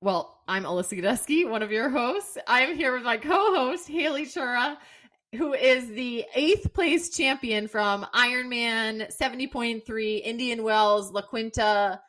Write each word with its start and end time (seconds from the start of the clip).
well, 0.00 0.38
I'm 0.46 0.62
Alyssa 0.62 1.00
Godesky, 1.00 1.48
one 1.48 1.62
of 1.62 1.72
your 1.72 1.88
hosts. 1.88 2.38
I'm 2.46 2.76
here 2.76 2.94
with 2.94 3.02
my 3.02 3.16
co-host 3.16 3.88
Haley 3.88 4.26
Chura, 4.26 4.76
who 5.34 5.54
is 5.54 5.88
the 5.88 6.24
eighth 6.36 6.72
place 6.72 7.10
champion 7.10 7.66
from 7.66 8.06
Ironman 8.14 9.12
70.3 9.12 10.22
Indian 10.22 10.62
Wells 10.62 11.10
La 11.10 11.22
Quinta 11.22 12.00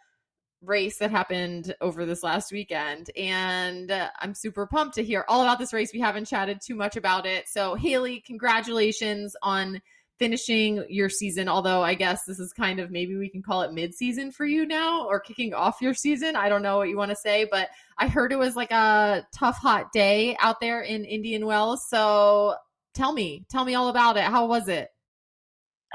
race 0.61 0.97
that 0.97 1.09
happened 1.09 1.73
over 1.81 2.05
this 2.05 2.21
last 2.21 2.51
weekend. 2.51 3.09
And 3.17 3.89
uh, 3.89 4.09
I'm 4.19 4.35
super 4.35 4.67
pumped 4.67 4.93
to 4.95 5.03
hear 5.03 5.25
all 5.27 5.41
about 5.41 5.57
this 5.57 5.73
race. 5.73 5.91
We 5.91 5.99
haven't 5.99 6.25
chatted 6.25 6.61
too 6.61 6.75
much 6.75 6.95
about 6.95 7.25
it. 7.25 7.49
So, 7.49 7.73
Haley, 7.73 8.21
congratulations 8.21 9.35
on 9.41 9.81
finishing 10.19 10.85
your 10.89 11.09
season, 11.09 11.47
although 11.47 11.81
I 11.81 11.95
guess 11.95 12.25
this 12.25 12.39
is 12.39 12.53
kind 12.53 12.79
of 12.79 12.91
maybe 12.91 13.15
we 13.15 13.29
can 13.29 13.41
call 13.41 13.61
it 13.61 13.73
mid 13.73 13.95
season 13.95 14.31
for 14.31 14.45
you 14.45 14.65
now 14.65 15.07
or 15.07 15.19
kicking 15.19 15.53
off 15.53 15.81
your 15.81 15.93
season. 15.93 16.35
I 16.35 16.49
don't 16.49 16.61
know 16.61 16.77
what 16.77 16.89
you 16.89 16.97
want 16.97 17.09
to 17.09 17.15
say, 17.15 17.47
but 17.49 17.69
I 17.97 18.07
heard 18.07 18.31
it 18.31 18.37
was 18.37 18.55
like 18.55 18.71
a 18.71 19.25
tough, 19.33 19.57
hot 19.57 19.91
day 19.93 20.35
out 20.39 20.59
there 20.59 20.81
in 20.81 21.05
Indian 21.05 21.45
Wells. 21.45 21.89
So 21.89 22.55
tell 22.93 23.13
me, 23.13 23.45
tell 23.49 23.63
me 23.65 23.75
all 23.75 23.87
about 23.87 24.17
it. 24.17 24.23
How 24.23 24.45
was 24.45 24.67
it? 24.67 24.89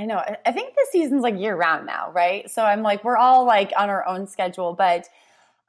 I 0.00 0.06
know. 0.06 0.16
I 0.44 0.50
think 0.50 0.74
the 0.74 0.86
season's 0.90 1.22
like 1.22 1.38
year 1.38 1.54
round 1.54 1.86
now, 1.86 2.10
right? 2.10 2.50
So 2.50 2.64
I'm 2.64 2.82
like, 2.82 3.04
we're 3.04 3.16
all 3.16 3.44
like 3.44 3.72
on 3.76 3.90
our 3.90 4.06
own 4.08 4.26
schedule, 4.26 4.72
but 4.72 5.06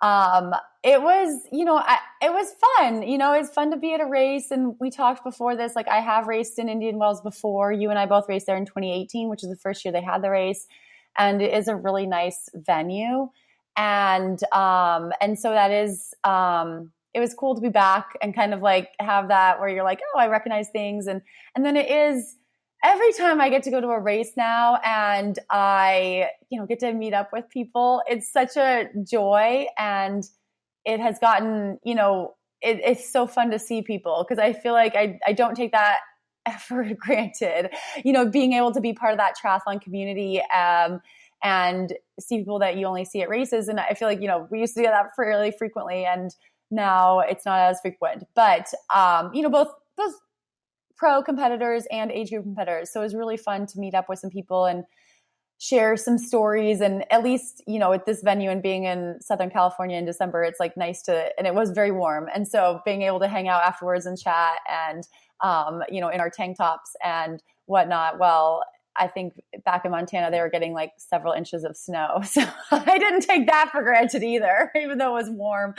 um 0.02 0.54
it 0.86 1.02
was 1.02 1.42
you 1.52 1.66
know 1.66 1.78
I, 1.78 1.98
it 2.22 2.32
was 2.32 2.54
fun. 2.78 3.02
You 3.02 3.18
know 3.18 3.34
it's 3.34 3.50
fun 3.50 3.72
to 3.72 3.78
be 3.78 3.96
at 3.96 4.02
a 4.02 4.06
race 4.06 4.52
and 4.52 4.76
we 4.80 4.92
talked 4.92 5.24
before 5.24 5.56
this 5.56 5.76
like 5.76 5.88
i 5.88 6.00
have 6.00 6.28
raced 6.28 6.60
in 6.60 6.70
indian 6.70 7.00
wells 7.00 7.22
before. 7.22 7.72
You 7.74 7.90
and 7.90 7.98
i 7.98 8.06
both 8.06 8.30
raced 8.30 8.46
there 8.46 8.56
in 8.56 8.66
2018 8.66 9.28
which 9.28 9.44
is 9.44 9.50
the 9.50 9.58
first 9.58 9.84
year 9.84 9.92
they 9.92 10.04
had 10.04 10.22
the 10.22 10.30
race 10.30 10.68
and 11.18 11.42
it 11.42 11.54
is 11.54 11.68
a 11.68 11.76
really 11.76 12.06
nice 12.06 12.50
venue. 12.54 13.30
And 13.76 14.40
um 14.54 15.12
and 15.20 15.38
so 15.38 15.50
that 15.50 15.72
is 15.72 16.14
um 16.24 16.92
it 17.16 17.20
was 17.20 17.34
cool 17.34 17.56
to 17.56 17.62
be 17.62 17.70
back 17.70 18.18
and 18.22 18.36
kind 18.36 18.54
of 18.54 18.62
like 18.62 18.90
have 19.00 19.30
that 19.30 19.60
where 19.60 19.70
you're 19.70 19.84
like 19.84 20.02
oh 20.14 20.20
i 20.20 20.28
recognize 20.28 20.70
things. 20.70 21.08
And 21.08 21.22
and 21.56 21.66
then 21.66 21.76
it 21.76 21.90
is 21.90 22.38
every 22.84 23.14
time 23.14 23.42
I 23.42 23.50
get 23.50 23.64
to 23.64 23.72
go 23.72 23.82
to 23.82 23.88
a 23.88 24.00
race 24.00 24.34
now 24.38 24.76
and 24.84 25.40
I, 25.50 26.30
you 26.52 26.60
know, 26.60 26.68
get 26.68 26.80
to 26.82 26.94
meet 26.94 27.16
up 27.16 27.34
with 27.34 27.50
people, 27.50 28.04
it's 28.08 28.32
such 28.32 28.58
a 28.58 28.90
joy. 29.04 29.66
And 29.76 30.24
it 30.86 31.00
has 31.00 31.20
gotten, 31.20 31.80
you 31.84 31.96
know, 31.96 32.36
it, 32.62 32.80
it's 32.84 33.12
so 33.12 33.28
fun 33.28 33.52
to 33.52 33.60
see 33.60 33.82
people 33.82 34.26
because 34.28 34.42
I 34.42 34.54
feel 34.54 34.74
like 34.74 34.96
I, 34.96 35.20
I 35.26 35.34
don't 35.34 35.56
take 35.56 35.72
that 35.72 36.00
for 36.62 36.88
granted, 36.98 37.70
you 38.04 38.14
know, 38.14 38.26
being 38.26 38.54
able 38.54 38.72
to 38.74 38.82
be 38.82 38.94
part 38.94 39.12
of 39.12 39.18
that 39.18 39.36
triathlon 39.44 39.82
community 39.82 40.42
um, 40.56 41.02
and 41.44 41.94
see 42.20 42.40
people 42.40 42.60
that 42.60 42.78
you 42.78 42.86
only 42.86 43.06
see 43.06 43.22
at 43.22 43.30
races. 43.30 43.68
And 43.68 43.80
I 43.80 43.94
feel 43.94 44.08
like, 44.08 44.22
you 44.22 44.28
know, 44.28 44.48
we 44.50 44.60
used 44.60 44.76
to 44.76 44.82
do 44.82 44.88
that 44.88 45.16
fairly 45.16 45.52
frequently 45.52 46.06
and 46.06 46.32
now 46.72 47.20
it's 47.20 47.46
not 47.46 47.60
as 47.60 47.80
frequent, 47.82 48.24
but, 48.36 48.74
um, 48.94 49.32
you 49.34 49.42
know, 49.42 49.50
both, 49.50 49.70
both 49.96 50.14
pro 50.98 51.22
competitors 51.22 51.86
and 51.92 52.12
age 52.12 52.32
group 52.32 52.44
competitors. 52.44 52.92
So 52.92 53.02
it 53.02 53.04
was 53.04 53.16
really 53.16 53.38
fun 53.38 53.66
to 53.68 53.80
meet 53.80 53.94
up 53.94 54.10
with 54.10 54.20
some 54.20 54.30
people 54.30 54.66
and 54.66 54.84
share 55.58 55.96
some 55.96 56.18
stories 56.18 56.82
and 56.82 57.06
at 57.12 57.24
least 57.24 57.64
you 57.66 57.80
know 57.80 57.94
at 57.94 58.06
this 58.06 58.22
venue 58.22 58.50
and 58.50 58.62
being 58.62 58.84
in 58.84 59.18
southern 59.22 59.50
california 59.50 59.98
in 59.98 60.06
december 60.06 60.44
it's 60.44 60.60
like 60.60 60.76
nice 60.76 61.02
to 61.02 61.30
and 61.38 61.48
it 61.48 61.56
was 61.56 61.72
very 61.72 61.92
warm. 61.92 62.28
And 62.34 62.48
so 62.48 62.82
being 62.86 63.04
able 63.04 63.20
to 63.20 63.28
hang 63.28 63.48
out 63.48 63.64
afterwards 63.64 64.06
and 64.06 64.18
chat 64.18 64.58
and 64.70 65.04
um, 65.42 65.82
you 65.90 66.02
know 66.02 66.10
in 66.10 66.20
our 66.20 66.30
tank 66.30 66.58
tops 66.58 66.92
and 67.04 67.42
whatnot 67.68 68.20
well 68.20 68.64
i 68.98 69.08
think 69.08 69.34
back 69.64 69.86
in 69.86 69.92
montana 69.92 70.30
they 70.30 70.40
were 70.40 70.50
getting 70.50 70.74
like 70.74 70.92
several 70.98 71.34
inches 71.34 71.64
of 71.64 71.78
snow. 71.78 72.22
So 72.26 72.42
i 72.72 72.98
didn't 72.98 73.22
take 73.22 73.48
that 73.48 73.70
for 73.72 73.82
granted 73.82 74.24
either 74.24 74.72
even 74.82 74.98
though 74.98 75.16
it 75.18 75.22
was 75.22 75.30
warm. 75.30 75.76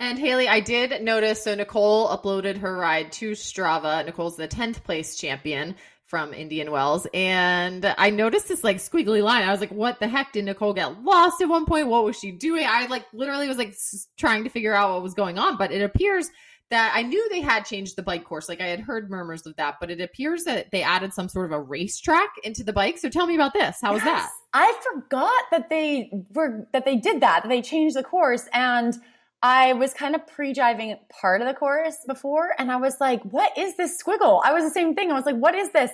And 0.00 0.18
Haley, 0.18 0.48
I 0.48 0.58
did 0.58 1.02
notice 1.02 1.44
so 1.44 1.54
Nicole 1.54 2.08
uploaded 2.08 2.58
her 2.58 2.76
ride 2.76 3.12
to 3.12 3.30
Strava. 3.30 4.04
Nicole's 4.04 4.36
the 4.36 4.48
10th 4.48 4.82
place 4.82 5.16
champion 5.16 5.76
from 6.14 6.32
Indian 6.32 6.70
Wells. 6.70 7.08
And 7.12 7.92
I 7.98 8.10
noticed 8.10 8.46
this 8.46 8.62
like 8.62 8.76
squiggly 8.76 9.20
line. 9.20 9.42
I 9.42 9.50
was 9.50 9.58
like, 9.58 9.72
what 9.72 9.98
the 9.98 10.06
heck 10.06 10.32
did 10.32 10.44
Nicole 10.44 10.72
get 10.72 11.02
lost 11.02 11.42
at 11.42 11.48
one 11.48 11.66
point? 11.66 11.88
What 11.88 12.04
was 12.04 12.16
she 12.16 12.30
doing? 12.30 12.64
I 12.68 12.86
like 12.86 13.04
literally 13.12 13.48
was 13.48 13.58
like 13.58 13.74
trying 14.16 14.44
to 14.44 14.48
figure 14.48 14.72
out 14.74 14.92
what 14.92 15.02
was 15.02 15.12
going 15.12 15.40
on. 15.40 15.56
But 15.56 15.72
it 15.72 15.82
appears 15.82 16.30
that 16.70 16.92
I 16.94 17.02
knew 17.02 17.28
they 17.30 17.40
had 17.40 17.64
changed 17.64 17.96
the 17.96 18.04
bike 18.04 18.22
course. 18.22 18.48
Like 18.48 18.60
I 18.60 18.66
had 18.66 18.78
heard 18.78 19.10
murmurs 19.10 19.44
of 19.44 19.56
that, 19.56 19.78
but 19.80 19.90
it 19.90 20.00
appears 20.00 20.44
that 20.44 20.70
they 20.70 20.84
added 20.84 21.12
some 21.12 21.28
sort 21.28 21.46
of 21.46 21.50
a 21.50 21.60
racetrack 21.60 22.28
into 22.44 22.62
the 22.62 22.72
bike. 22.72 22.98
So 22.98 23.08
tell 23.08 23.26
me 23.26 23.34
about 23.34 23.52
this. 23.52 23.78
How 23.82 23.94
was 23.94 24.04
yes. 24.04 24.22
that? 24.22 24.30
I 24.52 24.72
forgot 24.92 25.42
that 25.50 25.68
they 25.68 26.12
were 26.32 26.68
that 26.72 26.84
they 26.84 26.94
did 26.94 27.22
that, 27.22 27.42
that 27.42 27.48
they 27.48 27.60
changed 27.60 27.96
the 27.96 28.04
course 28.04 28.48
and 28.52 28.94
I 29.42 29.74
was 29.74 29.92
kind 29.92 30.14
of 30.14 30.26
pre-driving 30.26 30.96
part 31.20 31.42
of 31.42 31.48
the 31.48 31.54
course 31.54 31.96
before 32.06 32.54
and 32.58 32.72
I 32.72 32.76
was 32.76 32.96
like, 33.00 33.22
what 33.24 33.56
is 33.58 33.76
this 33.76 34.02
squiggle? 34.02 34.40
I 34.42 34.52
was 34.52 34.64
the 34.64 34.70
same 34.70 34.94
thing. 34.94 35.10
I 35.10 35.14
was 35.14 35.26
like, 35.26 35.36
what 35.36 35.54
is 35.54 35.70
this? 35.70 35.90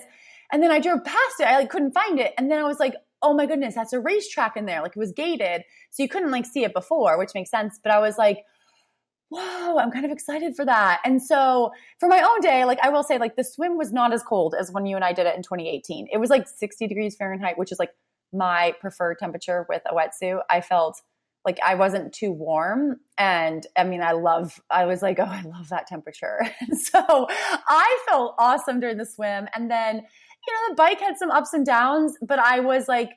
And 0.51 0.63
then 0.63 0.71
I 0.71 0.79
drove 0.79 1.03
past 1.03 1.39
it. 1.39 1.43
I 1.43 1.57
like 1.57 1.69
couldn't 1.69 1.93
find 1.93 2.19
it. 2.19 2.33
And 2.37 2.49
then 2.49 2.59
I 2.59 2.63
was 2.63 2.79
like, 2.79 2.95
oh 3.21 3.33
my 3.33 3.45
goodness, 3.45 3.75
that's 3.75 3.93
a 3.93 3.99
racetrack 3.99 4.57
in 4.57 4.65
there. 4.65 4.81
Like 4.81 4.91
it 4.95 4.99
was 4.99 5.11
gated. 5.11 5.63
So 5.91 6.03
you 6.03 6.09
couldn't 6.09 6.31
like 6.31 6.45
see 6.45 6.63
it 6.63 6.73
before, 6.73 7.17
which 7.17 7.31
makes 7.35 7.51
sense. 7.51 7.79
But 7.81 7.91
I 7.91 7.99
was 7.99 8.17
like, 8.17 8.39
whoa, 9.29 9.77
I'm 9.77 9.91
kind 9.91 10.05
of 10.05 10.11
excited 10.11 10.55
for 10.55 10.65
that. 10.65 10.99
And 11.05 11.21
so 11.21 11.71
for 11.99 12.09
my 12.09 12.21
own 12.21 12.41
day, 12.41 12.65
like 12.65 12.79
I 12.83 12.89
will 12.89 13.03
say, 13.03 13.17
like 13.17 13.37
the 13.37 13.43
swim 13.43 13.77
was 13.77 13.93
not 13.93 14.13
as 14.13 14.23
cold 14.23 14.55
as 14.59 14.71
when 14.71 14.85
you 14.85 14.95
and 14.95 15.05
I 15.05 15.13
did 15.13 15.25
it 15.25 15.35
in 15.35 15.41
2018. 15.41 16.07
It 16.11 16.17
was 16.17 16.29
like 16.29 16.47
60 16.47 16.87
degrees 16.87 17.15
Fahrenheit, 17.15 17.57
which 17.57 17.71
is 17.71 17.79
like 17.79 17.91
my 18.33 18.73
preferred 18.81 19.19
temperature 19.19 19.65
with 19.69 19.81
a 19.89 19.95
wetsuit. 19.95 20.41
I 20.49 20.59
felt 20.59 21.01
like 21.45 21.59
I 21.65 21.75
wasn't 21.75 22.13
too 22.13 22.31
warm. 22.31 22.97
And 23.17 23.65
I 23.77 23.83
mean, 23.83 24.01
I 24.01 24.11
love, 24.11 24.59
I 24.69 24.85
was 24.85 25.01
like, 25.01 25.19
oh, 25.19 25.25
I 25.25 25.41
love 25.41 25.69
that 25.69 25.87
temperature. 25.87 26.39
so 26.77 27.27
I 27.29 27.99
felt 28.09 28.35
awesome 28.37 28.79
during 28.79 28.97
the 28.97 29.05
swim. 29.05 29.47
And 29.55 29.69
then, 29.69 29.95
you 29.95 30.53
know, 30.53 30.69
the 30.69 30.75
bike 30.75 30.99
had 30.99 31.17
some 31.17 31.31
ups 31.31 31.53
and 31.53 31.65
downs, 31.65 32.17
but 32.21 32.39
I 32.39 32.59
was 32.59 32.87
like, 32.87 33.11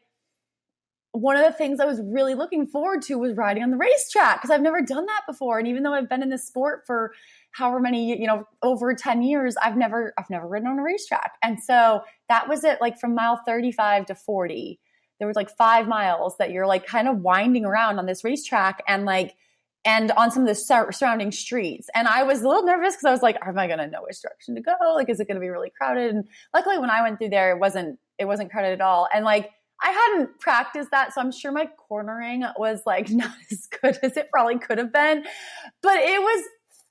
one 1.13 1.37
of 1.37 1.45
the 1.45 1.53
things 1.57 1.79
I 1.79 1.85
was 1.85 2.01
really 2.05 2.35
looking 2.35 2.67
forward 2.67 3.01
to 3.03 3.15
was 3.15 3.37
riding 3.37 3.63
on 3.63 3.71
the 3.71 3.77
racetrack 3.77 4.43
because 4.43 4.51
I've 4.51 4.61
never 4.61 4.83
done 4.83 5.07
that 5.07 5.23
before. 5.29 5.61
And 5.61 5.69
even 5.69 5.85
though 5.85 5.95
I've 5.95 6.09
been 6.09 6.25
in 6.25 6.29
this 6.29 6.45
sport 6.45 6.83
for 6.89 7.13
however 7.53 7.79
many, 7.79 8.21
you 8.21 8.27
know, 8.27 8.49
over 8.65 8.93
10 8.93 9.23
years, 9.23 9.55
I've 9.63 9.77
never, 9.77 10.13
I've 10.19 10.29
never 10.29 10.49
ridden 10.49 10.67
on 10.67 10.81
a 10.81 10.83
racetrack. 10.83 11.35
And 11.41 11.63
so 11.63 12.01
that 12.29 12.49
was 12.49 12.65
it 12.65 12.81
like 12.81 12.99
from 12.99 13.15
mile 13.15 13.41
35 13.47 14.07
to 14.07 14.17
40 14.17 14.81
there 15.19 15.29
was 15.29 15.37
like 15.37 15.51
five 15.57 15.87
miles 15.87 16.37
that 16.39 16.51
you're 16.51 16.67
like 16.67 16.87
kind 16.87 17.09
of 17.09 17.19
winding 17.19 17.65
around 17.65 17.99
on 17.99 18.07
this 18.07 18.25
racetrack 18.25 18.83
and 18.89 19.05
like 19.05 19.35
and 19.85 20.11
on 20.13 20.31
some 20.31 20.43
of 20.45 20.49
the 20.49 20.55
sur- 20.55 20.93
surrounding 20.93 21.31
streets. 21.31 21.89
And 21.95 22.09
I 22.09 22.23
was 22.23 22.41
a 22.41 22.49
little 22.49 22.63
nervous 22.63 22.95
because 22.95 23.05
I 23.05 23.11
was 23.11 23.23
like, 23.23 23.37
am 23.45 23.59
I 23.59 23.67
going 23.67 23.81
to 23.81 23.87
know 23.87 24.01
which 24.07 24.21
direction 24.23 24.55
to 24.55 24.63
go? 24.63 24.73
Like, 24.95 25.11
is 25.11 25.21
it 25.21 25.29
going 25.29 25.35
to 25.35 25.41
be 25.41 25.51
really 25.51 25.71
crowded? 25.77 26.15
And 26.15 26.25
luckily, 26.55 26.79
when 26.79 26.89
I 26.89 27.03
went 27.03 27.19
through 27.19 27.29
there, 27.29 27.51
it 27.51 27.61
wasn't 27.61 27.99
it 28.19 28.25
wasn't 28.25 28.51
crowded 28.51 28.73
at 28.73 28.81
all. 28.81 29.09
And 29.13 29.25
like, 29.25 29.51
I 29.83 29.91
hadn't 29.91 30.39
practiced 30.41 30.91
that, 30.93 31.13
so 31.13 31.21
I'm 31.21 31.33
sure 31.33 31.53
my 31.53 31.69
cornering 31.89 32.45
was 32.57 32.83
like 32.87 33.11
not 33.11 33.37
as 33.51 33.69
good 33.83 33.99
as 34.03 34.17
it 34.17 34.31
probably 34.33 34.59
could 34.59 34.79
have 34.79 34.93
been. 34.93 35.25
But 35.83 35.99
it 35.99 36.21
was 36.21 36.45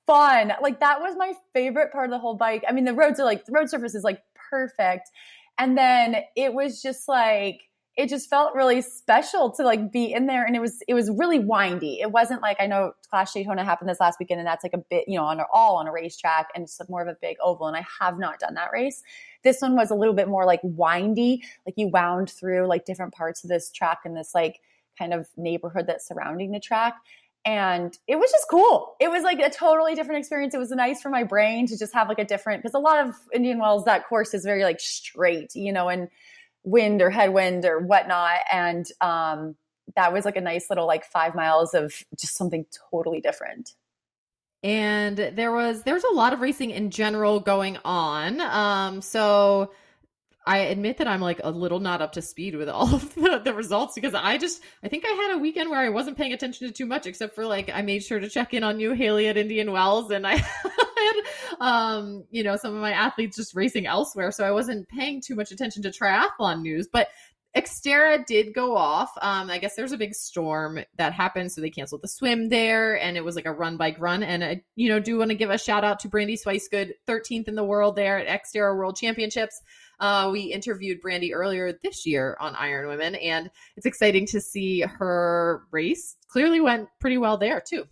fun. 0.05 0.53
Like 0.61 0.79
that 0.81 1.01
was 1.01 1.15
my 1.17 1.33
favorite 1.53 1.91
part 1.91 2.05
of 2.05 2.11
the 2.11 2.19
whole 2.19 2.35
bike. 2.35 2.63
I 2.67 2.73
mean, 2.73 2.85
the 2.85 2.93
roads 2.93 3.19
are 3.19 3.25
like 3.25 3.45
the 3.45 3.53
road 3.53 3.69
surface 3.69 3.95
is 3.95 4.03
like 4.03 4.21
perfect. 4.49 5.09
And 5.57 5.77
then 5.77 6.17
it 6.35 6.53
was 6.53 6.81
just 6.81 7.07
like 7.07 7.61
it 7.95 8.09
just 8.09 8.29
felt 8.29 8.55
really 8.55 8.81
special 8.81 9.51
to 9.51 9.63
like 9.63 9.91
be 9.91 10.11
in 10.11 10.25
there 10.25 10.45
and 10.45 10.55
it 10.55 10.59
was 10.59 10.81
it 10.87 10.93
was 10.93 11.09
really 11.11 11.39
windy 11.39 11.99
it 12.01 12.11
wasn't 12.11 12.41
like 12.41 12.57
i 12.59 12.65
know 12.65 12.91
clash 13.09 13.31
daytona 13.33 13.63
happened 13.63 13.89
this 13.89 13.99
last 13.99 14.19
weekend 14.19 14.39
and 14.39 14.47
that's 14.47 14.63
like 14.63 14.73
a 14.73 14.83
bit 14.89 15.05
you 15.07 15.17
know 15.17 15.25
on 15.25 15.39
all 15.51 15.77
on 15.77 15.87
a 15.87 15.91
racetrack 15.91 16.47
and 16.55 16.63
it's 16.63 16.79
more 16.89 17.01
of 17.01 17.07
a 17.07 17.17
big 17.21 17.37
oval 17.41 17.67
and 17.67 17.77
i 17.77 17.85
have 17.99 18.17
not 18.17 18.39
done 18.39 18.55
that 18.55 18.69
race 18.71 19.03
this 19.43 19.61
one 19.61 19.75
was 19.75 19.91
a 19.91 19.95
little 19.95 20.15
bit 20.15 20.27
more 20.27 20.45
like 20.45 20.59
windy 20.63 21.43
like 21.65 21.75
you 21.77 21.87
wound 21.87 22.29
through 22.29 22.67
like 22.67 22.85
different 22.85 23.13
parts 23.13 23.43
of 23.43 23.49
this 23.49 23.71
track 23.71 23.99
and 24.05 24.15
this 24.17 24.33
like 24.33 24.59
kind 24.97 25.13
of 25.13 25.27
neighborhood 25.37 25.85
that's 25.87 26.07
surrounding 26.07 26.51
the 26.51 26.59
track 26.59 26.95
and 27.45 27.97
it 28.07 28.15
was 28.15 28.31
just 28.31 28.47
cool. 28.49 28.95
It 29.01 29.11
was 29.11 29.23
like 29.23 29.39
a 29.39 29.49
totally 29.49 29.95
different 29.95 30.19
experience. 30.19 30.53
It 30.53 30.59
was 30.59 30.71
nice 30.71 31.01
for 31.01 31.09
my 31.09 31.23
brain 31.23 31.67
to 31.67 31.77
just 31.77 31.93
have 31.93 32.07
like 32.07 32.19
a 32.19 32.23
different 32.23 32.63
because 32.63 32.73
a 32.73 32.79
lot 32.79 33.05
of 33.05 33.15
Indian 33.33 33.59
Wells 33.59 33.83
that 33.83 34.07
course 34.07 34.33
is 34.33 34.45
very 34.45 34.63
like 34.63 34.79
straight, 34.79 35.53
you 35.53 35.73
know, 35.73 35.89
and 35.89 36.07
wind 36.63 37.01
or 37.01 37.09
headwind 37.09 37.65
or 37.65 37.79
whatnot. 37.79 38.39
And 38.51 38.85
um, 39.01 39.55
that 39.95 40.13
was 40.13 40.25
like 40.25 40.37
a 40.37 40.41
nice 40.41 40.69
little 40.69 40.87
like 40.87 41.05
five 41.05 41.35
miles 41.35 41.73
of 41.73 41.93
just 42.19 42.35
something 42.35 42.65
totally 42.91 43.21
different. 43.21 43.71
and 44.63 45.17
there 45.17 45.51
was 45.51 45.83
there's 45.83 46.03
a 46.05 46.13
lot 46.13 46.31
of 46.33 46.39
racing 46.39 46.71
in 46.71 46.89
general 46.89 47.39
going 47.39 47.77
on 47.83 48.39
um 48.41 49.01
so 49.01 49.71
i 50.45 50.59
admit 50.59 50.97
that 50.97 51.07
i'm 51.07 51.21
like 51.21 51.39
a 51.43 51.51
little 51.51 51.79
not 51.79 52.01
up 52.01 52.11
to 52.13 52.21
speed 52.21 52.55
with 52.55 52.69
all 52.69 52.93
of 52.93 53.13
the, 53.15 53.41
the 53.43 53.53
results 53.53 53.95
because 53.95 54.13
i 54.13 54.37
just 54.37 54.61
i 54.83 54.87
think 54.87 55.05
i 55.05 55.09
had 55.09 55.35
a 55.35 55.37
weekend 55.37 55.69
where 55.69 55.79
i 55.79 55.89
wasn't 55.89 56.17
paying 56.17 56.33
attention 56.33 56.67
to 56.67 56.73
too 56.73 56.85
much 56.85 57.05
except 57.05 57.35
for 57.35 57.45
like 57.45 57.69
i 57.73 57.81
made 57.81 58.03
sure 58.03 58.19
to 58.19 58.29
check 58.29 58.53
in 58.53 58.63
on 58.63 58.79
you 58.79 58.93
haley 58.93 59.27
at 59.27 59.37
indian 59.37 59.71
wells 59.71 60.11
and 60.11 60.25
i 60.25 60.35
had 60.35 61.13
um 61.59 62.23
you 62.31 62.43
know 62.43 62.55
some 62.55 62.75
of 62.75 62.81
my 62.81 62.91
athletes 62.91 63.37
just 63.37 63.55
racing 63.55 63.85
elsewhere 63.85 64.31
so 64.31 64.43
i 64.43 64.51
wasn't 64.51 64.87
paying 64.89 65.21
too 65.21 65.35
much 65.35 65.51
attention 65.51 65.81
to 65.81 65.89
triathlon 65.89 66.61
news 66.61 66.87
but 66.91 67.09
Xterra 67.55 68.25
did 68.25 68.53
go 68.53 68.75
off. 68.75 69.11
Um, 69.21 69.51
I 69.51 69.59
guess 69.59 69.75
there's 69.75 69.91
a 69.91 69.97
big 69.97 70.15
storm 70.15 70.79
that 70.97 71.13
happened, 71.13 71.51
so 71.51 71.61
they 71.61 71.69
canceled 71.69 72.01
the 72.01 72.07
swim 72.07 72.49
there, 72.49 72.99
and 72.99 73.15
it 73.15 73.23
was 73.23 73.35
like 73.35 73.45
a 73.45 73.51
run 73.51 73.77
bike 73.77 73.97
run. 73.99 74.23
And 74.23 74.43
I, 74.43 74.63
you 74.75 74.89
know, 74.89 74.99
do 74.99 75.19
want 75.19 75.29
to 75.29 75.35
give 75.35 75.51
a 75.51 75.57
shout 75.57 75.83
out 75.83 75.99
to 75.99 76.09
Brandi 76.09 76.35
Swicegood, 76.35 76.93
13th 77.07 77.47
in 77.47 77.55
the 77.55 77.63
world 77.63 77.95
there 77.95 78.17
at 78.17 78.43
Xterra 78.43 78.75
World 78.75 78.95
Championships. 78.95 79.61
Uh, 80.03 80.29
we 80.29 80.41
interviewed 80.41 81.01
Brandi 81.01 81.31
earlier 81.33 81.79
this 81.81 82.05
year 82.05 82.35
on 82.41 82.57
Iron 82.57 82.89
Women, 82.89 83.15
and 83.15 83.49
it's 83.77 83.85
exciting 83.85 84.25
to 84.27 84.41
see 84.41 84.81
her 84.81 85.63
race. 85.71 86.17
Clearly 86.27 86.59
went 86.59 86.89
pretty 86.99 87.17
well 87.17 87.37
there 87.37 87.63
too. 87.65 87.85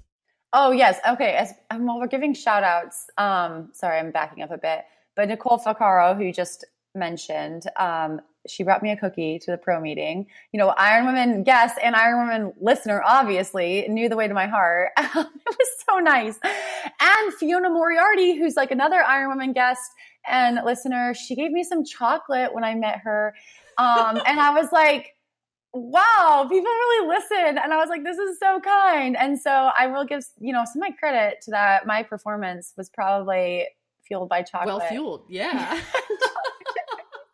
Oh 0.51 0.71
yes, 0.71 0.99
okay. 1.07 1.35
As 1.35 1.53
um, 1.69 1.85
well, 1.85 2.01
we're 2.01 2.07
giving 2.07 2.33
shout 2.33 2.63
outs. 2.63 3.05
Um, 3.17 3.69
sorry, 3.71 3.97
I'm 3.97 4.11
backing 4.11 4.43
up 4.43 4.51
a 4.51 4.57
bit, 4.57 4.81
but 5.15 5.29
Nicole 5.29 5.57
Facaro, 5.57 6.13
who 6.13 6.33
just 6.33 6.65
mentioned, 6.93 7.63
um, 7.77 8.19
she 8.45 8.63
brought 8.63 8.83
me 8.83 8.91
a 8.91 8.97
cookie 8.97 9.39
to 9.39 9.51
the 9.51 9.57
pro 9.57 9.79
meeting. 9.79 10.27
You 10.51 10.57
know, 10.57 10.73
Iron 10.77 11.05
Women 11.05 11.43
guest 11.43 11.77
and 11.81 11.95
Iron 11.95 12.27
Women 12.27 12.53
listener 12.59 13.01
obviously 13.05 13.87
knew 13.87 14.09
the 14.09 14.17
way 14.17 14.27
to 14.27 14.33
my 14.33 14.47
heart. 14.47 14.89
it 14.97 15.13
was 15.15 15.67
so 15.89 15.99
nice. 15.99 16.37
And 16.43 17.33
Fiona 17.35 17.69
Moriarty, 17.69 18.37
who's 18.37 18.57
like 18.57 18.71
another 18.71 19.01
Iron 19.01 19.29
Women 19.29 19.53
guest 19.53 19.89
and 20.27 20.59
listener, 20.65 21.13
she 21.13 21.35
gave 21.35 21.51
me 21.51 21.63
some 21.63 21.83
chocolate 21.83 22.53
when 22.53 22.63
I 22.63 22.75
met 22.75 22.99
her. 23.03 23.33
Um, 23.77 24.21
and 24.25 24.39
I 24.39 24.51
was 24.51 24.71
like, 24.71 25.15
wow, 25.73 26.45
people 26.49 26.69
really 26.69 27.07
listen. 27.07 27.57
And 27.57 27.73
I 27.73 27.77
was 27.77 27.89
like, 27.89 28.03
this 28.03 28.17
is 28.17 28.37
so 28.39 28.59
kind. 28.59 29.15
And 29.15 29.39
so 29.39 29.69
I 29.77 29.87
will 29.87 30.05
give, 30.05 30.23
you 30.39 30.53
know, 30.53 30.63
some 30.65 30.81
of 30.81 30.89
my 30.89 30.95
credit 30.95 31.41
to 31.43 31.51
that. 31.51 31.87
My 31.87 32.03
performance 32.03 32.73
was 32.77 32.89
probably 32.89 33.67
fueled 34.05 34.29
by 34.29 34.43
chocolate. 34.43 34.77
Well 34.77 34.87
fueled, 34.87 35.25
yeah. 35.29 35.79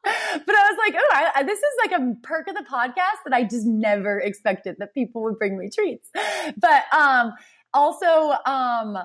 but 0.04 0.56
I 0.56 0.70
was 0.70 0.78
like, 0.78 0.96
oh, 0.98 1.10
I, 1.14 1.32
I, 1.36 1.44
this 1.44 1.58
is 1.58 1.66
like 1.84 2.00
a 2.00 2.16
perk 2.22 2.48
of 2.48 2.56
the 2.56 2.66
podcast 2.70 3.24
that 3.26 3.34
I 3.34 3.44
just 3.44 3.66
never 3.66 4.20
expected 4.20 4.76
that 4.80 4.94
people 4.94 5.24
would 5.24 5.40
bring 5.40 5.58
me 5.58 5.70
treats. 5.70 6.10
But 6.58 6.84
um, 6.94 7.34
also, 7.74 8.34
um, 8.46 8.98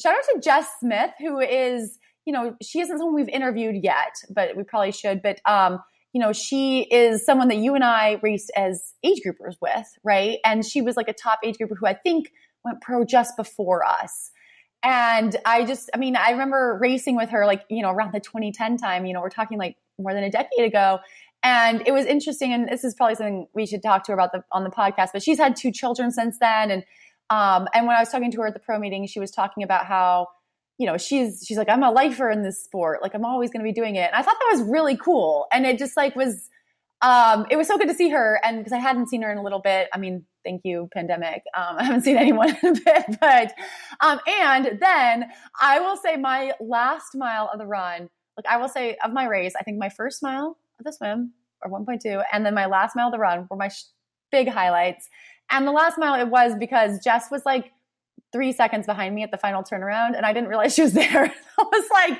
shout 0.00 0.14
out 0.14 0.24
to 0.34 0.40
Jess 0.42 0.66
Smith, 0.80 1.10
who 1.18 1.40
is, 1.40 1.98
you 2.24 2.32
know, 2.32 2.56
she 2.62 2.80
isn't 2.80 2.98
someone 2.98 3.14
we've 3.14 3.28
interviewed 3.28 3.82
yet, 3.82 4.14
but 4.30 4.56
we 4.56 4.62
probably 4.62 4.92
should. 4.92 5.22
But 5.22 5.40
um, 5.44 5.80
you 6.12 6.20
know, 6.20 6.32
she 6.32 6.82
is 6.82 7.24
someone 7.24 7.48
that 7.48 7.56
you 7.56 7.74
and 7.74 7.82
I 7.82 8.18
raced 8.22 8.50
as 8.56 8.94
age 9.02 9.20
groupers 9.26 9.56
with, 9.60 9.86
right? 10.04 10.38
And 10.44 10.64
she 10.64 10.82
was 10.82 10.96
like 10.96 11.08
a 11.08 11.14
top 11.14 11.38
age 11.44 11.56
grouper 11.56 11.74
who 11.74 11.86
I 11.86 11.94
think 11.94 12.30
went 12.64 12.80
pro 12.80 13.04
just 13.04 13.36
before 13.36 13.84
us. 13.84 14.30
And 14.84 15.36
I 15.46 15.64
just, 15.64 15.90
I 15.94 15.98
mean, 15.98 16.16
I 16.16 16.30
remember 16.30 16.78
racing 16.80 17.16
with 17.16 17.30
her 17.30 17.46
like, 17.46 17.62
you 17.70 17.82
know, 17.82 17.90
around 17.90 18.12
the 18.12 18.20
2010 18.20 18.76
time, 18.76 19.06
you 19.06 19.14
know, 19.14 19.20
we're 19.20 19.30
talking 19.30 19.58
like 19.58 19.76
more 19.98 20.12
than 20.12 20.24
a 20.24 20.30
decade 20.30 20.66
ago. 20.66 20.98
And 21.42 21.82
it 21.86 21.92
was 21.92 22.04
interesting. 22.04 22.52
And 22.52 22.68
this 22.68 22.84
is 22.84 22.94
probably 22.94 23.14
something 23.14 23.46
we 23.54 23.64
should 23.64 23.82
talk 23.82 24.04
to 24.04 24.12
her 24.12 24.14
about 24.14 24.32
the, 24.32 24.44
on 24.52 24.64
the 24.64 24.70
podcast, 24.70 25.08
but 25.12 25.22
she's 25.22 25.38
had 25.38 25.56
two 25.56 25.72
children 25.72 26.10
since 26.10 26.38
then. 26.38 26.70
And, 26.70 26.84
um, 27.30 27.68
and 27.74 27.86
when 27.86 27.96
I 27.96 28.00
was 28.00 28.10
talking 28.10 28.30
to 28.32 28.38
her 28.38 28.48
at 28.48 28.54
the 28.54 28.60
pro 28.60 28.78
meeting, 28.78 29.06
she 29.06 29.20
was 29.20 29.30
talking 29.30 29.62
about 29.62 29.86
how, 29.86 30.28
you 30.82 30.86
know, 30.86 30.98
she's, 30.98 31.44
she's 31.46 31.56
like, 31.56 31.68
I'm 31.68 31.84
a 31.84 31.92
lifer 31.92 32.28
in 32.28 32.42
this 32.42 32.60
sport. 32.60 33.02
Like 33.02 33.14
I'm 33.14 33.24
always 33.24 33.50
going 33.50 33.64
to 33.64 33.64
be 33.64 33.72
doing 33.72 33.94
it. 33.94 34.10
And 34.12 34.16
I 34.16 34.22
thought 34.22 34.34
that 34.36 34.58
was 34.58 34.68
really 34.68 34.96
cool. 34.96 35.46
And 35.52 35.64
it 35.64 35.78
just 35.78 35.96
like 35.96 36.16
was, 36.16 36.48
um, 37.02 37.46
it 37.52 37.56
was 37.56 37.68
so 37.68 37.78
good 37.78 37.86
to 37.86 37.94
see 37.94 38.08
her. 38.08 38.40
And 38.42 38.58
because 38.58 38.72
I 38.72 38.80
hadn't 38.80 39.08
seen 39.08 39.22
her 39.22 39.30
in 39.30 39.38
a 39.38 39.44
little 39.44 39.60
bit, 39.60 39.88
I 39.94 39.98
mean, 39.98 40.24
thank 40.44 40.62
you, 40.64 40.88
pandemic. 40.92 41.44
Um, 41.56 41.76
I 41.78 41.84
haven't 41.84 42.02
seen 42.02 42.16
anyone 42.16 42.48
in 42.48 42.76
a 42.76 42.80
bit, 42.80 43.04
but, 43.20 43.54
um, 44.00 44.18
and 44.26 44.80
then 44.80 45.30
I 45.60 45.78
will 45.78 45.96
say 45.96 46.16
my 46.16 46.52
last 46.58 47.14
mile 47.14 47.48
of 47.52 47.60
the 47.60 47.66
run, 47.66 48.08
like 48.36 48.46
I 48.50 48.56
will 48.56 48.68
say 48.68 48.96
of 49.04 49.12
my 49.12 49.26
race, 49.26 49.52
I 49.56 49.62
think 49.62 49.78
my 49.78 49.88
first 49.88 50.20
mile 50.20 50.58
of 50.80 50.84
the 50.84 50.92
swim 50.92 51.32
or 51.64 51.70
1.2, 51.70 52.24
and 52.32 52.44
then 52.44 52.54
my 52.54 52.66
last 52.66 52.96
mile 52.96 53.06
of 53.06 53.12
the 53.12 53.20
run 53.20 53.46
were 53.48 53.56
my 53.56 53.68
sh- 53.68 53.84
big 54.32 54.48
highlights. 54.48 55.08
And 55.48 55.64
the 55.64 55.70
last 55.70 55.96
mile 55.96 56.20
it 56.20 56.28
was 56.28 56.54
because 56.58 56.98
Jess 57.04 57.30
was 57.30 57.42
like 57.46 57.70
three 58.32 58.52
seconds 58.52 58.86
behind 58.86 59.14
me 59.14 59.22
at 59.22 59.30
the 59.30 59.38
final 59.38 59.62
turnaround, 59.62 60.16
and 60.16 60.24
I 60.24 60.32
didn't 60.32 60.48
realize 60.48 60.74
she 60.74 60.82
was 60.82 60.92
there. 60.94 61.24
I 61.58 61.62
was 61.62 61.88
like, 61.92 62.18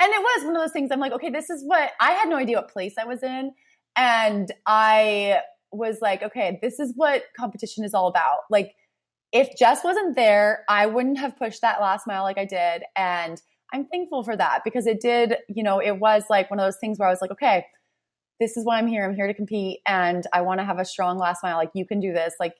and 0.00 0.12
it 0.12 0.20
was 0.20 0.44
one 0.44 0.56
of 0.56 0.62
those 0.62 0.72
things. 0.72 0.90
I'm 0.90 1.00
like, 1.00 1.12
okay, 1.12 1.30
this 1.30 1.50
is 1.50 1.62
what 1.64 1.90
I 2.00 2.12
had 2.12 2.28
no 2.28 2.36
idea 2.36 2.56
what 2.56 2.70
place 2.70 2.94
I 2.98 3.04
was 3.04 3.22
in, 3.22 3.52
and 3.96 4.52
I 4.66 5.40
was 5.70 5.98
like, 6.00 6.22
okay, 6.22 6.58
this 6.62 6.78
is 6.78 6.92
what 6.94 7.24
competition 7.36 7.84
is 7.84 7.94
all 7.94 8.06
about. 8.06 8.40
Like, 8.50 8.74
if 9.32 9.56
Jess 9.58 9.82
wasn't 9.82 10.14
there, 10.14 10.64
I 10.68 10.86
wouldn't 10.86 11.18
have 11.18 11.36
pushed 11.36 11.62
that 11.62 11.80
last 11.80 12.06
mile 12.06 12.22
like 12.22 12.38
I 12.38 12.44
did, 12.44 12.82
and 12.96 13.40
I'm 13.72 13.86
thankful 13.86 14.22
for 14.22 14.36
that 14.36 14.62
because 14.64 14.86
it 14.86 15.00
did, 15.00 15.36
you 15.48 15.64
know, 15.64 15.80
it 15.80 15.98
was 15.98 16.24
like 16.30 16.48
one 16.48 16.60
of 16.60 16.64
those 16.64 16.76
things 16.76 16.98
where 16.98 17.08
I 17.08 17.10
was 17.10 17.20
like, 17.20 17.32
okay, 17.32 17.66
this 18.40 18.56
is 18.56 18.64
why 18.64 18.78
I'm 18.78 18.86
here. 18.86 19.04
I'm 19.04 19.14
here 19.14 19.26
to 19.26 19.34
compete 19.34 19.80
and 19.86 20.24
I 20.32 20.42
want 20.42 20.60
to 20.60 20.64
have 20.64 20.78
a 20.78 20.84
strong 20.84 21.18
last 21.18 21.42
mile. 21.42 21.56
Like 21.56 21.70
you 21.74 21.86
can 21.86 21.98
do 21.98 22.12
this. 22.12 22.34
Like 22.38 22.54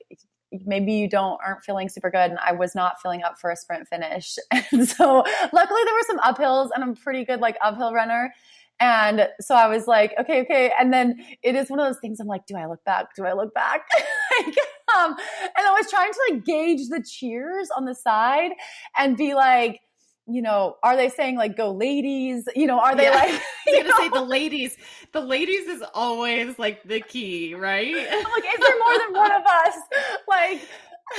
maybe 0.65 0.93
you 0.93 1.09
don't 1.09 1.39
aren't 1.45 1.63
feeling 1.63 1.89
super 1.89 2.11
good 2.11 2.31
and 2.31 2.39
I 2.45 2.53
was 2.53 2.75
not 2.75 3.01
feeling 3.01 3.23
up 3.23 3.39
for 3.39 3.51
a 3.51 3.57
sprint 3.57 3.89
finish. 3.89 4.37
And 4.73 4.89
so 4.89 5.25
luckily 5.53 5.81
there 5.85 5.95
were 5.95 6.07
some 6.07 6.19
uphills 6.21 6.71
and 6.75 6.83
I'm 6.83 6.95
pretty 6.95 7.25
good 7.25 7.41
like 7.41 7.57
uphill 7.63 7.93
runner. 7.93 8.33
And 8.81 9.29
so 9.41 9.55
I 9.55 9.69
was 9.69 9.87
like, 9.87 10.15
okay, 10.19 10.41
okay. 10.43 10.73
And 10.79 10.93
then 10.93 11.25
it 11.43 11.55
is 11.55 11.71
one 11.71 11.79
of 11.79 11.87
those 11.87 12.01
things 12.01 12.19
I'm 12.19 12.27
like, 12.27 12.47
do 12.47 12.57
I 12.57 12.67
look 12.67 12.85
back? 12.85 13.15
Do 13.15 13.25
I 13.25 13.33
look 13.33 13.55
back? 13.55 13.87
like, 14.39 14.57
um, 14.97 15.15
and 15.57 15.67
I 15.67 15.73
was 15.73 15.89
trying 15.91 16.13
to 16.13 16.21
like 16.31 16.45
gauge 16.45 16.89
the 16.89 17.03
cheers 17.03 17.69
on 17.77 17.85
the 17.85 17.95
side 17.95 18.53
and 18.99 19.17
be 19.17 19.35
like, 19.35 19.81
you 20.27 20.41
know, 20.43 20.77
are 20.83 20.97
they 20.97 21.09
saying 21.09 21.37
like 21.37 21.57
go 21.57 21.73
ladies? 21.73 22.49
You 22.57 22.67
know, 22.67 22.79
are 22.81 22.95
they 22.97 23.05
Yeah. 23.05 23.11
like 23.15 23.41
you 23.67 23.83
gonna 23.83 23.95
say 23.99 24.09
the 24.09 24.23
ladies. 24.23 24.77
The 25.13 25.21
ladies 25.21 25.67
is 25.69 25.83
always 25.95 26.59
like 26.59 26.83
the 26.85 27.01
key, 27.01 27.55
right? 27.55 27.95
I'm 27.95 28.33
like, 28.33 28.45
is 28.45 28.61
there 28.61 28.79
more 28.79 28.99
than 28.99 29.13
one 29.15 29.33
of 29.33 29.43
us? 29.47 29.75
Like 30.29 30.61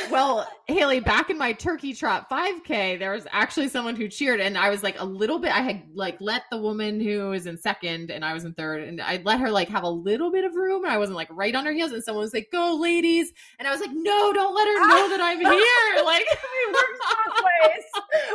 well, 0.09 0.47
Haley, 0.67 0.99
back 0.99 1.29
in 1.29 1.37
my 1.37 1.53
turkey 1.53 1.93
trot 1.93 2.29
5K, 2.29 2.97
there 2.99 3.11
was 3.11 3.27
actually 3.31 3.67
someone 3.69 3.95
who 3.95 4.07
cheered, 4.07 4.39
and 4.39 4.57
I 4.57 4.69
was 4.69 4.81
like 4.83 4.99
a 4.99 5.05
little 5.05 5.39
bit. 5.39 5.51
I 5.55 5.61
had 5.61 5.83
like 5.93 6.17
let 6.19 6.43
the 6.51 6.57
woman 6.57 6.99
who 6.99 7.29
was 7.29 7.45
in 7.45 7.57
second, 7.57 8.09
and 8.11 8.25
I 8.25 8.33
was 8.33 8.45
in 8.45 8.53
third, 8.53 8.83
and 8.83 9.01
I 9.01 9.21
let 9.23 9.39
her 9.39 9.49
like 9.51 9.69
have 9.69 9.83
a 9.83 9.89
little 9.89 10.31
bit 10.31 10.43
of 10.43 10.55
room. 10.55 10.83
and 10.83 10.91
I 10.93 10.97
wasn't 10.97 11.15
like 11.15 11.27
right 11.31 11.53
on 11.55 11.65
her 11.65 11.71
heels, 11.71 11.91
and 11.91 12.03
someone 12.03 12.23
was 12.23 12.33
like, 12.33 12.49
"Go, 12.51 12.75
ladies!" 12.79 13.31
And 13.59 13.67
I 13.67 13.71
was 13.71 13.79
like, 13.79 13.91
"No, 13.93 14.33
don't 14.33 14.55
let 14.55 14.67
her 14.67 14.87
know 14.87 15.09
that 15.09 15.21
I'm 15.21 15.39
here." 15.39 16.03
Like, 16.05 16.25
it 16.31 16.73
works 16.73 16.99
both 17.27 17.43
ways 17.45 17.83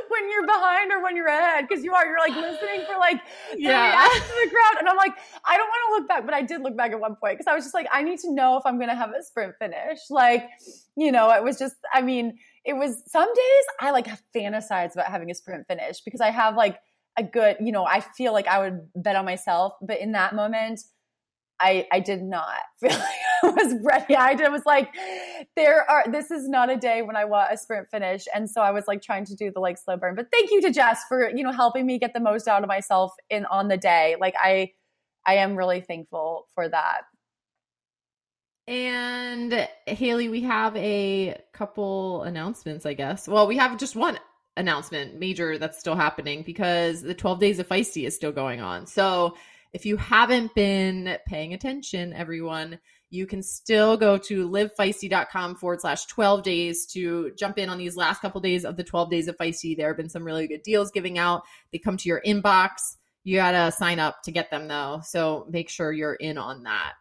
when 0.09 0.31
you're 0.31 0.47
behind 0.47 0.93
or 0.93 1.03
when 1.03 1.17
you're 1.17 1.27
ahead 1.27 1.67
because 1.69 1.83
you 1.85 1.93
are 1.95 2.07
you're 2.07 2.19
like 2.19 2.35
listening 2.37 2.85
for 2.87 2.99
like 2.99 3.21
the 3.53 3.61
Yeah. 3.61 4.07
the 4.09 4.51
crowd 4.51 4.79
and 4.79 4.89
I'm 4.89 4.97
like 4.97 5.13
I 5.45 5.57
don't 5.57 5.69
want 5.69 5.81
to 5.89 6.01
look 6.01 6.09
back 6.09 6.25
but 6.25 6.35
I 6.35 6.43
did 6.43 6.61
look 6.63 6.77
back 6.77 6.93
at 6.93 7.01
one 7.01 7.17
point 7.17 7.39
because 7.39 7.47
I 7.51 7.55
was 7.55 7.65
just 7.65 7.75
like 7.75 7.87
I 7.93 8.03
need 8.03 8.19
to 8.21 8.33
know 8.35 8.57
if 8.57 8.67
I'm 8.67 8.79
gonna 8.79 8.95
have 8.97 9.11
a 9.11 9.23
sprint 9.23 9.55
finish 9.59 9.99
like 10.11 10.49
you 11.01 11.13
know 11.13 11.31
it 11.31 11.43
was 11.43 11.59
just 11.59 11.77
I 11.93 12.03
mean 12.03 12.39
it 12.65 12.75
was 12.75 13.03
some 13.07 13.33
days 13.33 13.65
I 13.81 13.91
like 13.91 14.07
fantasize 14.35 14.95
about 14.95 15.07
having 15.07 15.31
a 15.31 15.35
sprint 15.35 15.67
finish 15.67 16.01
because 16.05 16.21
I 16.21 16.31
have 16.31 16.57
like 16.57 16.79
a 17.19 17.23
good 17.23 17.57
you 17.61 17.73
know 17.73 17.85
I 17.85 18.01
feel 18.01 18.33
like 18.33 18.47
I 18.47 18.61
would 18.61 18.89
bet 18.95 19.17
on 19.17 19.25
myself 19.25 19.73
but 19.83 20.01
in 20.01 20.13
that 20.13 20.35
moment 20.35 20.81
I 21.61 21.87
I 21.93 22.01
did 22.01 22.23
not 22.23 22.61
feel 22.81 22.91
like 22.91 23.21
I 23.43 23.49
was 23.49 23.75
ready. 23.83 24.17
I 24.17 24.35
did, 24.35 24.51
was 24.51 24.67
like, 24.67 24.95
there 25.57 25.89
are 25.89 26.05
this 26.11 26.31
is 26.31 26.49
not 26.49 26.71
a 26.71 26.77
day 26.77 27.03
when 27.03 27.17
I 27.17 27.25
want 27.25 27.53
a 27.53 27.57
sprint 27.57 27.89
finish. 27.91 28.25
And 28.35 28.51
so 28.51 28.61
I 28.61 28.71
was 28.71 28.85
like 28.87 29.03
trying 29.03 29.25
to 29.27 29.37
do 29.37 29.51
the 29.51 29.61
like 29.61 29.79
slow 29.79 29.97
burn. 29.97 30.15
But 30.15 30.27
thank 30.33 30.51
you 30.51 30.61
to 30.63 30.71
Jess 30.71 31.03
for, 31.09 31.31
you 31.31 31.43
know, 31.43 31.53
helping 31.53 31.87
me 31.87 31.99
get 31.99 32.13
the 32.15 32.21
most 32.21 32.49
out 32.49 32.63
of 32.63 32.69
myself 32.69 33.13
in 33.29 33.47
on 33.47 33.69
the 33.69 33.77
day. 33.77 34.17
Like 34.21 34.35
I 34.39 34.73
I 35.27 35.35
am 35.35 35.57
really 35.57 35.81
thankful 35.81 36.49
for 36.55 36.69
that. 36.69 37.03
And 38.71 39.69
Haley, 39.89 40.29
we 40.29 40.43
have 40.43 40.77
a 40.77 41.37
couple 41.53 42.23
announcements, 42.23 42.87
I 42.87 42.95
guess. 42.95 43.27
Well, 43.27 43.49
we 43.49 43.57
have 43.57 43.77
just 43.79 43.97
one 43.97 44.17
announcement, 44.57 45.19
major, 45.19 45.59
that's 45.59 45.81
still 45.81 45.97
happening 45.97 46.45
because 46.45 47.03
the 47.03 47.13
12 47.13 47.41
days 47.41 47.59
of 47.59 47.67
Feisty 47.67 48.07
is 48.07 48.15
still 48.15 48.31
going 48.31 48.61
on. 48.61 48.87
So 48.87 49.37
if 49.73 49.85
you 49.85 49.97
haven't 49.97 50.55
been 50.55 51.19
paying 51.27 51.53
attention, 51.53 52.13
everyone, 52.13 52.79
you 53.11 53.27
can 53.27 53.43
still 53.43 53.97
go 53.97 54.17
to 54.19 54.49
livefeisty.com 54.49 55.57
forward 55.57 55.81
slash 55.81 56.07
12 56.07 56.45
days 56.45 56.87
to 56.93 57.33
jump 57.37 57.59
in 57.59 57.71
on 57.71 57.79
these 57.79 57.97
last 57.97 58.23
couple 58.23 58.41
days 58.41 58.65
of 58.65 58.77
the 58.77 58.85
12 58.85 59.11
days 59.11 59.27
of 59.27 59.37
Feisty. 59.37 59.77
There 59.77 59.89
have 59.89 59.97
been 59.97 60.09
some 60.09 60.23
really 60.23 60.47
good 60.47 60.63
deals 60.63 60.93
giving 60.93 61.19
out. 61.19 61.43
They 61.73 61.79
come 61.79 61.97
to 61.97 62.09
your 62.09 62.23
inbox. 62.25 62.99
You 63.25 63.35
got 63.35 63.51
to 63.51 63.73
sign 63.73 63.99
up 63.99 64.23
to 64.23 64.31
get 64.31 64.53
them 64.53 64.69
though. 64.69 65.01
So 65.05 65.49
make 65.51 65.69
sure 65.71 65.91
you're 65.91 66.15
in 66.15 66.39
on 66.39 66.63
that. 66.63 66.93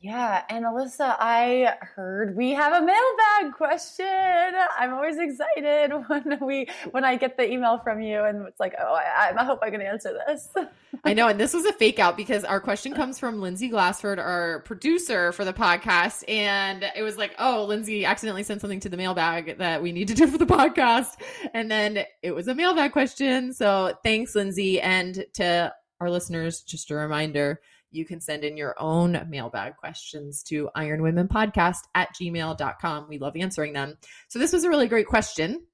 Yeah, 0.00 0.44
and 0.48 0.64
Alyssa, 0.64 1.16
I 1.18 1.74
heard 1.80 2.36
we 2.36 2.52
have 2.52 2.72
a 2.72 2.84
mailbag 2.84 3.56
question. 3.56 4.06
I'm 4.06 4.92
always 4.92 5.18
excited 5.18 5.92
when 6.06 6.38
we 6.40 6.68
when 6.92 7.04
I 7.04 7.16
get 7.16 7.36
the 7.36 7.50
email 7.50 7.78
from 7.78 8.00
you, 8.00 8.22
and 8.22 8.46
it's 8.46 8.60
like, 8.60 8.74
oh, 8.78 8.94
I, 8.94 9.32
I 9.36 9.44
hope 9.44 9.60
I 9.62 9.70
can 9.70 9.80
answer 9.80 10.16
this. 10.26 10.48
I 11.04 11.14
know, 11.14 11.28
and 11.28 11.40
this 11.40 11.52
was 11.52 11.64
a 11.64 11.72
fake 11.72 11.98
out 11.98 12.16
because 12.16 12.44
our 12.44 12.60
question 12.60 12.94
comes 12.94 13.18
from 13.18 13.40
Lindsay 13.40 13.68
Glassford, 13.68 14.18
our 14.18 14.60
producer 14.60 15.32
for 15.32 15.44
the 15.44 15.52
podcast, 15.52 16.22
and 16.28 16.84
it 16.94 17.02
was 17.02 17.16
like, 17.16 17.34
oh, 17.38 17.64
Lindsay 17.64 18.04
accidentally 18.04 18.44
sent 18.44 18.60
something 18.60 18.80
to 18.80 18.88
the 18.88 18.96
mailbag 18.96 19.58
that 19.58 19.82
we 19.82 19.90
need 19.90 20.08
to 20.08 20.14
do 20.14 20.26
for 20.28 20.38
the 20.38 20.46
podcast, 20.46 21.16
and 21.54 21.70
then 21.70 22.04
it 22.22 22.32
was 22.32 22.46
a 22.46 22.54
mailbag 22.54 22.92
question. 22.92 23.52
So 23.52 23.96
thanks, 24.04 24.34
Lindsay, 24.34 24.80
and 24.80 25.24
to 25.34 25.72
our 26.00 26.10
listeners, 26.10 26.62
just 26.62 26.90
a 26.92 26.94
reminder 26.94 27.60
you 27.90 28.04
can 28.04 28.20
send 28.20 28.44
in 28.44 28.56
your 28.56 28.74
own 28.78 29.26
mailbag 29.28 29.76
questions 29.76 30.42
to 30.44 30.68
ironwomenpodcast 30.76 31.80
at 31.94 32.14
gmail.com. 32.14 33.06
We 33.08 33.18
love 33.18 33.36
answering 33.36 33.72
them. 33.72 33.96
So 34.28 34.38
this 34.38 34.52
was 34.52 34.64
a 34.64 34.68
really 34.68 34.88
great 34.88 35.06
question. 35.06 35.66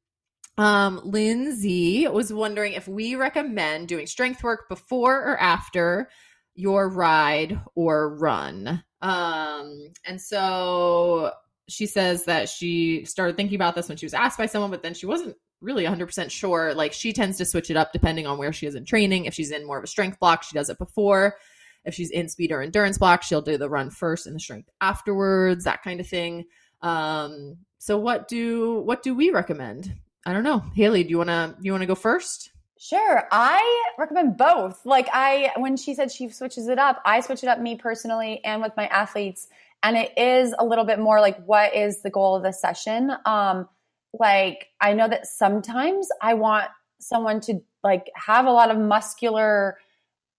Um, 0.56 1.00
Lindsay 1.04 2.06
was 2.06 2.32
wondering 2.32 2.74
if 2.74 2.86
we 2.86 3.16
recommend 3.16 3.88
doing 3.88 4.06
strength 4.06 4.42
work 4.42 4.68
before 4.68 5.16
or 5.16 5.36
after 5.38 6.08
your 6.54 6.88
ride 6.88 7.60
or 7.74 8.16
run. 8.16 8.82
Um, 9.02 9.92
and 10.06 10.20
so 10.20 11.32
she 11.68 11.86
says 11.86 12.26
that 12.26 12.48
she 12.48 13.04
started 13.04 13.36
thinking 13.36 13.56
about 13.56 13.74
this 13.74 13.88
when 13.88 13.98
she 13.98 14.06
was 14.06 14.14
asked 14.14 14.38
by 14.38 14.46
someone, 14.46 14.70
but 14.70 14.82
then 14.82 14.94
she 14.94 15.06
wasn't 15.06 15.36
really 15.60 15.84
100% 15.84 16.30
sure. 16.30 16.74
Like 16.74 16.92
she 16.92 17.12
tends 17.12 17.38
to 17.38 17.44
switch 17.44 17.70
it 17.70 17.76
up 17.76 17.92
depending 17.92 18.26
on 18.26 18.38
where 18.38 18.52
she 18.52 18.66
is 18.66 18.74
in 18.74 18.84
training. 18.84 19.24
If 19.24 19.34
she's 19.34 19.50
in 19.50 19.66
more 19.66 19.78
of 19.78 19.84
a 19.84 19.88
strength 19.88 20.20
block, 20.20 20.44
she 20.44 20.54
does 20.54 20.68
it 20.68 20.78
before. 20.78 21.36
If 21.84 21.94
she's 21.94 22.10
in 22.10 22.28
speed 22.28 22.52
or 22.52 22.62
endurance 22.62 22.98
block, 22.98 23.22
she'll 23.22 23.42
do 23.42 23.58
the 23.58 23.68
run 23.68 23.90
first 23.90 24.26
and 24.26 24.34
the 24.34 24.40
strength 24.40 24.70
afterwards, 24.80 25.64
that 25.64 25.82
kind 25.82 26.00
of 26.00 26.06
thing. 26.06 26.44
Um, 26.82 27.58
so 27.78 27.98
what 27.98 28.28
do 28.28 28.80
what 28.80 29.02
do 29.02 29.14
we 29.14 29.30
recommend? 29.30 29.94
I 30.26 30.32
don't 30.32 30.44
know. 30.44 30.60
Haley, 30.74 31.04
do 31.04 31.10
you 31.10 31.18
wanna 31.18 31.56
you 31.60 31.72
wanna 31.72 31.86
go 31.86 31.94
first? 31.94 32.50
Sure. 32.78 33.28
I 33.30 33.92
recommend 33.98 34.36
both. 34.36 34.84
Like 34.84 35.08
I 35.12 35.52
when 35.56 35.76
she 35.76 35.94
said 35.94 36.10
she 36.10 36.28
switches 36.28 36.68
it 36.68 36.78
up, 36.78 37.00
I 37.04 37.20
switch 37.20 37.42
it 37.42 37.48
up 37.48 37.60
me 37.60 37.76
personally 37.76 38.42
and 38.44 38.62
with 38.62 38.72
my 38.76 38.86
athletes. 38.86 39.48
And 39.82 39.96
it 39.96 40.16
is 40.16 40.54
a 40.58 40.64
little 40.64 40.84
bit 40.84 40.98
more 40.98 41.20
like 41.20 41.42
what 41.44 41.74
is 41.74 42.02
the 42.02 42.10
goal 42.10 42.36
of 42.36 42.42
the 42.42 42.52
session? 42.52 43.12
Um, 43.26 43.68
like 44.18 44.68
I 44.80 44.92
know 44.94 45.08
that 45.08 45.26
sometimes 45.26 46.08
I 46.22 46.34
want 46.34 46.68
someone 47.00 47.40
to 47.42 47.60
like 47.82 48.10
have 48.14 48.46
a 48.46 48.50
lot 48.50 48.70
of 48.70 48.78
muscular 48.78 49.78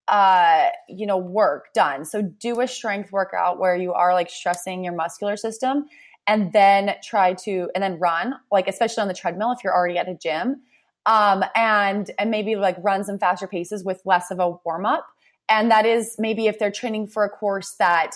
uh, 0.07 0.67
you 0.87 1.05
know, 1.05 1.17
work 1.17 1.73
done. 1.73 2.05
So 2.05 2.21
do 2.21 2.61
a 2.61 2.67
strength 2.67 3.11
workout 3.11 3.59
where 3.59 3.75
you 3.75 3.93
are 3.93 4.13
like 4.13 4.29
stressing 4.29 4.83
your 4.83 4.93
muscular 4.93 5.35
system 5.37 5.85
and 6.27 6.53
then 6.53 6.95
try 7.03 7.33
to 7.33 7.69
and 7.73 7.83
then 7.83 7.99
run, 7.99 8.35
like 8.51 8.67
especially 8.67 9.01
on 9.01 9.07
the 9.07 9.13
treadmill 9.13 9.51
if 9.51 9.63
you're 9.63 9.73
already 9.73 9.97
at 9.97 10.07
a 10.07 10.15
gym. 10.15 10.61
Um, 11.07 11.43
and 11.55 12.09
and 12.17 12.31
maybe 12.31 12.55
like 12.55 12.77
run 12.81 13.03
some 13.03 13.19
faster 13.19 13.47
paces 13.47 13.83
with 13.83 14.01
less 14.05 14.31
of 14.31 14.39
a 14.39 14.49
warm 14.65 14.85
up. 14.85 15.05
And 15.49 15.69
that 15.69 15.85
is 15.85 16.15
maybe 16.17 16.47
if 16.47 16.57
they're 16.57 16.71
training 16.71 17.07
for 17.07 17.23
a 17.23 17.29
course 17.29 17.75
that 17.77 18.11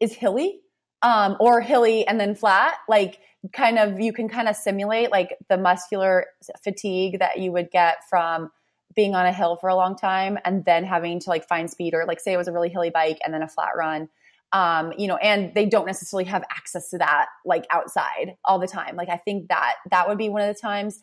is 0.00 0.12
hilly, 0.12 0.60
um, 1.00 1.36
or 1.40 1.60
hilly 1.60 2.06
and 2.06 2.18
then 2.18 2.34
flat, 2.34 2.76
like 2.88 3.18
kind 3.52 3.78
of 3.78 4.00
you 4.00 4.12
can 4.12 4.28
kind 4.28 4.48
of 4.48 4.56
simulate 4.56 5.10
like 5.10 5.36
the 5.48 5.56
muscular 5.56 6.26
fatigue 6.62 7.18
that 7.18 7.38
you 7.38 7.52
would 7.52 7.70
get 7.70 7.98
from 8.08 8.50
being 8.94 9.14
on 9.14 9.26
a 9.26 9.32
hill 9.32 9.56
for 9.56 9.68
a 9.68 9.74
long 9.74 9.96
time 9.96 10.38
and 10.44 10.64
then 10.64 10.84
having 10.84 11.20
to 11.20 11.30
like 11.30 11.46
find 11.48 11.70
speed 11.70 11.94
or 11.94 12.04
like 12.06 12.20
say 12.20 12.32
it 12.32 12.36
was 12.36 12.48
a 12.48 12.52
really 12.52 12.68
hilly 12.68 12.90
bike 12.90 13.18
and 13.24 13.32
then 13.32 13.42
a 13.42 13.48
flat 13.48 13.70
run 13.76 14.08
um, 14.54 14.92
you 14.96 15.08
know, 15.08 15.16
and 15.16 15.52
they 15.52 15.66
don't 15.66 15.84
necessarily 15.84 16.24
have 16.26 16.44
access 16.48 16.88
to 16.90 16.98
that 16.98 17.26
like 17.44 17.66
outside 17.72 18.36
all 18.44 18.60
the 18.60 18.68
time. 18.68 18.94
Like 18.94 19.08
I 19.08 19.16
think 19.16 19.48
that 19.48 19.74
that 19.90 20.08
would 20.08 20.16
be 20.16 20.28
one 20.28 20.42
of 20.42 20.54
the 20.54 20.60
times 20.60 21.00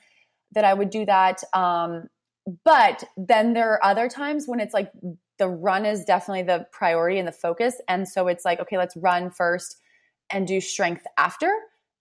that 0.53 0.63
I 0.63 0.73
would 0.73 0.89
do 0.89 1.05
that. 1.05 1.43
Um, 1.53 2.07
but 2.63 3.03
then 3.17 3.53
there 3.53 3.73
are 3.73 3.83
other 3.83 4.07
times 4.07 4.45
when 4.47 4.61
it's 4.61 4.73
like 4.73 4.89
the 5.37 5.49
run 5.49 5.85
is 5.85 6.05
definitely 6.05 6.43
the 6.43 6.65
priority 6.71 7.19
and 7.19 7.27
the 7.27 7.33
focus, 7.33 7.75
and 7.89 8.07
so 8.07 8.27
it's 8.29 8.45
like 8.45 8.61
okay, 8.61 8.77
let's 8.77 8.95
run 8.95 9.29
first 9.29 9.81
and 10.29 10.47
do 10.47 10.61
strength 10.61 11.05
after 11.17 11.51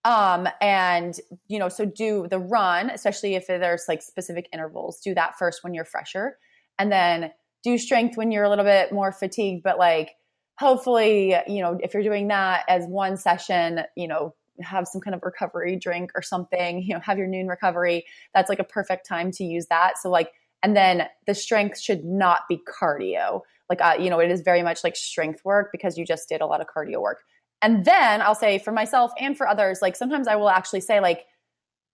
um 0.04 0.49
and 0.61 1.16
you 1.49 1.59
know 1.59 1.69
so 1.69 1.85
do 1.85 2.26
the 2.30 2.38
run 2.38 2.88
especially 2.88 3.35
if 3.35 3.47
there's 3.47 3.85
like 3.87 4.00
specific 4.00 4.49
intervals 4.52 4.99
do 5.00 5.14
that 5.14 5.37
first 5.38 5.62
when 5.62 5.75
you're 5.75 5.85
fresher. 5.85 6.38
And 6.78 6.90
then 6.90 7.33
do 7.62 7.76
strength 7.76 8.16
when 8.16 8.33
you're 8.33 8.45
a 8.45 8.49
little 8.49 8.64
bit 8.64 8.92
more 8.92 9.12
fatigued 9.12 9.62
but 9.62 9.78
like 9.78 10.12
hopefully 10.59 11.35
you 11.47 11.61
know 11.61 11.78
if 11.83 11.92
you're 11.92 12.02
doing 12.02 12.28
that 12.28 12.64
as 12.69 12.85
one 12.87 13.16
session 13.16 13.80
you 13.97 14.09
know 14.09 14.35
have 14.61 14.87
some 14.87 15.00
kind 15.00 15.14
of 15.14 15.23
recovery 15.23 15.76
drink 15.76 16.11
or 16.14 16.23
something 16.23 16.83
you 16.83 16.95
know 16.95 17.00
have 17.00 17.19
your 17.19 17.28
Nuun 17.28 17.49
recovery 17.49 18.04
that's 18.35 18.49
like 18.49 18.59
a 18.59 18.64
perfect 18.64 19.07
time 19.07 19.30
to 19.33 19.45
use 19.45 19.66
that. 19.66 19.99
So 19.99 20.11
like 20.11 20.30
and 20.62 20.76
then 20.76 21.07
the 21.26 21.35
strength 21.35 21.80
should 21.80 22.04
not 22.04 22.42
be 22.49 22.61
cardio. 22.69 23.40
Like 23.69 23.80
uh, 23.80 23.97
you 23.99 24.11
know 24.11 24.19
it 24.19 24.30
is 24.30 24.42
very 24.42 24.62
much 24.62 24.83
like 24.85 24.97
strength 24.97 25.45
work 25.45 25.71
because 25.73 25.97
you 25.97 26.04
just 26.04 26.28
did 26.28 26.40
a 26.40 26.47
lot 26.47 26.61
of 26.61 26.66
cardio 26.66 27.00
work 27.00 27.21
and 27.62 27.84
then 27.84 28.22
I'll 28.22 28.34
say 28.34 28.58
for 28.58 28.72
myself 28.72 29.12
and 29.18 29.36
for 29.36 29.46
others, 29.46 29.80
like 29.82 29.96
sometimes 29.96 30.28
I 30.28 30.36
will 30.36 30.50
actually 30.50 30.80
say, 30.80 31.00
like, 31.00 31.26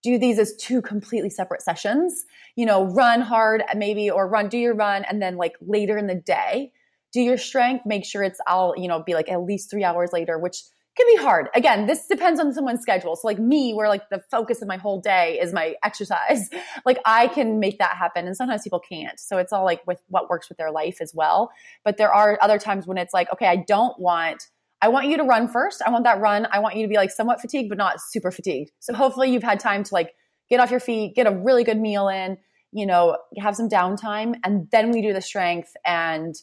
do 0.03 0.17
these 0.17 0.39
as 0.39 0.55
two 0.55 0.81
completely 0.81 1.29
separate 1.29 1.61
sessions. 1.61 2.25
You 2.55 2.65
know, 2.65 2.85
run 2.85 3.21
hard 3.21 3.63
maybe, 3.75 4.09
or 4.09 4.27
run, 4.27 4.47
do 4.47 4.57
your 4.57 4.75
run, 4.75 5.03
and 5.05 5.21
then 5.21 5.35
like 5.35 5.55
later 5.61 5.97
in 5.97 6.07
the 6.07 6.15
day, 6.15 6.71
do 7.11 7.21
your 7.21 7.37
strength. 7.37 7.85
Make 7.85 8.05
sure 8.05 8.23
it's 8.23 8.39
all, 8.47 8.73
you 8.77 8.87
know, 8.87 9.03
be 9.03 9.13
like 9.13 9.29
at 9.29 9.41
least 9.41 9.69
three 9.69 9.83
hours 9.83 10.11
later, 10.13 10.37
which 10.37 10.61
can 10.95 11.07
be 11.15 11.21
hard. 11.21 11.49
Again, 11.53 11.85
this 11.85 12.07
depends 12.07 12.39
on 12.39 12.51
someone's 12.53 12.81
schedule. 12.81 13.15
So 13.15 13.27
like 13.27 13.39
me, 13.39 13.73
where 13.73 13.87
like 13.87 14.09
the 14.09 14.21
focus 14.31 14.61
of 14.61 14.67
my 14.67 14.77
whole 14.77 14.99
day 14.99 15.39
is 15.39 15.53
my 15.53 15.75
exercise, 15.83 16.49
like 16.85 16.99
I 17.05 17.27
can 17.27 17.59
make 17.59 17.77
that 17.79 17.95
happen. 17.95 18.25
And 18.25 18.35
sometimes 18.35 18.63
people 18.63 18.79
can't. 18.79 19.19
So 19.19 19.37
it's 19.37 19.53
all 19.53 19.63
like 19.63 19.85
with 19.85 20.01
what 20.07 20.29
works 20.29 20.49
with 20.49 20.57
their 20.57 20.71
life 20.71 20.97
as 20.99 21.13
well. 21.13 21.51
But 21.85 21.97
there 21.97 22.13
are 22.13 22.37
other 22.41 22.57
times 22.57 22.87
when 22.87 22.97
it's 22.97 23.13
like, 23.13 23.31
okay, 23.31 23.47
I 23.47 23.57
don't 23.57 23.97
want 23.99 24.47
I 24.81 24.89
want 24.89 25.07
you 25.07 25.17
to 25.17 25.23
run 25.23 25.47
first. 25.47 25.81
I 25.85 25.89
want 25.89 26.03
that 26.03 26.19
run. 26.19 26.47
I 26.51 26.59
want 26.59 26.75
you 26.75 26.83
to 26.83 26.87
be 26.87 26.95
like 26.95 27.11
somewhat 27.11 27.41
fatigued, 27.41 27.69
but 27.69 27.77
not 27.77 27.99
super 27.99 28.31
fatigued. 28.31 28.71
So 28.79 28.93
hopefully 28.93 29.31
you've 29.31 29.43
had 29.43 29.59
time 29.59 29.83
to 29.83 29.93
like 29.93 30.13
get 30.49 30.59
off 30.59 30.71
your 30.71 30.79
feet, 30.79 31.15
get 31.15 31.27
a 31.27 31.31
really 31.31 31.63
good 31.63 31.79
meal 31.79 32.07
in, 32.07 32.37
you 32.71 32.85
know, 32.85 33.17
have 33.39 33.55
some 33.55 33.69
downtime, 33.69 34.35
and 34.43 34.67
then 34.71 34.91
we 34.91 35.01
do 35.01 35.13
the 35.13 35.21
strength 35.21 35.75
and 35.85 36.35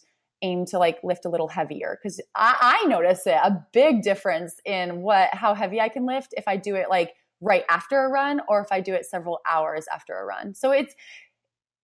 aim 0.42 0.66
to 0.66 0.78
like 0.78 0.98
lift 1.02 1.24
a 1.24 1.28
little 1.28 1.48
heavier. 1.48 1.98
Cause 2.02 2.20
I, 2.34 2.80
I 2.82 2.88
notice 2.88 3.26
it, 3.26 3.38
a 3.42 3.64
big 3.72 4.02
difference 4.02 4.60
in 4.64 5.02
what 5.02 5.30
how 5.32 5.54
heavy 5.54 5.80
I 5.80 5.88
can 5.88 6.04
lift 6.04 6.34
if 6.36 6.46
I 6.48 6.56
do 6.56 6.74
it 6.74 6.90
like 6.90 7.14
right 7.40 7.64
after 7.70 8.04
a 8.04 8.08
run 8.08 8.40
or 8.48 8.60
if 8.60 8.68
I 8.70 8.80
do 8.80 8.94
it 8.94 9.06
several 9.06 9.40
hours 9.48 9.86
after 9.92 10.14
a 10.14 10.24
run. 10.24 10.54
So 10.54 10.70
it's 10.72 10.94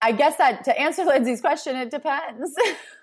I 0.03 0.13
guess 0.13 0.37
that 0.37 0.65
to 0.65 0.79
answer 0.79 1.05
Lindsay's 1.07 1.41
question, 1.41 1.77
it 1.77 1.91
depends. 1.91 2.55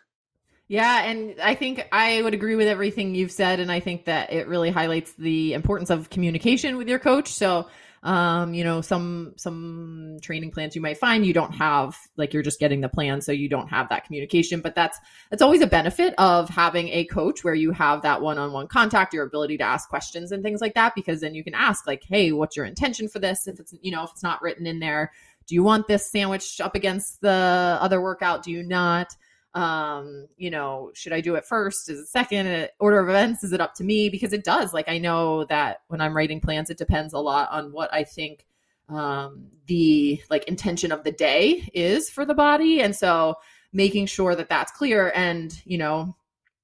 Yeah, 0.69 1.03
and 1.03 1.39
I 1.41 1.55
think 1.55 1.87
I 1.93 2.21
would 2.21 2.33
agree 2.33 2.55
with 2.55 2.67
everything 2.67 3.15
you've 3.15 3.31
said, 3.31 3.61
and 3.61 3.71
I 3.71 3.79
think 3.79 4.03
that 4.05 4.33
it 4.33 4.47
really 4.47 4.69
highlights 4.69 5.13
the 5.13 5.53
importance 5.53 5.89
of 5.89 6.09
communication 6.09 6.75
with 6.75 6.89
your 6.89 6.99
coach. 6.99 7.29
So, 7.29 7.69
um, 8.03 8.53
you 8.53 8.65
know, 8.65 8.81
some 8.81 9.33
some 9.37 10.17
training 10.21 10.51
plans 10.51 10.75
you 10.75 10.81
might 10.81 10.97
find 10.97 11.25
you 11.25 11.31
don't 11.31 11.53
have, 11.53 11.97
like 12.17 12.33
you're 12.33 12.43
just 12.43 12.59
getting 12.59 12.81
the 12.81 12.89
plan, 12.89 13.21
so 13.21 13.31
you 13.31 13.47
don't 13.47 13.69
have 13.69 13.87
that 13.89 14.03
communication. 14.03 14.59
But 14.59 14.75
that's 14.75 14.99
that's 15.29 15.41
always 15.41 15.61
a 15.61 15.67
benefit 15.67 16.13
of 16.17 16.49
having 16.49 16.89
a 16.89 17.05
coach 17.05 17.45
where 17.45 17.55
you 17.55 17.71
have 17.71 18.01
that 18.01 18.21
one-on-one 18.21 18.67
contact, 18.67 19.13
your 19.13 19.25
ability 19.25 19.57
to 19.59 19.63
ask 19.63 19.87
questions 19.87 20.33
and 20.33 20.43
things 20.43 20.59
like 20.59 20.73
that, 20.73 20.95
because 20.95 21.21
then 21.21 21.33
you 21.33 21.45
can 21.45 21.55
ask, 21.55 21.87
like, 21.87 22.03
hey, 22.03 22.33
what's 22.33 22.57
your 22.57 22.65
intention 22.65 23.07
for 23.07 23.19
this? 23.19 23.47
If 23.47 23.61
it's 23.61 23.73
you 23.81 23.91
know 23.91 24.03
if 24.03 24.11
it's 24.11 24.23
not 24.23 24.41
written 24.41 24.67
in 24.67 24.79
there, 24.79 25.13
do 25.47 25.55
you 25.55 25.63
want 25.63 25.87
this 25.87 26.11
sandwich 26.11 26.59
up 26.59 26.75
against 26.75 27.21
the 27.21 27.77
other 27.79 28.01
workout? 28.01 28.43
Do 28.43 28.51
you 28.51 28.63
not? 28.63 29.15
Um 29.57 30.27
you 30.37 30.49
know 30.49 30.91
should 30.93 31.13
i 31.13 31.21
do 31.21 31.35
it 31.35 31.45
first? 31.45 31.89
Is 31.89 31.99
it 31.99 32.07
second? 32.07 32.47
Uh, 32.47 32.67
order 32.79 32.99
of 32.99 33.09
events 33.09 33.43
is 33.43 33.53
it 33.53 33.61
up 33.61 33.73
to 33.75 33.83
me? 33.83 34.09
Because 34.09 34.33
it 34.33 34.43
does. 34.43 34.73
Like 34.73 34.87
i 34.87 34.97
know 34.97 35.45
that 35.45 35.81
when 35.87 36.01
i'm 36.01 36.15
writing 36.15 36.39
plans 36.39 36.69
it 36.69 36.77
depends 36.77 37.13
a 37.13 37.19
lot 37.19 37.49
on 37.51 37.71
what 37.71 37.93
i 37.93 38.03
think 38.03 38.45
um 38.89 39.47
the 39.65 40.21
like 40.29 40.45
intention 40.45 40.91
of 40.91 41.03
the 41.03 41.11
day 41.11 41.69
is 41.73 42.09
for 42.09 42.25
the 42.25 42.33
body. 42.33 42.81
And 42.81 42.95
so 42.95 43.35
making 43.73 44.05
sure 44.05 44.35
that 44.35 44.49
that's 44.49 44.71
clear 44.71 45.11
and 45.13 45.53
you 45.65 45.77
know 45.77 46.15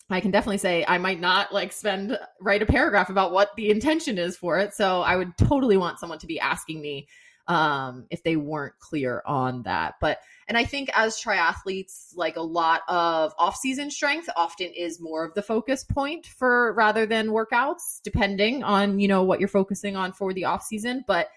I 0.09 0.21
can 0.21 0.31
definitely 0.31 0.57
say 0.57 0.85
I 0.87 0.97
might 0.97 1.19
not 1.19 1.53
like 1.53 1.71
spend 1.71 2.17
write 2.39 2.61
a 2.61 2.65
paragraph 2.65 3.09
about 3.09 3.31
what 3.31 3.55
the 3.55 3.69
intention 3.69 4.17
is 4.17 4.37
for 4.37 4.59
it. 4.59 4.73
So 4.73 5.01
I 5.01 5.15
would 5.15 5.35
totally 5.37 5.77
want 5.77 5.99
someone 5.99 6.19
to 6.19 6.27
be 6.27 6.39
asking 6.39 6.81
me 6.81 7.07
um, 7.47 8.05
if 8.09 8.23
they 8.23 8.35
weren't 8.35 8.77
clear 8.79 9.21
on 9.25 9.63
that. 9.63 9.95
But 9.99 10.19
and 10.47 10.57
I 10.57 10.65
think 10.65 10.89
as 10.93 11.21
triathletes, 11.21 12.15
like 12.15 12.35
a 12.35 12.41
lot 12.41 12.81
of 12.87 13.33
off-season 13.37 13.91
strength 13.91 14.29
often 14.35 14.67
is 14.67 15.01
more 15.01 15.25
of 15.25 15.33
the 15.33 15.41
focus 15.41 15.83
point 15.83 16.27
for 16.27 16.73
rather 16.73 17.05
than 17.05 17.29
workouts, 17.29 18.01
depending 18.03 18.63
on 18.63 18.99
you 18.99 19.07
know 19.07 19.23
what 19.23 19.39
you're 19.39 19.47
focusing 19.47 19.95
on 19.95 20.13
for 20.13 20.33
the 20.33 20.45
off-season. 20.45 21.03
But 21.07 21.27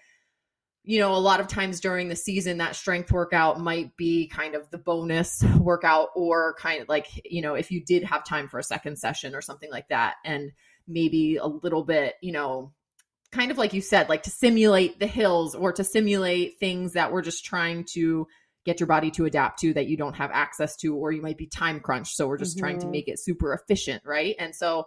you 0.83 0.99
know, 0.99 1.13
a 1.15 1.17
lot 1.17 1.41
of 1.41 1.47
times 1.47 1.81
during 1.81 2.07
the 2.07 2.15
season, 2.15 2.59
that 2.59 2.73
strength 2.73 3.11
workout 3.11 3.59
might 3.59 3.97
be 3.97 4.27
kind 4.29 4.55
of 4.55 4.69
the 4.69 4.77
bonus 4.77 5.43
workout, 5.59 6.09
or 6.15 6.55
kind 6.57 6.81
of 6.81 6.87
like, 6.87 7.07
you 7.25 7.41
know, 7.41 7.55
if 7.55 7.71
you 7.71 7.83
did 7.83 8.05
have 8.05 8.23
time 8.23 8.47
for 8.47 8.57
a 8.57 8.63
second 8.63 8.97
session 8.97 9.35
or 9.35 9.41
something 9.41 9.69
like 9.69 9.89
that. 9.89 10.15
And 10.23 10.53
maybe 10.87 11.35
a 11.35 11.45
little 11.45 11.83
bit, 11.83 12.15
you 12.21 12.31
know, 12.31 12.71
kind 13.33 13.51
of 13.51 13.57
like 13.57 13.73
you 13.73 13.81
said, 13.81 14.07
like 14.07 14.23
to 14.23 14.29
simulate 14.29 14.97
the 14.97 15.07
hills 15.07 15.53
or 15.53 15.73
to 15.73 15.83
simulate 15.83 16.57
things 16.57 16.93
that 16.93 17.11
we're 17.11 17.21
just 17.21 17.43
trying 17.43 17.83
to 17.83 18.25
get 18.67 18.81
your 18.81 18.87
body 18.87 19.09
to 19.09 19.25
adapt 19.25 19.59
to 19.61 19.73
that 19.73 19.87
you 19.87 19.95
don't 19.95 20.17
have 20.17 20.29
access 20.33 20.75
to, 20.75 20.93
or 20.93 21.13
you 21.13 21.21
might 21.21 21.37
be 21.37 21.47
time 21.47 21.79
crunched. 21.79 22.17
So 22.17 22.27
we're 22.27 22.37
just 22.37 22.57
mm-hmm. 22.57 22.65
trying 22.65 22.79
to 22.79 22.85
mm-hmm. 22.85 22.91
make 22.91 23.07
it 23.07 23.17
super 23.17 23.53
efficient, 23.53 24.03
right? 24.05 24.35
And 24.37 24.53
so, 24.53 24.85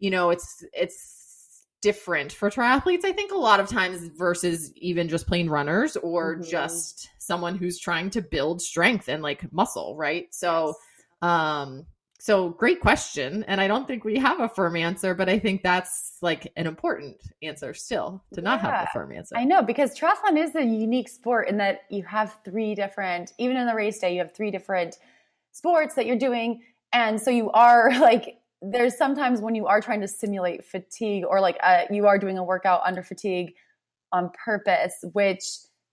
you 0.00 0.10
know, 0.10 0.30
it's 0.30 0.64
it's 0.72 1.64
different 1.80 2.32
for 2.32 2.50
triathletes, 2.50 3.04
I 3.04 3.12
think, 3.12 3.30
a 3.30 3.38
lot 3.38 3.60
of 3.60 3.68
times 3.68 4.10
versus 4.18 4.72
even 4.74 5.08
just 5.08 5.28
plain 5.28 5.48
runners 5.48 5.96
or 5.96 6.34
mm-hmm. 6.34 6.50
just 6.50 7.08
someone 7.18 7.54
who's 7.54 7.78
trying 7.78 8.10
to 8.10 8.20
build 8.20 8.60
strength 8.60 9.08
and 9.08 9.22
like 9.22 9.50
muscle, 9.52 9.96
right? 9.96 10.26
So 10.34 10.66
yes. 10.66 10.76
um 11.22 11.86
so 12.20 12.50
great 12.50 12.80
question 12.80 13.44
and 13.48 13.60
i 13.60 13.66
don't 13.66 13.86
think 13.86 14.04
we 14.04 14.16
have 14.16 14.40
a 14.40 14.48
firm 14.48 14.76
answer 14.76 15.14
but 15.14 15.28
i 15.28 15.38
think 15.38 15.62
that's 15.62 16.18
like 16.22 16.52
an 16.56 16.66
important 16.66 17.16
answer 17.42 17.74
still 17.74 18.22
to 18.32 18.40
not 18.40 18.60
yeah, 18.62 18.70
have 18.70 18.88
a 18.88 18.90
firm 18.92 19.12
answer. 19.12 19.36
I 19.36 19.44
know 19.44 19.62
because 19.62 19.98
triathlon 19.98 20.36
is 20.36 20.54
a 20.54 20.64
unique 20.64 21.08
sport 21.08 21.48
in 21.48 21.56
that 21.58 21.82
you 21.90 22.02
have 22.04 22.36
three 22.44 22.74
different 22.74 23.32
even 23.38 23.56
in 23.56 23.66
the 23.66 23.74
race 23.74 23.98
day 23.98 24.12
you 24.12 24.18
have 24.20 24.34
three 24.34 24.50
different 24.50 24.96
sports 25.52 25.94
that 25.94 26.06
you're 26.06 26.18
doing 26.18 26.62
and 26.92 27.20
so 27.20 27.30
you 27.30 27.50
are 27.50 27.90
like 28.00 28.38
there's 28.62 28.96
sometimes 28.96 29.40
when 29.40 29.54
you 29.54 29.66
are 29.66 29.80
trying 29.80 30.02
to 30.02 30.08
simulate 30.08 30.64
fatigue 30.64 31.24
or 31.24 31.40
like 31.40 31.56
uh, 31.62 31.84
you 31.90 32.06
are 32.06 32.18
doing 32.18 32.36
a 32.36 32.44
workout 32.44 32.82
under 32.84 33.02
fatigue 33.02 33.54
on 34.12 34.30
purpose 34.44 34.92
which 35.12 35.44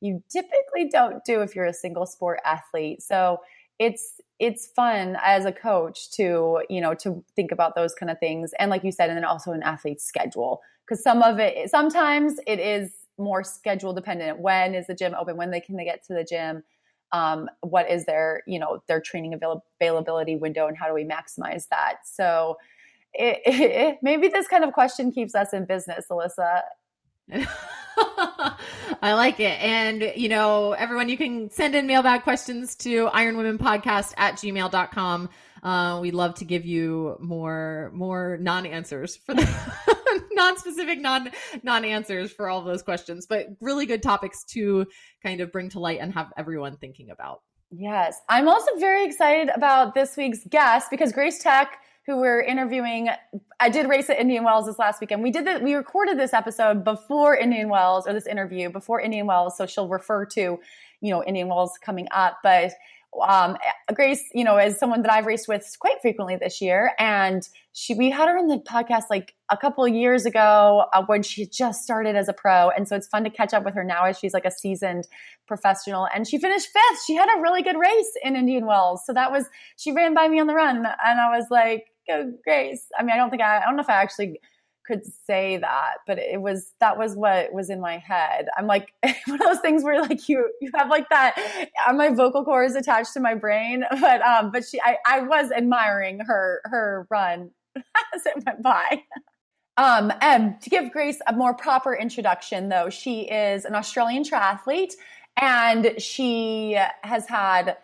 you 0.01 0.23
typically 0.29 0.89
don't 0.89 1.23
do 1.25 1.41
if 1.41 1.55
you're 1.55 1.65
a 1.65 1.73
single 1.73 2.05
sport 2.05 2.39
athlete. 2.45 3.01
So 3.01 3.39
it's 3.79 4.21
it's 4.39 4.67
fun 4.67 5.17
as 5.23 5.45
a 5.45 5.51
coach 5.51 6.11
to 6.11 6.61
you 6.69 6.81
know 6.81 6.93
to 6.93 7.23
think 7.35 7.51
about 7.51 7.75
those 7.75 7.93
kind 7.93 8.09
of 8.09 8.19
things 8.19 8.51
and 8.59 8.69
like 8.69 8.83
you 8.83 8.91
said 8.91 9.09
and 9.09 9.17
then 9.17 9.25
also 9.25 9.51
an 9.51 9.63
athlete's 9.63 10.03
schedule. 10.03 10.61
Because 10.85 11.03
some 11.03 11.21
of 11.21 11.39
it 11.39 11.69
sometimes 11.69 12.39
it 12.47 12.59
is 12.59 12.91
more 13.17 13.43
schedule 13.43 13.93
dependent. 13.93 14.39
When 14.39 14.75
is 14.75 14.87
the 14.87 14.93
gym 14.93 15.15
open? 15.19 15.37
When 15.37 15.51
they 15.51 15.59
can 15.59 15.75
they 15.75 15.85
get 15.85 16.05
to 16.05 16.13
the 16.13 16.23
gym? 16.23 16.63
Um, 17.11 17.49
what 17.61 17.89
is 17.89 18.05
their 18.05 18.43
you 18.47 18.59
know 18.59 18.83
their 18.87 19.01
training 19.01 19.33
avail- 19.33 19.63
availability 19.81 20.35
window 20.35 20.67
and 20.67 20.77
how 20.77 20.87
do 20.87 20.93
we 20.93 21.05
maximize 21.05 21.67
that? 21.69 21.99
So 22.05 22.57
it, 23.13 23.41
it, 23.45 23.97
maybe 24.01 24.27
this 24.27 24.47
kind 24.47 24.63
of 24.63 24.73
question 24.73 25.11
keeps 25.11 25.35
us 25.35 25.53
in 25.53 25.65
business 25.65 26.05
alyssa 26.09 26.61
I 29.01 29.13
like 29.13 29.39
it. 29.39 29.59
And, 29.61 30.13
you 30.15 30.29
know, 30.29 30.71
everyone, 30.73 31.09
you 31.09 31.17
can 31.17 31.49
send 31.49 31.75
in 31.75 31.87
mailbag 31.87 32.23
questions 32.23 32.75
to 32.77 33.07
ironwomenpodcast 33.07 34.13
at 34.17 34.35
gmail.com. 34.35 35.29
Uh, 35.63 35.99
we'd 36.01 36.13
love 36.13 36.35
to 36.35 36.45
give 36.45 36.65
you 36.65 37.17
more, 37.19 37.91
more 37.93 38.37
non-answers 38.39 39.17
for 39.17 39.33
the 39.33 40.23
non-specific, 40.31 40.99
non, 41.01 41.31
non-answers 41.63 42.31
for 42.31 42.49
all 42.49 42.61
those 42.61 42.83
questions, 42.83 43.25
but 43.25 43.47
really 43.59 43.85
good 43.85 44.03
topics 44.03 44.43
to 44.45 44.85
kind 45.23 45.41
of 45.41 45.51
bring 45.51 45.69
to 45.69 45.79
light 45.79 45.99
and 45.99 46.13
have 46.13 46.31
everyone 46.37 46.77
thinking 46.77 47.09
about. 47.09 47.41
Yes. 47.71 48.19
I'm 48.29 48.47
also 48.47 48.77
very 48.77 49.05
excited 49.05 49.49
about 49.53 49.93
this 49.93 50.15
week's 50.15 50.45
guest 50.47 50.89
because 50.89 51.11
Grace 51.11 51.43
Thek 51.43 51.67
who 52.07 52.17
we're 52.17 52.41
interviewing. 52.41 53.09
I 53.59 53.69
did 53.69 53.89
race 53.89 54.09
at 54.09 54.17
Indian 54.17 54.45
Wells 54.45 54.65
this 54.65 54.79
last 54.79 55.01
weekend. 55.01 55.21
We 55.21 55.29
did. 55.29 55.61
We 55.61 55.75
recorded 55.75 56.17
this 56.17 56.33
episode 56.33 56.85
before 56.85 57.35
Indian 57.35 57.67
Wells 57.67 58.07
or 58.07 58.13
this 58.13 58.25
interview 58.25 58.69
before 58.69 59.01
Indian 59.01 59.27
Wells. 59.27 59.57
So 59.57 59.65
she'll 59.65 59.89
refer 59.89 60.25
to, 60.27 60.57
you 61.01 61.11
know, 61.11 61.21
Indian 61.21 61.49
Wells 61.49 61.73
coming 61.83 62.07
up. 62.11 62.37
But 62.41 62.71
um, 63.27 63.57
Grace, 63.93 64.23
you 64.33 64.45
know, 64.45 64.57
is 64.57 64.77
someone 64.77 65.01
that 65.01 65.11
I've 65.11 65.25
raced 65.25 65.49
with 65.49 65.75
quite 65.79 66.01
frequently 66.01 66.37
this 66.37 66.61
year. 66.61 66.93
And 66.97 67.47
she, 67.73 67.93
we 67.93 68.09
had 68.09 68.29
her 68.29 68.37
in 68.37 68.47
the 68.47 68.59
podcast 68.59 69.03
like 69.09 69.33
a 69.49 69.57
couple 69.57 69.83
of 69.83 69.93
years 69.93 70.25
ago 70.25 70.85
uh, 70.93 71.03
when 71.07 71.23
she 71.23 71.45
just 71.45 71.83
started 71.83 72.15
as 72.15 72.29
a 72.29 72.33
pro. 72.33 72.69
And 72.69 72.87
so 72.87 72.95
it's 72.95 73.07
fun 73.07 73.25
to 73.25 73.29
catch 73.29 73.53
up 73.53 73.65
with 73.65 73.73
her 73.73 73.83
now 73.83 74.05
as 74.05 74.17
she's 74.17 74.33
like 74.33 74.45
a 74.45 74.51
seasoned 74.51 75.07
professional. 75.45 76.07
And 76.13 76.25
she 76.25 76.37
finished 76.37 76.69
fifth. 76.71 77.03
She 77.05 77.15
had 77.15 77.27
a 77.37 77.41
really 77.41 77.63
good 77.63 77.77
race 77.77 78.11
in 78.23 78.37
Indian 78.37 78.65
Wells. 78.65 79.01
So 79.05 79.13
that 79.13 79.29
was, 79.31 79.45
she 79.75 79.91
ran 79.91 80.13
by 80.13 80.29
me 80.29 80.39
on 80.39 80.47
the 80.47 80.55
run. 80.55 80.77
And 80.77 81.19
I 81.19 81.35
was 81.35 81.47
like, 81.49 81.87
go 82.07 82.33
Grace. 82.43 82.85
I 82.97 83.03
mean, 83.03 83.11
I 83.11 83.17
don't 83.17 83.29
think 83.29 83.41
I, 83.41 83.57
I 83.57 83.65
don't 83.65 83.75
know 83.75 83.81
if 83.81 83.89
I 83.89 84.01
actually 84.01 84.39
could 84.87 85.05
say 85.05 85.57
that, 85.57 85.97
but 86.07 86.17
it 86.17 86.41
was 86.41 86.73
that 86.79 86.97
was 86.97 87.15
what 87.15 87.51
was 87.53 87.69
in 87.69 87.81
my 87.81 87.97
head. 87.97 88.47
I'm 88.57 88.67
like 88.67 88.93
one 89.25 89.41
of 89.41 89.45
those 89.45 89.59
things 89.59 89.83
where 89.83 90.01
like 90.01 90.29
you 90.29 90.49
you 90.61 90.71
have 90.75 90.89
like 90.89 91.09
that 91.09 91.35
uh, 91.87 91.93
my 91.93 92.09
vocal 92.09 92.43
cords 92.43 92.75
attached 92.75 93.13
to 93.13 93.19
my 93.19 93.35
brain, 93.35 93.83
but 94.01 94.21
um 94.21 94.51
but 94.51 94.65
she 94.65 94.79
I, 94.81 94.97
I 95.05 95.21
was 95.21 95.51
admiring 95.51 96.21
her 96.25 96.61
her 96.65 97.07
run 97.09 97.51
as 97.75 98.25
it 98.25 98.43
went 98.45 98.63
by. 98.63 99.03
Um, 99.79 100.11
and 100.21 100.59
to 100.61 100.71
give 100.71 100.91
Grace 100.91 101.19
a 101.27 101.33
more 101.33 101.53
proper 101.53 101.95
introduction, 101.95 102.69
though, 102.69 102.89
she 102.89 103.29
is 103.29 103.63
an 103.63 103.75
Australian 103.75 104.23
triathlete 104.23 104.93
and 105.39 106.01
she 106.01 106.75
has 107.03 107.27
had 107.27 107.77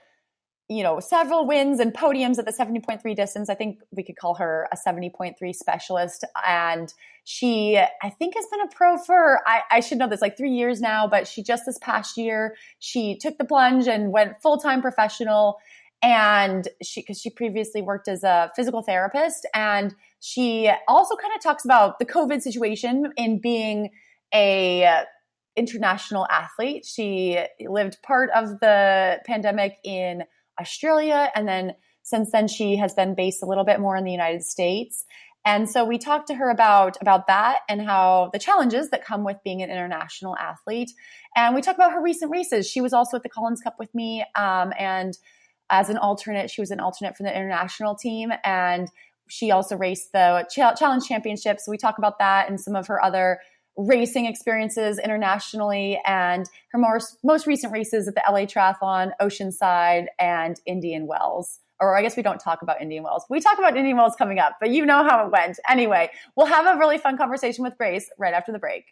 you 0.69 0.81
know, 0.81 0.99
several 0.99 1.45
wins 1.45 1.79
and 1.79 1.93
podiums 1.93 2.39
at 2.39 2.45
the 2.45 2.51
70.3 2.51 3.15
distance. 3.15 3.49
I 3.49 3.53
think 3.53 3.79
we 3.91 4.03
could 4.03 4.15
call 4.15 4.35
her 4.35 4.67
a 4.71 4.77
70.3 4.77 5.33
specialist. 5.53 6.23
And 6.47 6.93
she, 7.25 7.77
I 7.77 8.09
think, 8.09 8.35
has 8.35 8.45
been 8.49 8.61
a 8.61 8.67
pro 8.67 8.97
for, 8.97 9.41
I, 9.45 9.61
I 9.69 9.79
should 9.81 9.97
know 9.97 10.07
this, 10.07 10.21
like 10.21 10.37
three 10.37 10.51
years 10.51 10.79
now, 10.79 11.07
but 11.07 11.27
she 11.27 11.43
just 11.43 11.65
this 11.65 11.77
past 11.79 12.17
year, 12.17 12.55
she 12.79 13.17
took 13.17 13.37
the 13.37 13.45
plunge 13.45 13.87
and 13.87 14.11
went 14.11 14.41
full 14.41 14.57
time 14.57 14.81
professional. 14.81 15.57
And 16.01 16.67
she, 16.81 17.01
because 17.01 17.19
she 17.19 17.29
previously 17.29 17.81
worked 17.81 18.07
as 18.07 18.23
a 18.23 18.51
physical 18.55 18.83
therapist. 18.83 19.45
And 19.53 19.93
she 20.19 20.71
also 20.87 21.15
kind 21.15 21.33
of 21.35 21.41
talks 21.41 21.65
about 21.65 21.99
the 21.99 22.05
COVID 22.05 22.41
situation 22.41 23.11
in 23.17 23.39
being 23.39 23.89
a 24.33 25.03
international 25.55 26.25
athlete. 26.29 26.85
She 26.85 27.39
lived 27.67 28.01
part 28.01 28.29
of 28.35 28.59
the 28.59 29.19
pandemic 29.25 29.77
in 29.83 30.23
Australia. 30.59 31.31
And 31.35 31.47
then 31.47 31.73
since 32.03 32.31
then, 32.31 32.47
she 32.47 32.77
has 32.77 32.93
been 32.93 33.15
based 33.15 33.41
a 33.43 33.45
little 33.45 33.63
bit 33.63 33.79
more 33.79 33.95
in 33.95 34.03
the 34.03 34.11
United 34.11 34.43
States. 34.43 35.05
And 35.45 35.69
so 35.69 35.83
we 35.83 35.97
talked 35.97 36.27
to 36.27 36.35
her 36.35 36.49
about, 36.49 36.97
about 37.01 37.27
that 37.27 37.59
and 37.67 37.81
how 37.81 38.29
the 38.31 38.39
challenges 38.39 38.89
that 38.91 39.03
come 39.03 39.25
with 39.25 39.37
being 39.43 39.61
an 39.61 39.69
international 39.69 40.37
athlete. 40.37 40.91
And 41.35 41.53
we 41.53 41.61
talked 41.61 41.77
about 41.77 41.91
her 41.91 42.01
recent 42.01 42.31
races. 42.31 42.69
She 42.69 42.79
was 42.79 42.93
also 42.93 43.17
at 43.17 43.23
the 43.23 43.29
Collins 43.29 43.59
Cup 43.61 43.75
with 43.77 43.93
me. 43.93 44.23
Um, 44.35 44.71
and 44.79 45.17
as 45.69 45.89
an 45.89 45.97
alternate, 45.97 46.49
she 46.49 46.61
was 46.61 46.71
an 46.71 46.79
alternate 46.79 47.17
for 47.17 47.23
the 47.23 47.35
international 47.35 47.95
team. 47.95 48.31
And 48.45 48.87
she 49.27 49.51
also 49.51 49.75
raced 49.75 50.13
the 50.13 50.47
Challenge 50.53 51.05
Championships. 51.05 51.65
So 51.65 51.71
we 51.71 51.77
talk 51.77 51.97
about 51.97 52.19
that 52.19 52.49
and 52.49 52.59
some 52.59 52.75
of 52.75 52.87
her 52.87 53.03
other 53.03 53.39
racing 53.77 54.25
experiences 54.25 54.99
internationally 54.99 55.99
and 56.05 56.49
her 56.69 56.77
most, 56.77 57.17
most 57.23 57.47
recent 57.47 57.73
races 57.73 58.07
at 58.07 58.15
the 58.15 58.23
LA 58.29 58.41
Triathlon, 58.41 59.11
Oceanside, 59.21 60.07
and 60.19 60.59
Indian 60.65 61.07
Wells. 61.07 61.59
Or 61.79 61.97
I 61.97 62.01
guess 62.01 62.15
we 62.15 62.23
don't 62.23 62.39
talk 62.39 62.61
about 62.61 62.81
Indian 62.81 63.03
Wells. 63.03 63.25
We 63.29 63.39
talk 63.39 63.57
about 63.57 63.75
Indian 63.75 63.97
Wells 63.97 64.15
coming 64.15 64.39
up, 64.39 64.57
but 64.59 64.69
you 64.69 64.85
know 64.85 65.03
how 65.03 65.25
it 65.25 65.31
went. 65.31 65.59
Anyway, 65.67 66.11
we'll 66.35 66.45
have 66.45 66.65
a 66.65 66.79
really 66.79 66.97
fun 66.97 67.17
conversation 67.17 67.63
with 67.63 67.77
Grace 67.77 68.09
right 68.17 68.33
after 68.33 68.51
the 68.51 68.59
break. 68.59 68.85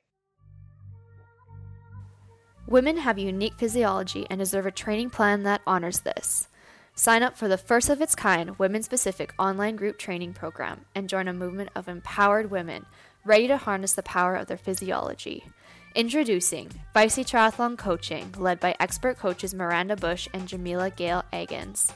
Women 2.68 2.98
have 2.98 3.20
unique 3.20 3.58
physiology 3.58 4.26
and 4.30 4.40
deserve 4.40 4.66
a 4.66 4.72
training 4.72 5.10
plan 5.10 5.44
that 5.44 5.62
honors 5.68 6.02
this. 6.02 6.48
Sign 6.96 7.24
up 7.24 7.38
for 7.38 7.48
the 7.48 7.58
first 7.58 7.90
of 7.90 8.02
its 8.02 8.16
kind 8.16 8.58
women 8.60 8.84
specific 8.84 9.34
online 9.40 9.76
group 9.76 9.98
training 9.98 10.34
program 10.34 10.86
and 10.94 11.10
join 11.10 11.28
a 11.28 11.34
movement 11.34 11.70
of 11.76 11.88
empowered 11.88 12.52
women 12.52 12.86
ready 13.24 13.48
to 13.48 13.58
harness 13.58 13.94
the 13.94 14.04
power 14.04 14.36
of 14.36 14.48
their 14.48 14.58
physiology. 14.58 15.44
Introducing 15.94 16.70
Feisty 16.96 17.26
Triathlon 17.26 17.78
Coaching, 17.78 18.34
led 18.38 18.60
by 18.60 18.76
expert 18.80 19.18
coaches 19.18 19.54
Miranda 19.54 19.96
Bush 19.96 20.28
and 20.34 20.48
Jamila 20.48 20.90
Gale 20.90 21.24
Agans. 21.34 21.92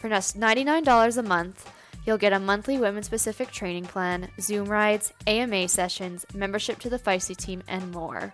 For 0.00 0.08
just 0.08 0.38
$99 0.38 1.16
a 1.16 1.22
month, 1.22 1.70
you'll 2.06 2.16
get 2.16 2.32
a 2.32 2.38
monthly 2.38 2.78
women 2.78 3.02
specific 3.02 3.50
training 3.50 3.84
plan, 3.84 4.28
Zoom 4.40 4.68
rides, 4.68 5.12
AMA 5.26 5.68
sessions, 5.68 6.24
membership 6.32 6.78
to 6.78 6.88
the 6.88 6.98
Feisty 6.98 7.36
team, 7.36 7.62
and 7.68 7.90
more. 7.90 8.32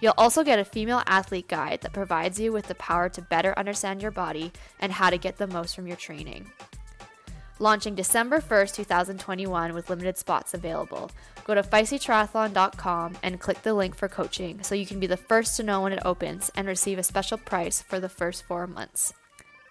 You'll 0.00 0.14
also 0.18 0.44
get 0.44 0.58
a 0.58 0.64
female 0.64 1.02
athlete 1.06 1.48
guide 1.48 1.80
that 1.80 1.92
provides 1.92 2.38
you 2.38 2.52
with 2.52 2.66
the 2.66 2.74
power 2.74 3.08
to 3.08 3.22
better 3.22 3.58
understand 3.58 4.02
your 4.02 4.10
body 4.10 4.52
and 4.80 4.92
how 4.92 5.10
to 5.10 5.16
get 5.16 5.38
the 5.38 5.46
most 5.46 5.74
from 5.74 5.86
your 5.86 5.96
training. 5.96 6.50
Launching 7.58 7.94
December 7.94 8.38
1st, 8.38 8.74
2021 8.74 9.72
with 9.72 9.88
limited 9.88 10.18
spots 10.18 10.52
available. 10.52 11.10
Go 11.44 11.54
to 11.54 11.62
feistytriathlon.com 11.62 13.16
and 13.22 13.40
click 13.40 13.62
the 13.62 13.72
link 13.72 13.94
for 13.94 14.08
coaching 14.08 14.62
so 14.62 14.74
you 14.74 14.84
can 14.84 15.00
be 15.00 15.06
the 15.06 15.16
first 15.16 15.56
to 15.56 15.62
know 15.62 15.80
when 15.80 15.92
it 15.92 16.02
opens 16.04 16.50
and 16.54 16.68
receive 16.68 16.98
a 16.98 17.02
special 17.02 17.38
price 17.38 17.80
for 17.80 17.98
the 17.98 18.10
first 18.10 18.44
four 18.44 18.66
months. 18.66 19.14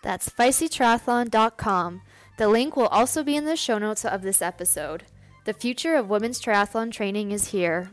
That's 0.02 0.30
feistytriathlon.com. 0.30 2.02
The 2.38 2.48
link 2.48 2.76
will 2.76 2.88
also 2.88 3.24
be 3.24 3.36
in 3.36 3.46
the 3.46 3.56
show 3.56 3.78
notes 3.78 4.04
of 4.04 4.24
this 4.24 4.42
episode. 4.42 5.04
The 5.46 5.54
future 5.54 5.96
of 5.96 6.10
women's 6.10 6.42
triathlon 6.42 6.92
training 6.92 7.32
is 7.32 7.50
here. 7.50 7.92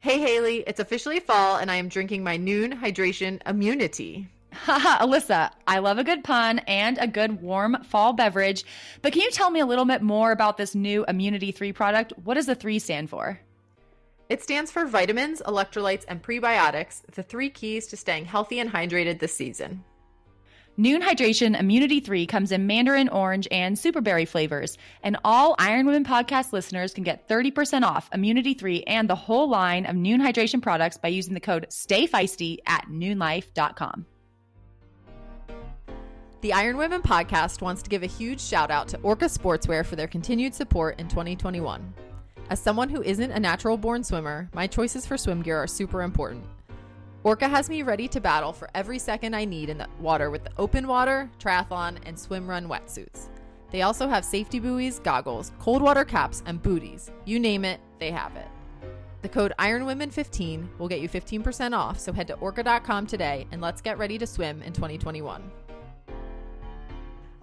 Hey 0.00 0.18
Haley, 0.18 0.64
it's 0.66 0.80
officially 0.80 1.20
fall 1.20 1.56
and 1.56 1.70
I 1.70 1.76
am 1.76 1.88
drinking 1.88 2.24
my 2.24 2.38
Nuun 2.38 2.80
Hydration 2.80 3.40
Immunity. 3.46 4.28
Alyssa, 4.66 5.50
I 5.66 5.78
love 5.78 5.98
a 5.98 6.04
good 6.04 6.24
pun 6.24 6.60
and 6.60 6.98
a 6.98 7.06
good 7.06 7.42
warm 7.42 7.82
fall 7.84 8.12
beverage, 8.12 8.64
but 9.02 9.12
can 9.12 9.22
you 9.22 9.30
tell 9.30 9.50
me 9.50 9.60
a 9.60 9.66
little 9.66 9.84
bit 9.84 10.02
more 10.02 10.32
about 10.32 10.56
this 10.56 10.74
new 10.74 11.04
Immunity 11.06 11.52
3 11.52 11.72
product? 11.72 12.12
What 12.22 12.34
does 12.34 12.46
the 12.46 12.54
3 12.54 12.78
stand 12.78 13.10
for? 13.10 13.40
It 14.28 14.42
stands 14.42 14.70
for 14.70 14.86
vitamins, 14.86 15.42
electrolytes, 15.46 16.04
and 16.08 16.22
prebiotics, 16.22 17.02
the 17.12 17.22
three 17.22 17.50
keys 17.50 17.86
to 17.88 17.96
staying 17.96 18.24
healthy 18.24 18.58
and 18.58 18.70
hydrated 18.70 19.18
this 19.18 19.36
season. 19.36 19.84
Nuun 20.76 21.02
Hydration 21.02 21.56
Immunity 21.56 22.00
3 22.00 22.26
comes 22.26 22.50
in 22.50 22.66
mandarin 22.66 23.08
orange 23.08 23.46
and 23.52 23.76
superberry 23.76 24.26
flavors, 24.26 24.76
and 25.04 25.16
all 25.24 25.54
Iron 25.58 25.86
Women 25.86 26.04
podcast 26.04 26.52
listeners 26.52 26.92
can 26.92 27.04
get 27.04 27.28
30% 27.28 27.84
off 27.84 28.10
Immunity 28.12 28.54
3 28.54 28.82
and 28.84 29.08
the 29.08 29.14
whole 29.14 29.48
line 29.48 29.86
of 29.86 29.94
Nuun 29.94 30.20
Hydration 30.20 30.60
products 30.60 30.96
by 30.96 31.08
using 31.08 31.34
the 31.34 31.38
code 31.38 31.66
STAYFEISTY 31.68 32.58
at 32.66 32.86
nuunlife.com. 32.90 34.06
The 36.44 36.52
Iron 36.52 36.76
Women 36.76 37.00
podcast 37.00 37.62
wants 37.62 37.82
to 37.82 37.88
give 37.88 38.02
a 38.02 38.06
huge 38.06 38.38
shout 38.38 38.70
out 38.70 38.86
to 38.88 39.00
Orca 39.00 39.24
Sportswear 39.24 39.82
for 39.82 39.96
their 39.96 40.06
continued 40.06 40.54
support 40.54 41.00
in 41.00 41.08
2021. 41.08 41.94
As 42.50 42.60
someone 42.60 42.90
who 42.90 43.02
isn't 43.02 43.30
a 43.30 43.40
natural 43.40 43.78
born 43.78 44.04
swimmer, 44.04 44.50
my 44.52 44.66
choices 44.66 45.06
for 45.06 45.16
swim 45.16 45.40
gear 45.40 45.56
are 45.56 45.66
super 45.66 46.02
important. 46.02 46.44
Orca 47.22 47.48
has 47.48 47.70
me 47.70 47.80
ready 47.80 48.08
to 48.08 48.20
battle 48.20 48.52
for 48.52 48.68
every 48.74 48.98
second 48.98 49.32
I 49.32 49.46
need 49.46 49.70
in 49.70 49.78
the 49.78 49.88
water 49.98 50.28
with 50.28 50.44
the 50.44 50.50
open 50.58 50.86
water, 50.86 51.30
triathlon, 51.40 51.96
and 52.04 52.18
swim 52.18 52.46
run 52.46 52.68
wetsuits. 52.68 53.30
They 53.70 53.80
also 53.80 54.06
have 54.06 54.22
safety 54.22 54.60
buoys, 54.60 54.98
goggles, 54.98 55.50
cold 55.58 55.80
water 55.80 56.04
caps, 56.04 56.42
and 56.44 56.62
booties. 56.62 57.10
You 57.24 57.40
name 57.40 57.64
it, 57.64 57.80
they 57.98 58.10
have 58.10 58.36
it. 58.36 58.48
The 59.22 59.30
code 59.30 59.54
IRONWOMEN15 59.58 60.78
will 60.78 60.88
get 60.88 61.00
you 61.00 61.08
15% 61.08 61.74
off, 61.74 61.98
so 61.98 62.12
head 62.12 62.26
to 62.26 62.34
orca.com 62.34 63.06
today 63.06 63.46
and 63.50 63.62
let's 63.62 63.80
get 63.80 63.96
ready 63.96 64.18
to 64.18 64.26
swim 64.26 64.60
in 64.60 64.74
2021. 64.74 65.42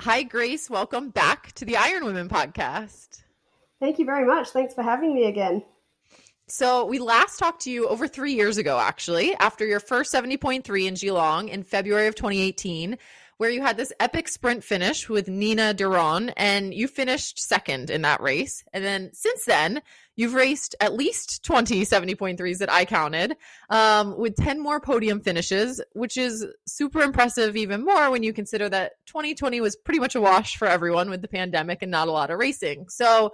Hi, 0.02 0.24
Grace. 0.24 0.68
Welcome 0.68 1.12
back 1.12 1.52
to 1.52 1.64
the 1.64 1.78
Iron 1.78 2.04
Women 2.04 2.28
podcast. 2.28 3.22
Thank 3.80 4.00
you 4.00 4.06
very 4.06 4.26
much. 4.26 4.50
Thanks 4.50 4.74
for 4.74 4.82
having 4.82 5.14
me 5.14 5.26
again. 5.26 5.64
So 6.48 6.86
we 6.86 6.98
last 6.98 7.38
talked 7.38 7.62
to 7.66 7.72
you 7.72 7.88
over 7.88 8.08
three 8.08 8.34
years 8.34 8.58
ago, 8.58 8.80
actually, 8.80 9.36
after 9.36 9.64
your 9.64 9.80
first 9.80 10.12
70.3 10.12 10.88
in 10.88 10.96
Geelong 10.96 11.50
in 11.50 11.62
February 11.62 12.08
of 12.08 12.16
2018, 12.16 12.98
where 13.42 13.50
you 13.50 13.64
had 13.64 13.76
this 13.76 13.92
epic 14.00 14.28
sprint 14.28 14.64
finish 14.64 15.10
with 15.10 15.28
Nina 15.28 15.74
Derron, 15.74 16.32
and 16.38 16.76
you 16.76 16.88
finished 16.88 17.40
second 17.40 17.90
in 17.90 18.04
that 18.04 18.22
race. 18.22 18.64
And 18.72 18.86
then 18.86 19.10
since 19.14 19.46
then, 19.46 19.82
you've 20.16 20.36
raced 20.36 20.76
at 20.80 20.94
least 20.94 21.44
20 21.44 21.82
70.3s 21.82 22.60
that 22.60 22.72
I 22.72 22.86
counted, 22.86 23.36
um, 23.72 24.16
with 24.16 24.36
10 24.36 24.62
more 24.62 24.80
podium 24.80 25.22
finishes, 25.22 25.82
which 25.94 26.18
is 26.18 26.46
super 26.68 27.02
impressive, 27.02 27.58
even 27.58 27.84
more 27.84 28.12
when 28.12 28.22
you 28.22 28.32
consider 28.32 28.70
that 28.70 28.92
2020 29.08 29.60
was 29.60 29.76
pretty 29.76 30.00
much 30.00 30.14
a 30.14 30.22
wash 30.22 30.56
for 30.56 30.68
everyone 30.68 31.10
with 31.10 31.24
the 31.24 31.28
pandemic 31.28 31.82
and 31.82 31.90
not 31.90 32.08
a 32.08 32.12
lot 32.12 32.30
of 32.30 32.38
racing. 32.38 32.90
So, 32.90 33.32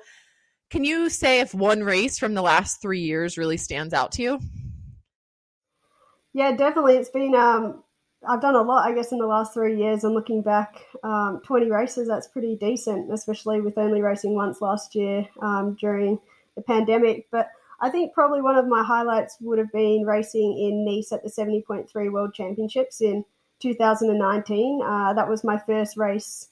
can 0.70 0.86
you 0.86 1.10
say 1.10 1.42
if 1.42 1.54
one 1.54 1.84
race 1.84 2.18
from 2.18 2.34
the 2.34 2.42
last 2.42 2.82
three 2.82 3.02
years 3.02 3.38
really 3.38 3.58
stands 3.58 3.94
out 3.94 4.14
to 4.14 4.22
you? 4.22 4.40
Yeah, 6.32 6.54
definitely. 6.54 6.96
It's 6.96 7.10
been, 7.10 7.36
um, 7.36 7.84
I've 8.26 8.42
done 8.42 8.56
a 8.56 8.62
lot, 8.62 8.86
I 8.86 8.94
guess, 8.94 9.12
in 9.12 9.20
the 9.20 9.28
last 9.28 9.54
three 9.54 9.78
years. 9.78 10.04
And 10.04 10.14
looking 10.14 10.42
back, 10.42 10.84
um, 11.04 11.42
20 11.46 11.70
races, 11.70 12.08
that's 12.08 12.28
pretty 12.28 12.56
decent, 12.56 13.12
especially 13.12 13.62
with 13.62 13.78
only 13.78 14.02
racing 14.02 14.34
once 14.34 14.62
last 14.62 14.96
year 14.96 15.28
um, 15.42 15.76
during 15.80 16.20
the 16.56 16.62
pandemic. 16.62 17.28
But 17.32 17.50
I 17.80 17.90
think 17.90 18.14
probably 18.14 18.42
one 18.42 18.56
of 18.56 18.68
my 18.68 18.84
highlights 18.84 19.38
would 19.42 19.60
have 19.60 19.72
been 19.72 20.04
racing 20.04 20.58
in 20.58 20.84
Nice 20.84 21.12
at 21.12 21.24
the 21.24 21.30
70.3 21.30 22.12
World 22.12 22.34
Championships 22.34 23.02
in 23.02 23.24
2019. 23.60 24.82
Uh, 24.84 25.14
that 25.14 25.30
was 25.30 25.44
my 25.44 25.58
first 25.60 25.96
race 25.96 26.50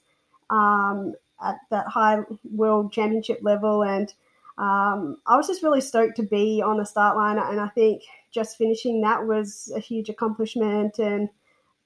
um, 0.50 1.14
at 1.44 1.56
that 1.70 1.88
high 1.88 2.20
world 2.52 2.92
championship 2.92 3.40
level. 3.42 3.82
And 3.82 4.12
um, 4.56 5.18
I 5.26 5.36
was 5.36 5.48
just 5.48 5.64
really 5.64 5.80
stoked 5.80 6.16
to 6.16 6.22
be 6.22 6.62
on 6.62 6.78
the 6.78 6.86
start 6.86 7.16
line. 7.16 7.38
And 7.38 7.60
I 7.60 7.68
think 7.68 8.02
just 8.30 8.56
finishing 8.56 9.00
that 9.00 9.26
was 9.26 9.72
a 9.74 9.80
huge 9.80 10.08
accomplishment 10.08 11.00
and 11.00 11.28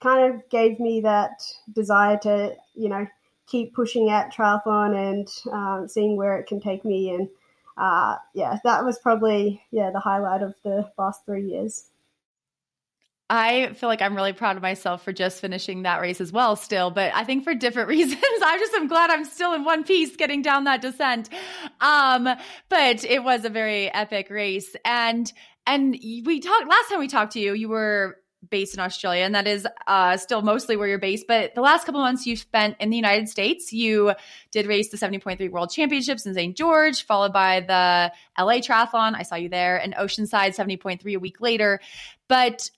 kind 0.01 0.35
of 0.35 0.49
gave 0.49 0.81
me 0.81 1.03
that 1.03 1.43
desire 1.73 2.19
to, 2.19 2.55
you 2.75 2.89
know, 2.89 3.07
keep 3.47 3.75
pushing 3.75 4.11
at 4.11 4.33
triathlon 4.33 4.95
and 4.95 5.29
um, 5.53 5.89
seeing 5.89 6.17
where 6.17 6.39
it 6.39 6.47
can 6.47 6.61
take 6.61 6.85
me. 6.85 7.11
And 7.11 7.29
uh, 7.77 8.17
yeah, 8.35 8.59
that 8.65 8.85
was 8.85 8.99
probably, 8.99 9.63
yeah, 9.71 9.91
the 9.91 10.01
highlight 10.01 10.43
of 10.43 10.55
the 10.63 10.91
last 10.99 11.25
three 11.25 11.49
years. 11.49 11.87
I 13.33 13.75
feel 13.75 13.89
like 13.89 14.03
I'm 14.03 14.17
really 14.17 14.33
proud 14.33 14.57
of 14.57 14.63
myself 14.63 15.05
for 15.05 15.13
just 15.13 15.41
finishing 15.41 15.85
that 15.85 16.01
race 16.01 16.21
as 16.21 16.33
well, 16.33 16.57
still, 16.57 16.91
but 16.91 17.15
I 17.15 17.23
think 17.23 17.45
for 17.45 17.55
different 17.55 17.89
reasons. 17.97 18.21
I 18.23 18.59
just 18.59 18.75
am 18.75 18.89
glad 18.89 19.11
I'm 19.11 19.25
still 19.25 19.53
in 19.55 19.65
one 19.65 19.85
piece 19.85 20.17
getting 20.17 20.43
down 20.43 20.65
that 20.65 20.81
descent. 20.81 21.29
Um, 21.81 22.29
but 22.69 23.05
it 23.05 23.23
was 23.23 23.45
a 23.45 23.49
very 23.49 23.93
epic 23.93 24.31
race. 24.31 24.75
And 24.85 25.33
and 25.67 25.93
we 25.93 26.41
talked 26.41 26.69
last 26.69 26.89
time 26.89 26.99
we 26.99 27.07
talked 27.07 27.35
to 27.35 27.41
you, 27.41 27.55
you 27.55 27.69
were 27.69 28.17
based 28.49 28.75
in 28.75 28.81
Australia, 28.81 29.25
and 29.25 29.35
that 29.35 29.47
is 29.47 29.67
uh, 29.87 30.17
still 30.17 30.43
mostly 30.43 30.77
where 30.77 30.89
you're 30.89 30.99
based. 30.99 31.27
But 31.27 31.55
the 31.55 31.61
last 31.61 31.85
couple 31.85 32.01
months 32.01 32.27
you've 32.27 32.39
spent 32.39 32.77
in 32.81 32.91
the 32.91 32.97
United 32.97 33.29
States. 33.29 33.73
You 33.73 34.15
did 34.51 34.67
race 34.67 34.89
the 34.89 34.97
70.3 34.97 35.51
World 35.51 35.71
Championships 35.71 36.27
in 36.27 36.35
St. 36.35 36.57
George, 36.57 37.05
followed 37.05 37.33
by 37.33 37.61
the 37.61 38.13
LA 38.43 38.55
Triathlon. 38.55 39.15
I 39.15 39.23
saw 39.23 39.35
you 39.37 39.49
there, 39.49 39.77
and 39.77 39.95
Oceanside 39.95 40.57
70.3 40.57 41.15
a 41.15 41.19
week 41.19 41.41
later. 41.41 41.81
But 42.29 42.71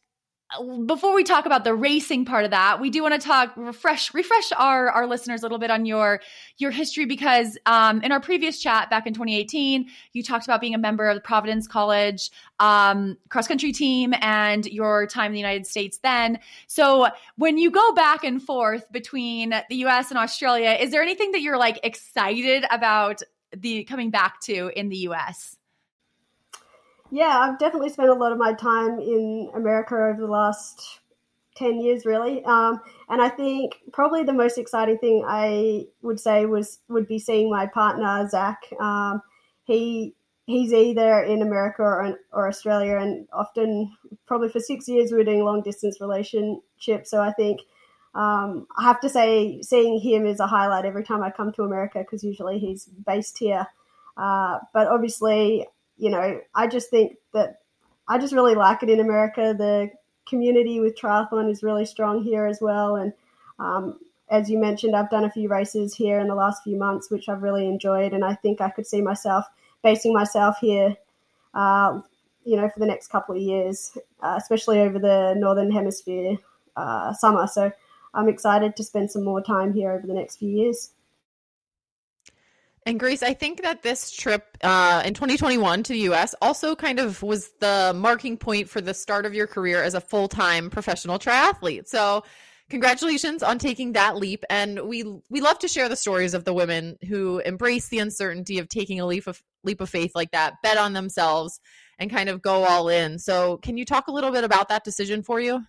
before 0.86 1.14
we 1.14 1.24
talk 1.24 1.46
about 1.46 1.64
the 1.64 1.74
racing 1.74 2.24
part 2.24 2.44
of 2.44 2.50
that, 2.50 2.80
we 2.80 2.90
do 2.90 3.02
want 3.02 3.18
to 3.20 3.26
talk 3.26 3.52
refresh 3.56 4.12
refresh 4.12 4.52
our 4.52 4.90
our 4.90 5.06
listeners 5.06 5.40
a 5.40 5.44
little 5.44 5.58
bit 5.58 5.70
on 5.70 5.86
your 5.86 6.20
your 6.58 6.70
history 6.70 7.04
because 7.04 7.56
um, 7.66 8.02
in 8.02 8.12
our 8.12 8.20
previous 8.20 8.60
chat 8.60 8.90
back 8.90 9.06
in 9.06 9.14
2018, 9.14 9.88
you 10.12 10.22
talked 10.22 10.44
about 10.44 10.60
being 10.60 10.74
a 10.74 10.78
member 10.78 11.08
of 11.08 11.14
the 11.14 11.20
Providence 11.20 11.66
College 11.66 12.30
um, 12.60 13.16
cross 13.28 13.48
country 13.48 13.72
team 13.72 14.14
and 14.20 14.66
your 14.66 15.06
time 15.06 15.26
in 15.26 15.32
the 15.32 15.38
United 15.38 15.66
States 15.66 15.98
then. 16.02 16.38
So 16.66 17.08
when 17.36 17.58
you 17.58 17.70
go 17.70 17.92
back 17.92 18.24
and 18.24 18.42
forth 18.42 18.90
between 18.92 19.50
the 19.68 19.76
U.S. 19.76 20.10
and 20.10 20.18
Australia, 20.18 20.76
is 20.78 20.90
there 20.90 21.02
anything 21.02 21.32
that 21.32 21.40
you're 21.40 21.58
like 21.58 21.80
excited 21.82 22.64
about 22.70 23.22
the 23.56 23.84
coming 23.84 24.10
back 24.10 24.40
to 24.42 24.70
in 24.76 24.88
the 24.88 24.96
U.S.? 24.98 25.56
Yeah, 27.14 27.38
I've 27.40 27.58
definitely 27.58 27.90
spent 27.90 28.08
a 28.08 28.14
lot 28.14 28.32
of 28.32 28.38
my 28.38 28.54
time 28.54 28.98
in 28.98 29.50
America 29.54 29.94
over 29.94 30.18
the 30.18 30.26
last 30.26 31.00
10 31.56 31.78
years 31.78 32.06
really. 32.06 32.42
Um, 32.46 32.80
and 33.10 33.20
i 33.20 33.28
think 33.28 33.78
probably 33.92 34.22
the 34.24 34.32
most 34.32 34.56
exciting 34.56 34.96
thing 34.96 35.22
i 35.28 35.84
would 36.00 36.18
say 36.18 36.46
was 36.46 36.78
would 36.88 37.06
be 37.06 37.18
seeing 37.18 37.50
my 37.50 37.66
partner 37.66 38.26
zach. 38.30 38.62
Um, 38.80 39.20
he 39.64 40.14
he's 40.46 40.72
either 40.72 41.20
in 41.22 41.42
america 41.42 41.82
or, 41.82 42.18
or 42.32 42.48
australia 42.48 42.96
and 42.96 43.28
often 43.32 43.92
probably 44.26 44.48
for 44.48 44.60
six 44.60 44.88
years 44.88 45.12
we 45.12 45.18
were 45.18 45.24
doing 45.24 45.44
long 45.44 45.60
distance 45.62 46.00
relationship 46.00 47.06
so 47.06 47.20
i 47.20 47.30
think 47.32 47.60
um, 48.14 48.66
i 48.78 48.82
have 48.82 49.00
to 49.00 49.10
say 49.10 49.60
seeing 49.60 50.00
him 50.00 50.26
is 50.26 50.40
a 50.40 50.46
highlight 50.46 50.86
every 50.86 51.04
time 51.04 51.22
i 51.22 51.30
come 51.30 51.52
to 51.52 51.62
america 51.62 51.98
because 51.98 52.24
usually 52.24 52.58
he's 52.58 52.86
based 53.06 53.36
here. 53.38 53.66
Uh, 54.16 54.58
but 54.74 54.88
obviously 54.88 55.66
you 56.02 56.10
know, 56.10 56.40
I 56.56 56.66
just 56.66 56.90
think 56.90 57.14
that 57.32 57.60
I 58.08 58.18
just 58.18 58.32
really 58.32 58.56
like 58.56 58.82
it 58.82 58.90
in 58.90 58.98
America. 58.98 59.54
The 59.56 59.88
community 60.28 60.80
with 60.80 60.98
triathlon 60.98 61.48
is 61.48 61.62
really 61.62 61.86
strong 61.86 62.24
here 62.24 62.44
as 62.44 62.60
well. 62.60 62.96
And 62.96 63.12
um, 63.60 64.00
as 64.28 64.50
you 64.50 64.58
mentioned, 64.58 64.96
I've 64.96 65.10
done 65.10 65.26
a 65.26 65.30
few 65.30 65.48
races 65.48 65.94
here 65.94 66.18
in 66.18 66.26
the 66.26 66.34
last 66.34 66.64
few 66.64 66.76
months, 66.76 67.08
which 67.08 67.28
I've 67.28 67.44
really 67.44 67.68
enjoyed. 67.68 68.14
And 68.14 68.24
I 68.24 68.34
think 68.34 68.60
I 68.60 68.70
could 68.70 68.84
see 68.84 69.00
myself 69.00 69.46
basing 69.84 70.12
myself 70.12 70.56
here, 70.60 70.96
uh, 71.54 72.00
you 72.44 72.56
know, 72.56 72.68
for 72.68 72.80
the 72.80 72.86
next 72.86 73.06
couple 73.06 73.36
of 73.36 73.40
years, 73.40 73.96
uh, 74.22 74.34
especially 74.36 74.80
over 74.80 74.98
the 74.98 75.34
Northern 75.38 75.70
Hemisphere 75.70 76.36
uh, 76.74 77.12
summer. 77.12 77.46
So 77.46 77.70
I'm 78.12 78.28
excited 78.28 78.74
to 78.74 78.82
spend 78.82 79.12
some 79.12 79.22
more 79.22 79.40
time 79.40 79.72
here 79.72 79.92
over 79.92 80.08
the 80.08 80.14
next 80.14 80.38
few 80.40 80.50
years. 80.50 80.90
And 82.84 82.98
Grace, 82.98 83.22
I 83.22 83.32
think 83.32 83.62
that 83.62 83.82
this 83.82 84.10
trip 84.10 84.58
uh, 84.62 85.02
in 85.04 85.14
2021 85.14 85.84
to 85.84 85.92
the 85.92 86.00
US 86.00 86.34
also 86.42 86.74
kind 86.74 86.98
of 86.98 87.22
was 87.22 87.50
the 87.60 87.92
marking 87.94 88.36
point 88.36 88.68
for 88.68 88.80
the 88.80 88.92
start 88.92 89.24
of 89.24 89.34
your 89.34 89.46
career 89.46 89.82
as 89.82 89.94
a 89.94 90.00
full 90.00 90.28
time 90.28 90.68
professional 90.68 91.18
triathlete. 91.18 91.86
So, 91.86 92.24
congratulations 92.70 93.42
on 93.42 93.58
taking 93.58 93.92
that 93.92 94.16
leap. 94.16 94.44
And 94.50 94.88
we 94.88 95.04
we 95.30 95.40
love 95.40 95.60
to 95.60 95.68
share 95.68 95.88
the 95.88 95.96
stories 95.96 96.34
of 96.34 96.44
the 96.44 96.52
women 96.52 96.96
who 97.08 97.38
embrace 97.40 97.88
the 97.88 98.00
uncertainty 98.00 98.58
of 98.58 98.68
taking 98.68 98.98
a 98.98 99.06
leap 99.06 99.28
of 99.28 99.40
leap 99.62 99.80
of 99.80 99.88
faith 99.88 100.12
like 100.16 100.32
that, 100.32 100.54
bet 100.62 100.76
on 100.76 100.92
themselves, 100.92 101.60
and 102.00 102.10
kind 102.10 102.28
of 102.28 102.42
go 102.42 102.64
all 102.64 102.88
in. 102.88 103.20
So, 103.20 103.58
can 103.58 103.76
you 103.76 103.84
talk 103.84 104.08
a 104.08 104.12
little 104.12 104.32
bit 104.32 104.42
about 104.42 104.68
that 104.70 104.82
decision 104.82 105.22
for 105.22 105.38
you? 105.40 105.62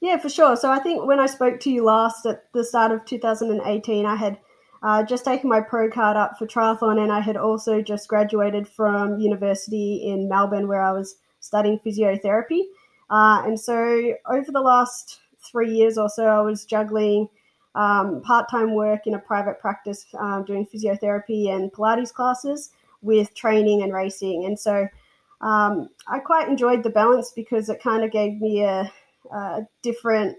Yeah, 0.00 0.18
for 0.18 0.28
sure. 0.28 0.56
So, 0.56 0.68
I 0.68 0.80
think 0.80 1.06
when 1.06 1.20
I 1.20 1.26
spoke 1.26 1.60
to 1.60 1.70
you 1.70 1.84
last 1.84 2.26
at 2.26 2.52
the 2.52 2.64
start 2.64 2.90
of 2.90 3.04
2018, 3.04 4.04
I 4.04 4.16
had 4.16 4.38
uh, 4.82 5.02
just 5.02 5.24
taken 5.24 5.48
my 5.48 5.60
pro 5.60 5.90
card 5.90 6.16
up 6.16 6.38
for 6.38 6.46
triathlon, 6.46 7.02
and 7.02 7.12
I 7.12 7.20
had 7.20 7.36
also 7.36 7.82
just 7.82 8.08
graduated 8.08 8.68
from 8.68 9.18
university 9.18 10.08
in 10.08 10.28
Melbourne 10.28 10.68
where 10.68 10.82
I 10.82 10.92
was 10.92 11.16
studying 11.40 11.78
physiotherapy. 11.78 12.62
Uh, 13.08 13.42
and 13.44 13.58
so 13.58 14.14
over 14.28 14.50
the 14.50 14.60
last 14.60 15.20
three 15.40 15.72
years 15.72 15.96
or 15.96 16.08
so, 16.08 16.24
I 16.26 16.40
was 16.40 16.64
juggling 16.64 17.28
um, 17.74 18.22
part 18.22 18.50
time 18.50 18.74
work 18.74 19.06
in 19.06 19.14
a 19.14 19.18
private 19.18 19.60
practice 19.60 20.06
um, 20.18 20.44
doing 20.44 20.66
physiotherapy 20.66 21.54
and 21.54 21.72
Pilates 21.72 22.12
classes 22.12 22.70
with 23.02 23.34
training 23.34 23.82
and 23.82 23.92
racing. 23.92 24.44
And 24.46 24.58
so 24.58 24.88
um, 25.40 25.90
I 26.08 26.18
quite 26.18 26.48
enjoyed 26.48 26.82
the 26.82 26.90
balance 26.90 27.32
because 27.36 27.68
it 27.68 27.82
kind 27.82 28.02
of 28.02 28.10
gave 28.10 28.40
me 28.40 28.62
a, 28.62 28.90
a 29.32 29.60
different 29.82 30.36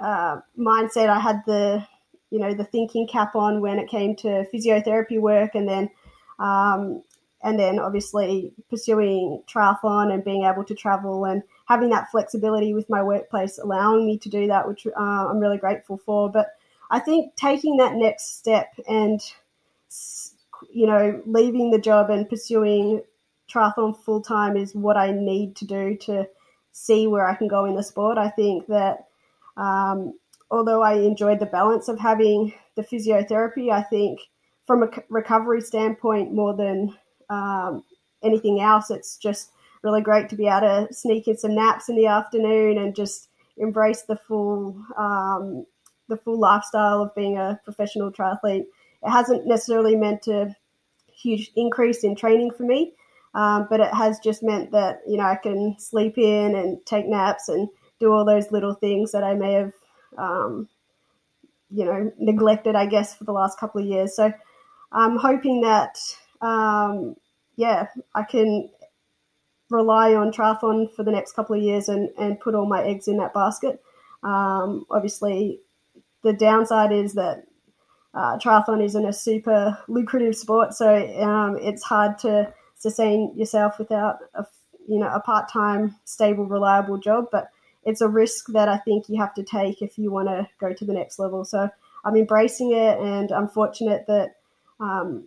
uh, 0.00 0.40
mindset. 0.58 1.08
I 1.08 1.20
had 1.20 1.42
the 1.46 1.86
you 2.30 2.38
know 2.38 2.54
the 2.54 2.64
thinking 2.64 3.06
cap 3.06 3.34
on 3.34 3.60
when 3.60 3.78
it 3.78 3.88
came 3.88 4.16
to 4.16 4.46
physiotherapy 4.52 5.20
work, 5.20 5.54
and 5.54 5.68
then 5.68 5.90
um, 6.38 7.02
and 7.42 7.58
then 7.58 7.78
obviously 7.78 8.52
pursuing 8.68 9.42
triathlon 9.46 10.12
and 10.12 10.24
being 10.24 10.44
able 10.44 10.64
to 10.64 10.74
travel 10.74 11.24
and 11.24 11.42
having 11.66 11.90
that 11.90 12.10
flexibility 12.10 12.74
with 12.74 12.88
my 12.90 13.02
workplace, 13.02 13.58
allowing 13.58 14.06
me 14.06 14.18
to 14.18 14.28
do 14.28 14.46
that, 14.48 14.66
which 14.66 14.86
uh, 14.86 15.00
I'm 15.00 15.38
really 15.38 15.58
grateful 15.58 15.98
for. 15.98 16.30
But 16.30 16.48
I 16.90 16.98
think 16.98 17.36
taking 17.36 17.76
that 17.76 17.94
next 17.94 18.38
step 18.38 18.72
and 18.88 19.20
you 20.70 20.86
know 20.86 21.22
leaving 21.26 21.70
the 21.70 21.78
job 21.78 22.10
and 22.10 22.28
pursuing 22.28 23.02
triathlon 23.50 23.96
full 24.04 24.20
time 24.20 24.56
is 24.56 24.74
what 24.74 24.96
I 24.96 25.12
need 25.12 25.56
to 25.56 25.64
do 25.64 25.96
to 25.96 26.28
see 26.72 27.06
where 27.06 27.26
I 27.26 27.34
can 27.34 27.48
go 27.48 27.64
in 27.64 27.76
the 27.76 27.82
sport. 27.82 28.18
I 28.18 28.30
think 28.30 28.66
that 28.66 29.06
um, 29.56 30.14
although 30.50 30.82
I 30.82 30.94
enjoyed 30.94 31.40
the 31.40 31.46
balance 31.46 31.88
of 31.88 31.98
having 31.98 32.54
the 32.76 32.82
physiotherapy, 32.82 33.70
I 33.70 33.82
think 33.82 34.20
from 34.66 34.82
a 34.82 34.90
recovery 35.08 35.60
standpoint, 35.60 36.32
more 36.32 36.54
than 36.54 36.94
um, 37.30 37.84
anything 38.22 38.60
else, 38.60 38.90
it's 38.90 39.16
just 39.16 39.50
really 39.82 40.00
great 40.00 40.28
to 40.28 40.36
be 40.36 40.46
able 40.46 40.60
to 40.60 40.88
sneak 40.92 41.28
in 41.28 41.36
some 41.36 41.54
naps 41.54 41.88
in 41.88 41.96
the 41.96 42.06
afternoon 42.06 42.78
and 42.78 42.94
just 42.94 43.28
embrace 43.56 44.02
the 44.02 44.16
full 44.16 44.82
um, 44.96 45.64
the 46.08 46.16
full 46.16 46.38
lifestyle 46.38 47.02
of 47.02 47.14
being 47.14 47.36
a 47.36 47.60
professional 47.64 48.10
triathlete. 48.10 48.64
It 49.02 49.10
hasn't 49.10 49.46
necessarily 49.46 49.94
meant 49.94 50.26
a 50.26 50.54
huge 51.12 51.50
increase 51.54 52.02
in 52.02 52.16
training 52.16 52.52
for 52.56 52.62
me, 52.62 52.94
um, 53.34 53.66
but 53.68 53.80
it 53.80 53.92
has 53.92 54.18
just 54.18 54.42
meant 54.42 54.72
that 54.72 55.00
you 55.06 55.18
know 55.18 55.24
I 55.24 55.36
can 55.36 55.76
sleep 55.78 56.16
in 56.18 56.54
and 56.54 56.84
take 56.86 57.06
naps 57.06 57.48
and 57.48 57.68
do 58.00 58.12
all 58.12 58.24
those 58.24 58.50
little 58.52 58.74
things 58.74 59.12
that 59.12 59.24
I 59.24 59.34
may 59.34 59.54
have, 59.54 59.72
um, 60.16 60.68
you 61.70 61.84
know, 61.84 62.12
neglected, 62.18 62.74
I 62.74 62.86
guess, 62.86 63.14
for 63.14 63.24
the 63.24 63.32
last 63.32 63.58
couple 63.58 63.80
of 63.80 63.86
years. 63.86 64.16
So 64.16 64.32
I'm 64.92 65.16
hoping 65.16 65.60
that, 65.62 65.98
um, 66.40 67.16
yeah, 67.56 67.86
I 68.14 68.22
can 68.22 68.70
rely 69.70 70.14
on 70.14 70.32
triathlon 70.32 70.94
for 70.94 71.02
the 71.02 71.10
next 71.10 71.32
couple 71.32 71.56
of 71.56 71.62
years 71.62 71.88
and, 71.88 72.08
and 72.18 72.40
put 72.40 72.54
all 72.54 72.66
my 72.66 72.82
eggs 72.82 73.06
in 73.08 73.18
that 73.18 73.34
basket. 73.34 73.82
Um, 74.22 74.86
obviously, 74.90 75.60
the 76.22 76.32
downside 76.32 76.92
is 76.92 77.14
that 77.14 77.44
uh, 78.14 78.38
triathlon 78.38 78.82
isn't 78.82 79.04
a 79.04 79.12
super 79.12 79.78
lucrative 79.88 80.34
sport, 80.34 80.74
so 80.74 80.96
um, 81.20 81.58
it's 81.60 81.82
hard 81.82 82.18
to 82.18 82.52
sustain 82.76 83.32
yourself 83.36 83.78
without 83.78 84.18
a 84.34 84.46
you 84.88 84.98
know 84.98 85.08
a 85.08 85.20
part 85.20 85.50
time, 85.52 85.94
stable, 86.04 86.46
reliable 86.46 86.96
job. 86.96 87.26
But 87.30 87.50
it's 87.88 88.02
a 88.02 88.08
risk 88.08 88.48
that 88.48 88.68
I 88.68 88.76
think 88.76 89.08
you 89.08 89.18
have 89.18 89.32
to 89.34 89.42
take 89.42 89.80
if 89.80 89.96
you 89.96 90.10
want 90.10 90.28
to 90.28 90.46
go 90.60 90.74
to 90.74 90.84
the 90.84 90.92
next 90.92 91.18
level. 91.18 91.42
So 91.42 91.70
I'm 92.04 92.16
embracing 92.16 92.72
it, 92.72 92.98
and 92.98 93.32
I'm 93.32 93.48
fortunate 93.48 94.06
that 94.08 94.36
um, 94.78 95.26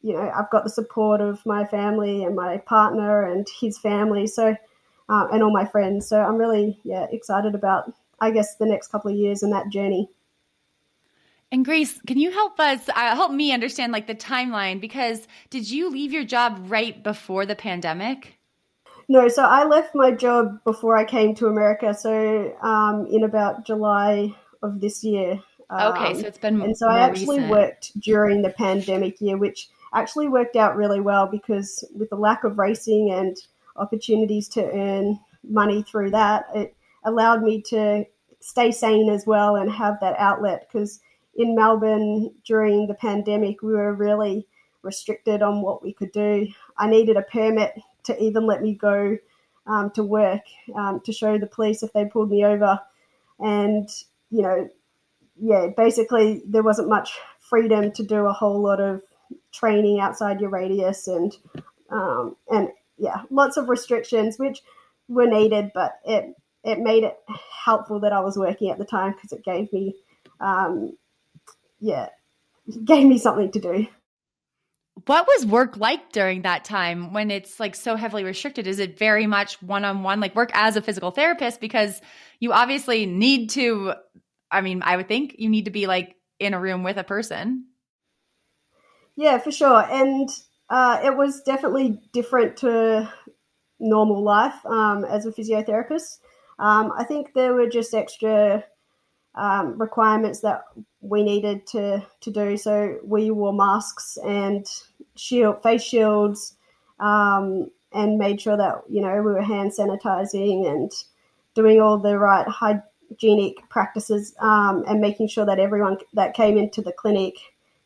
you 0.00 0.14
know 0.14 0.32
I've 0.34 0.50
got 0.50 0.64
the 0.64 0.70
support 0.70 1.20
of 1.20 1.44
my 1.44 1.66
family 1.66 2.24
and 2.24 2.34
my 2.34 2.58
partner 2.58 3.24
and 3.24 3.46
his 3.60 3.78
family. 3.78 4.26
So 4.26 4.56
uh, 5.10 5.28
and 5.30 5.42
all 5.42 5.52
my 5.52 5.66
friends. 5.66 6.08
So 6.08 6.18
I'm 6.18 6.36
really 6.36 6.80
yeah 6.82 7.06
excited 7.12 7.54
about 7.54 7.92
I 8.20 8.30
guess 8.30 8.56
the 8.56 8.66
next 8.66 8.88
couple 8.88 9.10
of 9.10 9.16
years 9.16 9.42
and 9.42 9.52
that 9.52 9.68
journey. 9.68 10.08
And 11.52 11.64
Grace, 11.64 12.00
can 12.06 12.18
you 12.18 12.30
help 12.30 12.58
us 12.58 12.88
uh, 12.88 13.14
help 13.14 13.32
me 13.32 13.52
understand 13.52 13.92
like 13.92 14.06
the 14.06 14.14
timeline 14.14 14.80
because 14.80 15.26
did 15.50 15.70
you 15.70 15.90
leave 15.90 16.12
your 16.12 16.24
job 16.24 16.58
right 16.68 17.02
before 17.02 17.44
the 17.44 17.56
pandemic? 17.56 18.37
No, 19.08 19.26
so 19.28 19.42
I 19.42 19.64
left 19.64 19.94
my 19.94 20.10
job 20.10 20.62
before 20.64 20.96
I 20.96 21.04
came 21.04 21.34
to 21.36 21.46
America. 21.46 21.94
So 21.94 22.54
um, 22.62 23.06
in 23.06 23.24
about 23.24 23.64
July 23.64 24.34
of 24.62 24.80
this 24.80 25.02
year. 25.02 25.42
Um, 25.70 25.92
okay, 25.92 26.20
so 26.20 26.26
it's 26.26 26.38
been 26.38 26.60
and 26.60 26.76
so 26.76 26.88
I 26.88 27.00
actually 27.00 27.38
recent. 27.38 27.50
worked 27.50 28.00
during 28.00 28.42
the 28.42 28.50
pandemic 28.50 29.20
year, 29.20 29.36
which 29.36 29.68
actually 29.94 30.28
worked 30.28 30.56
out 30.56 30.76
really 30.76 31.00
well 31.00 31.26
because 31.26 31.84
with 31.94 32.10
the 32.10 32.16
lack 32.16 32.44
of 32.44 32.58
racing 32.58 33.10
and 33.10 33.36
opportunities 33.76 34.48
to 34.48 34.64
earn 34.64 35.18
money 35.42 35.82
through 35.82 36.10
that, 36.10 36.46
it 36.54 36.74
allowed 37.04 37.42
me 37.42 37.62
to 37.62 38.04
stay 38.40 38.70
sane 38.70 39.10
as 39.10 39.26
well 39.26 39.56
and 39.56 39.70
have 39.70 39.98
that 40.00 40.16
outlet 40.18 40.68
because 40.68 41.00
in 41.36 41.54
Melbourne 41.54 42.30
during 42.44 42.86
the 42.86 42.94
pandemic, 42.94 43.62
we 43.62 43.72
were 43.72 43.94
really 43.94 44.46
restricted 44.82 45.42
on 45.42 45.62
what 45.62 45.82
we 45.82 45.92
could 45.92 46.12
do. 46.12 46.46
I 46.76 46.88
needed 46.88 47.16
a 47.16 47.22
permit 47.22 47.78
to 48.08 48.22
even 48.22 48.46
let 48.46 48.62
me 48.62 48.74
go 48.74 49.16
um, 49.66 49.90
to 49.92 50.02
work 50.02 50.42
um, 50.74 51.00
to 51.04 51.12
show 51.12 51.38
the 51.38 51.46
police 51.46 51.82
if 51.82 51.92
they 51.92 52.06
pulled 52.06 52.30
me 52.30 52.44
over. 52.44 52.80
And, 53.38 53.88
you 54.30 54.42
know, 54.42 54.68
yeah, 55.40 55.68
basically 55.76 56.42
there 56.46 56.62
wasn't 56.62 56.88
much 56.88 57.12
freedom 57.38 57.92
to 57.92 58.02
do 58.02 58.26
a 58.26 58.32
whole 58.32 58.60
lot 58.60 58.80
of 58.80 59.02
training 59.52 60.00
outside 60.00 60.40
your 60.40 60.50
radius 60.50 61.06
and, 61.06 61.36
um, 61.90 62.36
and 62.50 62.70
yeah, 62.96 63.22
lots 63.30 63.56
of 63.56 63.68
restrictions, 63.68 64.38
which 64.38 64.60
were 65.06 65.26
needed, 65.26 65.70
but 65.74 65.92
it, 66.04 66.34
it 66.64 66.80
made 66.80 67.04
it 67.04 67.16
helpful 67.64 68.00
that 68.00 68.12
I 68.12 68.20
was 68.20 68.36
working 68.36 68.70
at 68.70 68.78
the 68.78 68.84
time 68.84 69.12
because 69.12 69.32
it 69.32 69.44
gave 69.44 69.72
me, 69.72 69.94
um, 70.40 70.96
yeah, 71.78 72.08
gave 72.84 73.06
me 73.06 73.18
something 73.18 73.52
to 73.52 73.60
do. 73.60 73.86
What 75.08 75.26
was 75.26 75.46
work 75.46 75.78
like 75.78 76.12
during 76.12 76.42
that 76.42 76.66
time 76.66 77.14
when 77.14 77.30
it's 77.30 77.58
like 77.58 77.74
so 77.74 77.96
heavily 77.96 78.24
restricted? 78.24 78.66
Is 78.66 78.78
it 78.78 78.98
very 78.98 79.26
much 79.26 79.54
one 79.62 79.86
on 79.86 80.02
one, 80.02 80.20
like 80.20 80.36
work 80.36 80.50
as 80.52 80.76
a 80.76 80.82
physical 80.82 81.10
therapist? 81.10 81.62
Because 81.62 82.02
you 82.40 82.52
obviously 82.52 83.06
need 83.06 83.48
to, 83.50 83.94
I 84.50 84.60
mean, 84.60 84.82
I 84.84 84.98
would 84.98 85.08
think 85.08 85.36
you 85.38 85.48
need 85.48 85.64
to 85.64 85.70
be 85.70 85.86
like 85.86 86.14
in 86.38 86.52
a 86.52 86.60
room 86.60 86.82
with 86.82 86.98
a 86.98 87.04
person. 87.04 87.68
Yeah, 89.16 89.38
for 89.38 89.50
sure. 89.50 89.82
And 89.90 90.28
uh, 90.68 91.00
it 91.02 91.16
was 91.16 91.40
definitely 91.40 91.98
different 92.12 92.58
to 92.58 93.10
normal 93.80 94.22
life 94.22 94.60
um, 94.66 95.06
as 95.06 95.24
a 95.24 95.32
physiotherapist. 95.32 96.18
Um, 96.58 96.92
I 96.94 97.04
think 97.04 97.32
there 97.32 97.54
were 97.54 97.70
just 97.70 97.94
extra 97.94 98.62
um, 99.34 99.80
requirements 99.80 100.40
that 100.40 100.64
we 101.00 101.22
needed 101.22 101.66
to, 101.68 102.06
to 102.20 102.30
do. 102.30 102.58
So 102.58 102.98
we 103.02 103.30
wore 103.30 103.54
masks 103.54 104.18
and 104.22 104.66
shield, 105.18 105.62
face 105.62 105.82
shields, 105.82 106.56
um, 107.00 107.70
and 107.92 108.18
made 108.18 108.40
sure 108.40 108.56
that 108.56 108.82
you 108.88 109.00
know 109.00 109.14
we 109.14 109.32
were 109.32 109.42
hand 109.42 109.72
sanitizing 109.72 110.70
and 110.70 110.92
doing 111.54 111.80
all 111.80 111.98
the 111.98 112.18
right 112.18 112.46
hygienic 112.46 113.56
practices, 113.68 114.34
um, 114.40 114.84
and 114.86 115.00
making 115.00 115.28
sure 115.28 115.46
that 115.46 115.58
everyone 115.58 115.98
that 116.14 116.34
came 116.34 116.56
into 116.56 116.82
the 116.82 116.92
clinic 116.92 117.34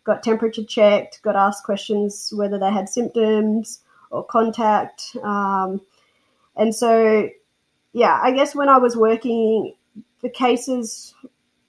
got 0.05 0.23
temperature 0.23 0.65
checked, 0.65 1.23
got 1.23 1.37
asked 1.37 1.65
questions 1.65 2.33
whether 2.35 2.59
they 2.59 2.71
had 2.71 2.89
symptoms 2.89 3.81
or 4.11 4.25
contact, 4.25 5.17
um, 5.23 5.81
and 6.57 6.75
so 6.75 7.29
yeah, 7.93 8.19
I 8.23 8.33
guess 8.33 8.55
when 8.55 8.69
I 8.69 8.79
was 8.79 8.97
working, 8.97 9.75
the 10.23 10.31
cases 10.31 11.15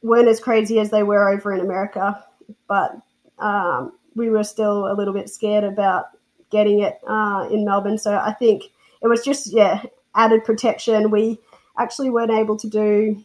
weren't 0.01 0.27
as 0.27 0.39
crazy 0.39 0.79
as 0.79 0.89
they 0.89 1.03
were 1.03 1.29
over 1.29 1.53
in 1.53 1.59
America, 1.59 2.23
but 2.67 2.97
um, 3.39 3.93
we 4.15 4.29
were 4.29 4.43
still 4.43 4.91
a 4.91 4.95
little 4.95 5.13
bit 5.13 5.29
scared 5.29 5.63
about 5.63 6.05
getting 6.49 6.79
it 6.79 6.99
uh, 7.07 7.47
in 7.51 7.65
Melbourne. 7.65 7.97
So 7.97 8.15
I 8.15 8.33
think 8.33 8.63
it 9.01 9.07
was 9.07 9.23
just 9.23 9.51
yeah 9.51 9.83
added 10.15 10.43
protection. 10.43 11.11
We 11.11 11.39
actually 11.77 12.09
weren't 12.09 12.31
able 12.31 12.57
to 12.57 12.69
do 12.69 13.23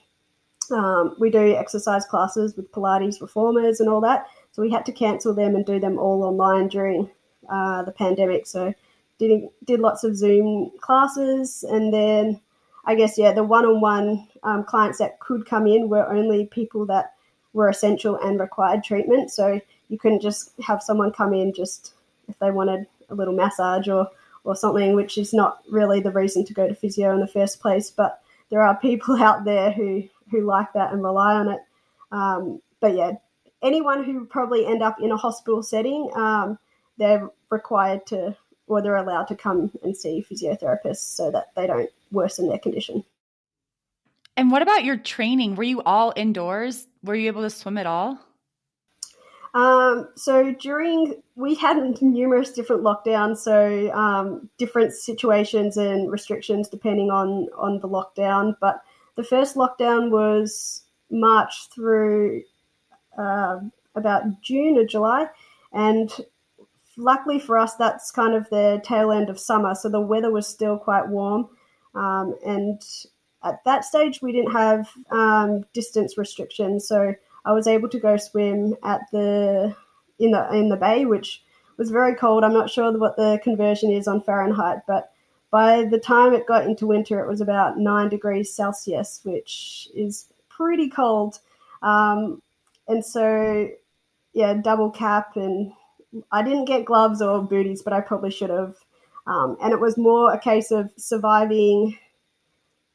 um, 0.71 1.17
we 1.19 1.31
do 1.31 1.55
exercise 1.55 2.05
classes 2.05 2.57
with 2.57 2.71
Pilates 2.73 3.21
reformers 3.21 3.81
and 3.81 3.89
all 3.89 4.03
that, 4.03 4.27
so 4.53 4.61
we 4.63 4.71
had 4.71 4.85
to 4.87 4.93
cancel 4.93 5.35
them 5.35 5.55
and 5.55 5.65
do 5.65 5.81
them 5.81 5.99
all 5.99 6.23
online 6.23 6.69
during 6.69 7.11
uh, 7.49 7.83
the 7.83 7.93
pandemic. 7.93 8.47
So 8.47 8.75
did 9.19 9.49
did 9.65 9.81
lots 9.81 10.05
of 10.05 10.17
Zoom 10.17 10.71
classes 10.81 11.65
and 11.65 11.93
then 11.93 12.41
I 12.89 12.95
guess 12.95 13.19
yeah, 13.19 13.33
the 13.33 13.45
one-on-one 13.45 14.29
um, 14.43 14.65
clients 14.65 14.99
that 14.99 15.21
could 15.21 15.45
come 15.45 15.67
in 15.67 15.91
were 15.91 16.09
only 16.09 16.47
people 16.47 16.87
that 16.87 17.13
were 17.53 17.69
essential 17.69 18.17
and 18.17 18.41
required 18.41 18.83
treatment. 18.83 19.31
So 19.31 19.61
you 19.89 19.99
couldn't 19.99 20.23
just 20.23 20.53
have 20.61 20.83
someone 20.83 21.13
come 21.13 21.33
in 21.35 21.53
just 21.53 21.95
if 22.29 22.39
they 22.39 22.51
wanted 22.51 22.87
a 23.09 23.15
little 23.15 23.35
massage 23.35 23.89
or 23.89 24.09
or 24.45 24.57
something, 24.57 24.95
which 24.95 25.19
is 25.19 25.35
not 25.35 25.63
really 25.71 26.01
the 26.01 26.13
reason 26.13 26.45
to 26.45 26.55
go 26.55 26.67
to 26.67 26.75
physio 26.75 27.13
in 27.13 27.21
the 27.21 27.27
first 27.27 27.61
place. 27.61 27.91
But 27.91 28.21
there 28.51 28.63
are 28.63 28.77
people 28.77 29.17
out 29.23 29.45
there 29.45 29.71
who 29.71 30.05
who 30.31 30.43
like 30.43 30.73
that 30.75 30.93
and 30.93 31.03
rely 31.03 31.35
on 31.35 31.49
it. 31.49 31.61
Um, 32.13 32.63
but 32.81 32.95
yeah, 32.95 33.13
anyone 33.63 34.05
who 34.05 34.25
probably 34.25 34.67
end 34.67 34.83
up 34.83 35.01
in 35.01 35.11
a 35.11 35.17
hospital 35.17 35.63
setting, 35.63 36.11
um, 36.15 36.59
they're 36.97 37.29
required 37.51 38.07
to 38.07 38.37
or 38.67 38.83
they're 38.83 38.97
allowed 38.97 39.25
to 39.25 39.35
come 39.35 39.71
and 39.83 39.97
see 39.97 40.25
physiotherapists 40.31 40.97
so 40.97 41.31
that 41.31 41.55
they 41.57 41.67
don't 41.67 41.89
worsen 42.13 42.49
their 42.49 42.59
condition. 42.59 43.03
And 44.37 44.51
what 44.51 44.63
about 44.63 44.85
your 44.85 44.97
training? 44.97 45.57
Were 45.57 45.65
you 45.65 45.83
all 45.83 46.13
indoors? 46.15 46.87
Were 47.03 47.15
you 47.15 47.27
able 47.29 47.43
to 47.43 47.51
swim 47.51 47.79
at 47.79 47.87
all? 47.87 48.19
Um, 49.55 50.09
so 50.15 50.53
during 50.53 51.23
we 51.37 51.55
had 51.55 52.01
numerous 52.03 52.53
different 52.53 52.83
lockdowns, 52.83 53.39
so 53.39 53.91
um, 53.93 54.51
different 54.59 54.93
situations 54.93 55.77
and 55.77 56.11
restrictions 56.11 56.69
depending 56.69 57.11
on 57.11 57.49
on 57.57 57.81
the 57.81 57.89
lockdown. 57.89 58.57
But 58.61 58.83
the 59.17 59.25
first 59.25 59.57
lockdown 59.57 60.11
was 60.11 60.85
March 61.11 61.69
through 61.75 62.43
uh, 63.17 63.61
about 63.95 64.43
June 64.43 64.77
or 64.77 64.85
July, 64.85 65.29
and 65.73 66.11
luckily 66.97 67.39
for 67.39 67.59
us, 67.59 67.75
that's 67.77 68.11
kind 68.11 68.35
of 68.35 68.49
the 68.51 68.83
tail 68.85 69.11
end 69.11 69.31
of 69.31 69.41
summer, 69.41 69.75
so 69.75 69.89
the 69.89 70.01
weather 70.01 70.31
was 70.31 70.47
still 70.47 70.79
quite 70.79 71.09
warm, 71.09 71.49
um, 71.95 72.35
and 72.45 72.83
at 73.43 73.65
that 73.65 73.85
stage 73.85 74.21
we 74.21 74.33
didn't 74.33 74.53
have 74.53 74.91
um, 75.11 75.65
distance 75.73 76.19
restrictions, 76.19 76.87
so 76.87 77.15
I 77.45 77.53
was 77.53 77.67
able 77.67 77.89
to 77.89 78.01
go 78.01 78.17
swim 78.17 78.77
at 78.83 79.01
the 79.13 79.75
in 80.19 80.33
the 80.33 80.53
in 80.53 80.69
the 80.69 80.77
bay, 80.77 81.05
which 81.05 81.43
was 81.77 81.91
very 81.91 82.15
cold. 82.15 82.45
I'm 82.45 82.53
not 82.53 82.71
sure 82.71 82.97
what 82.99 83.17
the 83.17 83.41
conversion 83.43 83.91
is 83.91 84.09
on 84.09 84.21
Fahrenheit, 84.21 84.81
but 84.87 85.13
by 85.51 85.85
the 85.85 85.99
time 85.99 86.35
it 86.35 86.47
got 86.47 86.67
into 86.67 86.87
winter, 86.87 87.21
it 87.21 87.29
was 87.29 87.41
about 87.41 87.79
nine 87.79 88.09
degrees 88.09 88.55
Celsius, 88.55 89.21
which 89.25 89.89
is 89.95 90.27
pretty 90.49 90.91
cold. 90.91 91.41
Um, 91.83 92.43
and 92.87 93.05
so, 93.05 93.69
yeah, 94.35 94.55
double 94.55 94.91
cap, 94.91 95.37
and 95.37 95.73
I 96.33 96.43
didn't 96.43 96.67
get 96.67 96.85
gloves 96.85 97.23
or 97.23 97.43
booties, 97.43 97.83
but 97.83 97.93
I 97.93 98.01
probably 98.01 98.31
should 98.31 98.51
have. 98.51 98.77
Um, 99.27 99.57
and 99.63 99.73
it 99.73 99.81
was 99.81 99.97
more 99.97 100.33
a 100.33 100.39
case 100.39 100.71
of 100.71 100.91
surviving 100.97 101.99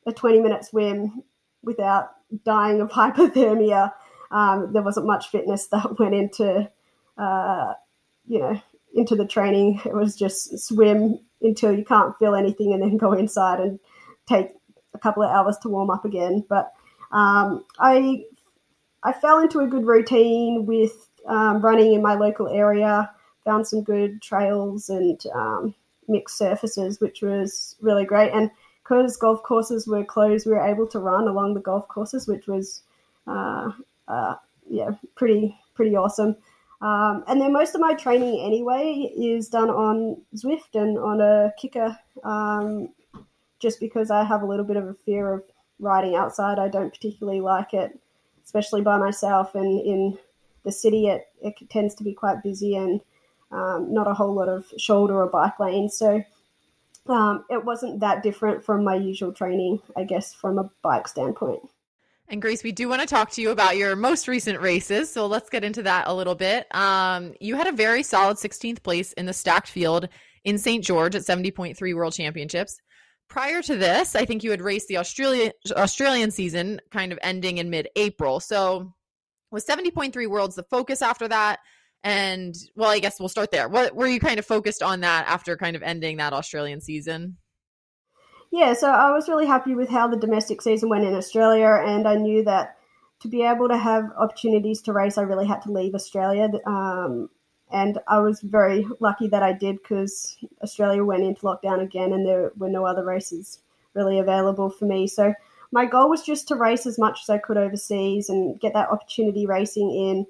a 0.06 0.12
20 0.12 0.40
minute 0.42 0.66
swim 0.66 1.24
without 1.64 2.10
dying 2.44 2.82
of 2.82 2.90
hypothermia 2.92 3.94
um, 4.34 4.74
there 4.74 4.82
wasn't 4.82 5.06
much 5.06 5.30
fitness 5.30 5.68
that 5.72 5.98
went 6.00 6.16
into, 6.16 6.70
uh, 7.18 7.74
you 8.28 8.40
know, 8.40 8.62
into 8.96 9.16
the 9.16 9.26
training. 9.26 9.80
It 9.86 9.94
was 9.94 10.16
just 10.16 10.60
swim 10.60 11.20
until 11.42 11.72
you 11.72 11.86
can't 11.86 12.18
feel 12.18 12.36
anything 12.36 12.74
and 12.74 12.82
then 12.82 12.98
go 13.06 13.14
inside 13.14 13.60
and 13.60 13.80
take 14.28 14.50
a 14.94 15.00
couple 15.00 15.24
of 15.24 15.32
hours 15.32 15.58
to 15.60 15.70
warm 15.70 15.90
up 15.90 16.04
again. 16.04 16.44
But 16.50 16.74
um, 17.12 17.64
I 17.80 18.26
I 19.04 19.14
fell 19.14 19.40
into 19.40 19.60
a 19.60 19.68
good 19.68 19.86
routine 19.86 20.66
with 20.66 21.10
um, 21.28 21.62
running 21.62 21.94
in 21.94 22.02
my 22.02 22.16
local 22.16 22.48
area. 22.48 23.12
Found 23.46 23.68
some 23.68 23.84
good 23.84 24.22
trails 24.22 24.90
and 24.90 25.22
um, 25.36 25.76
mixed 26.08 26.38
surfaces, 26.38 27.02
which 27.02 27.22
was 27.22 27.76
really 27.82 28.06
great. 28.06 28.32
And 28.32 28.50
because 28.82 29.18
golf 29.18 29.44
courses 29.44 29.86
were 29.86 30.06
closed, 30.06 30.46
we 30.46 30.54
were 30.54 30.66
able 30.66 30.88
to 30.88 31.00
run 31.00 31.28
along 31.28 31.54
the 31.54 31.60
golf 31.60 31.88
courses, 31.90 32.26
which 32.26 32.48
was 32.48 32.84
uh, 33.28 33.72
uh, 34.08 34.36
yeah, 34.70 34.92
pretty 35.16 35.58
pretty 35.76 35.96
awesome. 35.96 36.36
Um, 36.82 37.24
and 37.28 37.40
then 37.40 37.54
most 37.54 37.76
of 37.76 37.82
my 37.82 37.94
training 37.94 38.42
anyway 38.46 39.10
is 39.18 39.48
done 39.48 39.70
on 39.70 40.22
Zwift 40.36 40.76
and 40.76 40.98
on 40.98 41.22
a 41.22 41.54
kicker, 41.58 41.98
um, 42.26 42.90
just 43.60 43.80
because 43.80 44.12
I 44.12 44.26
have 44.26 44.42
a 44.42 44.46
little 44.46 44.66
bit 44.66 44.76
of 44.76 44.88
a 44.88 44.94
fear 44.94 45.34
of 45.34 45.44
riding 45.80 46.16
outside. 46.16 46.60
I 46.60 46.68
don't 46.68 46.94
particularly 46.94 47.40
like 47.40 47.74
it, 47.74 47.98
especially 48.44 48.82
by 48.82 48.98
myself. 48.98 49.56
And 49.56 49.80
in 49.86 50.18
the 50.66 50.74
city, 50.74 51.08
it, 51.08 51.28
it 51.42 51.56
tends 51.70 51.96
to 51.96 52.04
be 52.04 52.14
quite 52.14 52.44
busy 52.44 52.76
and 52.76 53.00
um, 53.52 53.94
not 53.94 54.10
a 54.10 54.14
whole 54.14 54.34
lot 54.34 54.50
of 54.50 54.66
shoulder 54.78 55.16
or 55.16 55.28
bike 55.28 55.60
lanes. 55.62 55.98
So 55.98 56.22
um, 57.08 57.46
it 57.50 57.64
wasn't 57.64 58.02
that 58.02 58.24
different 58.24 58.64
from 58.66 58.84
my 58.84 58.96
usual 58.96 59.32
training, 59.32 59.82
I 59.96 60.04
guess, 60.04 60.34
from 60.34 60.58
a 60.58 60.70
bike 60.82 61.08
standpoint. 61.08 61.62
And 62.34 62.42
Grace, 62.42 62.64
we 62.64 62.72
do 62.72 62.90
want 62.90 63.00
to 63.00 63.06
talk 63.06 63.30
to 63.34 63.44
you 63.44 63.52
about 63.52 63.78
your 63.78 63.96
most 63.96 64.28
recent 64.28 64.60
races. 64.60 65.14
So 65.14 65.28
let's 65.28 65.52
get 65.52 65.64
into 65.64 65.84
that 65.84 66.08
a 66.08 66.14
little 66.16 66.34
bit. 66.34 66.66
Um, 66.76 67.36
you 67.40 67.56
had 67.56 67.68
a 67.68 67.72
very 67.72 68.02
solid 68.02 68.38
16th 68.38 68.82
place 68.82 69.14
in 69.14 69.28
the 69.28 69.34
stacked 69.34 69.68
field 69.68 70.10
in 70.44 70.58
St. 70.58 70.84
George 70.84 71.14
at 71.14 71.22
70.3 71.22 71.96
World 71.96 72.14
Championships. 72.14 72.82
Prior 73.30 73.62
to 73.62 73.76
this, 73.76 74.16
I 74.16 74.26
think 74.26 74.44
you 74.44 74.50
had 74.50 74.64
raced 74.64 74.88
the 74.88 74.98
Australia, 74.98 75.52
Australian 75.74 76.32
season 76.32 76.82
kind 76.90 77.12
of 77.12 77.20
ending 77.22 77.60
in 77.60 77.70
mid 77.70 77.90
April. 77.96 78.40
So 78.40 78.96
was 79.52 79.64
70.3 79.64 80.28
Worlds 80.28 80.56
the 80.56 80.64
focus 80.64 81.04
after 81.04 81.28
that? 81.28 81.60
And 82.04 82.56
well, 82.76 82.90
I 82.90 82.98
guess 82.98 83.20
we'll 83.20 83.30
start 83.30 83.52
there. 83.52 83.70
What 83.70 83.96
were 83.96 84.08
you 84.08 84.20
kind 84.20 84.40
of 84.40 84.46
focused 84.48 84.82
on 84.82 85.02
that 85.02 85.28
after 85.28 85.56
kind 85.56 85.76
of 85.76 85.84
ending 85.84 86.18
that 86.18 86.34
Australian 86.34 86.82
season? 86.82 87.38
Yeah, 88.54 88.74
so 88.74 88.88
I 88.92 89.10
was 89.10 89.28
really 89.28 89.48
happy 89.48 89.74
with 89.74 89.90
how 89.90 90.08
the 90.08 90.16
domestic 90.16 90.62
season 90.62 90.88
went 90.88 91.06
in 91.06 91.16
Australia, 91.16 91.82
and 91.84 92.08
I 92.08 92.14
knew 92.18 92.44
that 92.44 92.78
to 93.22 93.28
be 93.28 93.42
able 93.42 93.68
to 93.68 93.76
have 93.76 94.12
opportunities 94.16 94.80
to 94.84 94.94
race, 94.94 95.18
I 95.18 95.24
really 95.24 95.48
had 95.48 95.64
to 95.64 95.72
leave 95.72 95.96
Australia. 95.96 96.52
Um, 96.68 97.32
and 97.72 97.98
I 98.08 98.20
was 98.20 98.42
very 98.42 98.86
lucky 99.00 99.28
that 99.30 99.42
I 99.42 99.54
did 99.54 99.78
because 99.78 100.38
Australia 100.62 101.04
went 101.04 101.24
into 101.24 101.42
lockdown 101.42 101.82
again, 101.82 102.14
and 102.14 102.28
there 102.28 102.52
were 102.56 102.70
no 102.70 102.86
other 102.86 103.04
races 103.04 103.58
really 103.96 104.20
available 104.20 104.70
for 104.70 104.86
me. 104.86 105.08
So 105.08 105.34
my 105.72 105.88
goal 105.88 106.08
was 106.08 106.24
just 106.24 106.48
to 106.50 106.56
race 106.56 106.86
as 106.86 107.00
much 107.00 107.22
as 107.24 107.32
I 107.32 107.40
could 107.40 107.58
overseas 107.58 108.30
and 108.30 108.60
get 108.60 108.74
that 108.74 108.92
opportunity 108.92 109.48
racing 109.48 109.90
in 109.90 110.28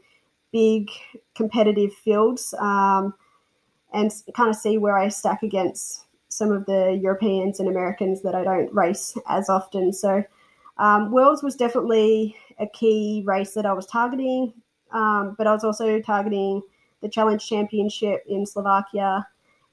big 0.54 0.90
competitive 1.36 1.94
fields 1.94 2.54
um, 2.58 3.16
and 3.92 4.14
kind 4.34 4.50
of 4.50 4.56
see 4.56 4.78
where 4.78 4.98
I 4.98 5.10
stack 5.10 5.44
against 5.44 6.06
some 6.34 6.52
of 6.52 6.66
the 6.66 7.00
Europeans 7.02 7.60
and 7.60 7.70
Americans 7.70 8.22
that 8.24 8.36
I 8.36 8.44
don't 8.44 8.74
race 8.74 9.16
as 9.28 9.50
often. 9.50 9.94
So, 9.94 10.24
um, 10.78 11.12
Worlds 11.12 11.44
was 11.44 11.56
definitely 11.56 12.36
a 12.60 12.68
key 12.68 13.24
race 13.26 13.54
that 13.54 13.66
I 13.66 13.74
was 13.74 13.86
targeting, 13.86 14.54
um, 14.92 15.36
but 15.38 15.48
I 15.48 15.54
was 15.54 15.64
also 15.64 16.00
targeting 16.02 16.62
the 17.02 17.10
Challenge 17.10 17.46
Championship 17.48 18.24
in 18.28 18.46
Slovakia, 18.46 19.28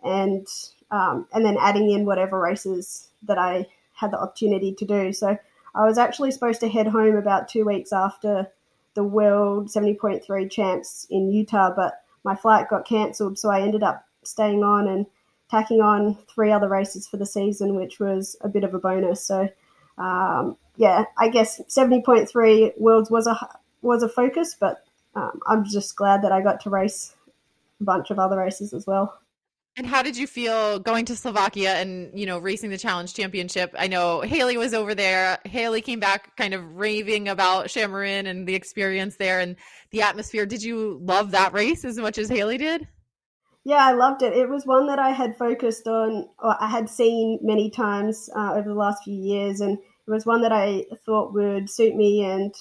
and 0.05 0.47
um, 0.91 1.27
and 1.33 1.45
then 1.45 1.57
adding 1.59 1.91
in 1.91 2.05
whatever 2.05 2.39
races 2.39 3.09
that 3.23 3.39
I 3.39 3.67
had 3.95 4.11
the 4.11 4.21
opportunity 4.21 4.75
to 4.75 4.85
do. 4.85 5.13
So 5.13 5.39
I 5.75 5.85
was 5.87 5.99
actually 5.99 6.33
supposed 6.33 6.61
to 6.61 6.69
head 6.69 6.89
home 6.89 7.17
about 7.17 7.49
two 7.49 7.65
weeks 7.65 7.93
after 7.93 8.49
the 8.95 9.05
World 9.05 9.69
70.3 9.69 10.51
champs 10.51 11.07
in 11.11 11.31
Utah, 11.31 11.73
but 11.75 12.03
my 12.25 12.35
flight 12.35 12.69
got 12.69 12.87
cancelled, 12.87 13.39
so 13.39 13.51
I 13.51 13.61
ended 13.61 13.83
up 13.83 14.05
staying 14.25 14.63
on 14.65 14.89
and 14.89 15.07
tacking 15.51 15.81
on 15.81 16.17
three 16.33 16.53
other 16.53 16.69
races 16.69 17.07
for 17.09 17.17
the 17.17 17.27
season, 17.27 17.75
which 17.75 17.99
was 17.99 18.37
a 18.41 18.49
bit 18.49 18.65
of 18.65 18.75
a 18.75 18.79
bonus. 18.79 19.23
So, 19.25 19.49
um, 19.99 20.57
yeah, 20.77 21.05
I 21.19 21.29
guess 21.29 21.61
70.3 21.69 22.79
Worlds 22.79 23.11
was 23.11 23.27
a 23.27 23.37
was 23.83 24.03
a 24.03 24.09
focus, 24.09 24.57
but 24.59 24.85
um, 25.15 25.41
I'm 25.47 25.65
just 25.65 25.97
glad 25.97 26.23
that 26.23 26.33
I 26.33 26.41
got 26.41 26.61
to 26.63 26.71
race 26.71 27.15
a 27.81 27.85
bunch 27.85 28.11
of 28.11 28.19
other 28.19 28.39
races 28.39 28.73
as 28.73 28.87
well. 28.87 29.19
And 29.77 29.87
how 29.87 30.03
did 30.03 30.17
you 30.17 30.27
feel 30.27 30.79
going 30.79 31.05
to 31.07 31.17
Slovakia 31.17 31.75
and 31.75 32.11
you 32.19 32.27
know 32.27 32.39
racing 32.39 32.71
the 32.71 32.79
Challenge 32.79 33.13
Championship? 33.13 33.75
I 33.79 33.87
know 33.89 34.21
Haley 34.21 34.57
was 34.57 34.75
over 34.75 34.95
there. 34.95 35.39
Haley 35.45 35.81
came 35.81 36.01
back 36.01 36.37
kind 36.37 36.55
of 36.55 36.77
raving 36.77 37.29
about 37.29 37.67
Samorin 37.67 38.27
and 38.27 38.47
the 38.47 38.55
experience 38.55 39.17
there 39.17 39.41
and 39.41 39.57
the 39.91 40.03
atmosphere. 40.03 40.45
Did 40.45 40.63
you 40.63 41.01
love 41.03 41.31
that 41.31 41.53
race 41.53 41.85
as 41.85 41.97
much 41.97 42.19
as 42.19 42.29
Haley 42.29 42.59
did? 42.59 42.87
Yeah, 43.71 43.87
I 43.87 43.93
loved 43.93 44.23
it. 44.23 44.33
It 44.33 44.49
was 44.49 44.67
one 44.67 44.89
that 44.89 44.99
I 44.99 45.11
had 45.11 45.39
focused 45.39 45.87
on, 45.87 46.29
or 46.41 46.61
I 46.61 46.67
had 46.69 46.91
seen 46.91 47.39
many 47.41 47.71
times 47.71 48.29
uh, 48.35 48.55
over 48.55 48.69
the 48.69 48.75
last 48.75 49.05
few 49.05 49.15
years, 49.15 49.61
and 49.61 49.79
it 49.79 50.11
was 50.11 50.27
one 50.27 50.43
that 50.43 50.51
I 50.53 50.87
thought 51.07 51.33
would 51.35 51.71
suit 51.71 51.95
me, 51.95 52.25
and 52.25 52.53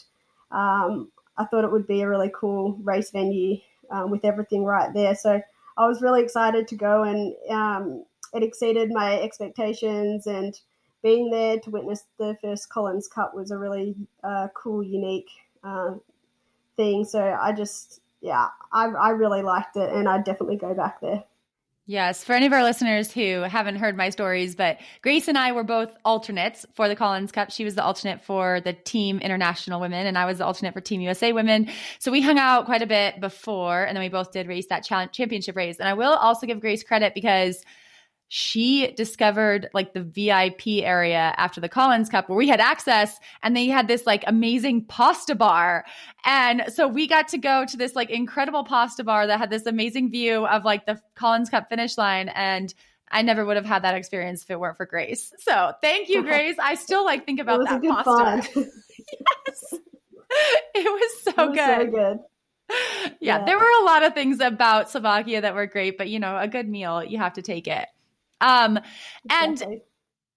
um, 0.52 1.12
I 1.36 1.45
thought 1.45 1.63
it 1.63 1.72
would 1.72 1.88
be 1.88 2.02
a 2.02 2.08
really 2.08 2.32
cool 2.39 2.78
race 2.84 3.10
venue 3.10 3.58
um, 3.89 4.12
with 4.12 4.24
everything 4.24 4.63
right 4.65 4.93
there. 4.93 5.15
So 5.15 5.41
I 5.80 5.88
was 5.88 6.04
really 6.04 6.22
excited 6.22 6.67
to 6.67 6.76
go, 6.76 7.02
and 7.02 7.34
um, 7.50 8.06
it 8.36 8.43
exceeded 8.43 8.91
my 8.91 9.19
expectations. 9.19 10.28
And 10.28 10.54
being 11.02 11.32
there 11.32 11.58
to 11.62 11.72
witness 11.72 12.04
the 12.19 12.38
first 12.39 12.69
Collins 12.69 13.08
Cup 13.08 13.34
was 13.34 13.50
a 13.50 13.58
really 13.58 13.95
uh, 14.24 14.50
cool, 14.54 14.84
unique 14.84 15.32
uh, 15.63 15.95
thing. 16.78 17.06
So 17.06 17.38
I 17.41 17.52
just 17.54 18.02
yeah, 18.21 18.47
I, 18.72 18.86
I 18.88 19.09
really 19.11 19.41
liked 19.41 19.78
it 19.78 19.91
and 19.91 20.07
I'd 20.07 20.24
definitely 20.24 20.57
go 20.57 20.74
back 20.74 21.01
there. 21.01 21.24
Yes, 21.89 22.24
for 22.24 22.34
any 22.34 22.45
of 22.45 22.53
our 22.53 22.61
listeners 22.61 23.11
who 23.11 23.41
haven't 23.41 23.78
heard 23.78 23.97
my 23.97 24.11
stories, 24.11 24.53
but 24.55 24.78
Grace 25.01 25.28
and 25.28 25.36
I 25.36 25.53
were 25.53 25.63
both 25.63 25.89
alternates 26.05 26.63
for 26.76 26.88
the 26.88 26.95
Collins 26.95 27.32
Cup. 27.32 27.49
She 27.49 27.65
was 27.65 27.74
the 27.74 27.84
alternate 27.84 28.24
for 28.24 28.61
the 28.61 28.74
Team 28.74 29.17
International 29.17 29.82
Women, 29.82 30.05
and 30.05 30.15
I 30.15 30.26
was 30.26 30.38
the 30.38 30.45
alternate 30.45 30.76
for 30.76 30.82
Team 30.82 31.01
USA 31.01 31.34
Women. 31.34 31.67
So 31.97 32.11
we 32.11 32.22
hung 32.22 32.38
out 32.38 32.65
quite 32.65 32.84
a 32.84 32.86
bit 32.86 33.20
before, 33.20 33.86
and 33.86 33.97
then 33.97 34.03
we 34.03 34.09
both 34.09 34.32
did 34.32 34.47
race 34.47 34.67
that 34.67 34.84
championship 34.84 35.55
race. 35.55 35.80
And 35.80 35.89
I 35.89 35.95
will 35.95 36.13
also 36.13 36.45
give 36.45 36.59
Grace 36.59 36.84
credit 36.84 37.15
because 37.15 37.63
she 38.30 38.91
discovered 38.91 39.69
like 39.73 39.93
the 39.93 40.03
VIP 40.03 40.84
area 40.84 41.34
after 41.36 41.59
the 41.59 41.67
Collins 41.67 42.09
Cup 42.09 42.30
where 42.30 42.38
we 42.38 42.47
had 42.47 42.59
access 42.59 43.19
and 43.41 43.57
they 43.57 43.65
had 43.65 43.88
this 43.88 44.05
like 44.05 44.23
amazing 44.27 44.86
pasta 44.86 45.34
bar. 45.34 45.84
And 46.23 46.65
so 46.67 46.88
we 46.88 47.07
got 47.07 47.30
to 47.30 47.39
go 47.39 47.65
to 47.65 47.75
this 47.75 47.95
like 47.95 48.11
incredible 48.11 48.63
pasta 48.63 49.03
bar 49.03 49.25
that 49.25 49.39
had 49.39 49.49
this 49.49 49.65
amazing 49.65 50.11
view 50.11 50.45
of 50.45 50.63
like 50.63 50.86
the 50.86 51.01
Collins 51.15 51.49
Cup 51.49 51.69
finish 51.69 51.97
line. 51.97 52.30
And 52.30 52.71
I 53.09 53.23
never 53.23 53.43
would 53.43 53.55
have 53.55 53.65
had 53.65 53.84
that 53.84 53.95
experience 53.95 54.43
if 54.43 54.51
it 54.51 54.59
weren't 54.59 54.77
for 54.77 54.86
Grace. 54.86 55.34
So 55.39 55.73
thank 55.82 56.07
you, 56.07 56.21
Grace. 56.30 56.57
I 56.61 56.75
still 56.75 57.03
like 57.03 57.25
think 57.25 57.39
about 57.39 57.61
that 57.65 57.82
pasta. 57.82 58.47
yes. 59.47 59.73
It 60.75 60.86
was 60.86 61.23
so 61.23 61.32
it 61.32 61.49
was 61.49 61.55
good. 61.57 61.91
So 61.91 61.91
good. 61.91 62.19
Yeah, 63.19 63.39
yeah, 63.39 63.45
there 63.45 63.57
were 63.57 63.82
a 63.82 63.84
lot 63.84 64.03
of 64.03 64.13
things 64.13 64.39
about 64.39 64.91
Slovakia 64.91 65.41
that 65.41 65.55
were 65.55 65.65
great, 65.65 65.97
but 65.97 66.07
you 66.07 66.19
know, 66.19 66.38
a 66.38 66.47
good 66.47 66.69
meal, 66.69 67.03
you 67.03 67.17
have 67.17 67.34
to 67.34 67.41
take 67.41 67.67
it. 67.67 67.88
Um 68.42 68.80
and 69.30 69.54
exactly. 69.54 69.82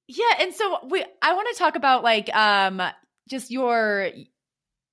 yeah, 0.09 0.35
and 0.41 0.55
so 0.55 0.79
we 0.89 1.05
I 1.23 1.35
want 1.35 1.49
to 1.53 1.59
talk 1.59 1.77
about 1.77 2.03
like 2.03 2.35
um 2.35 2.83
just 3.29 3.51
your 3.51 4.11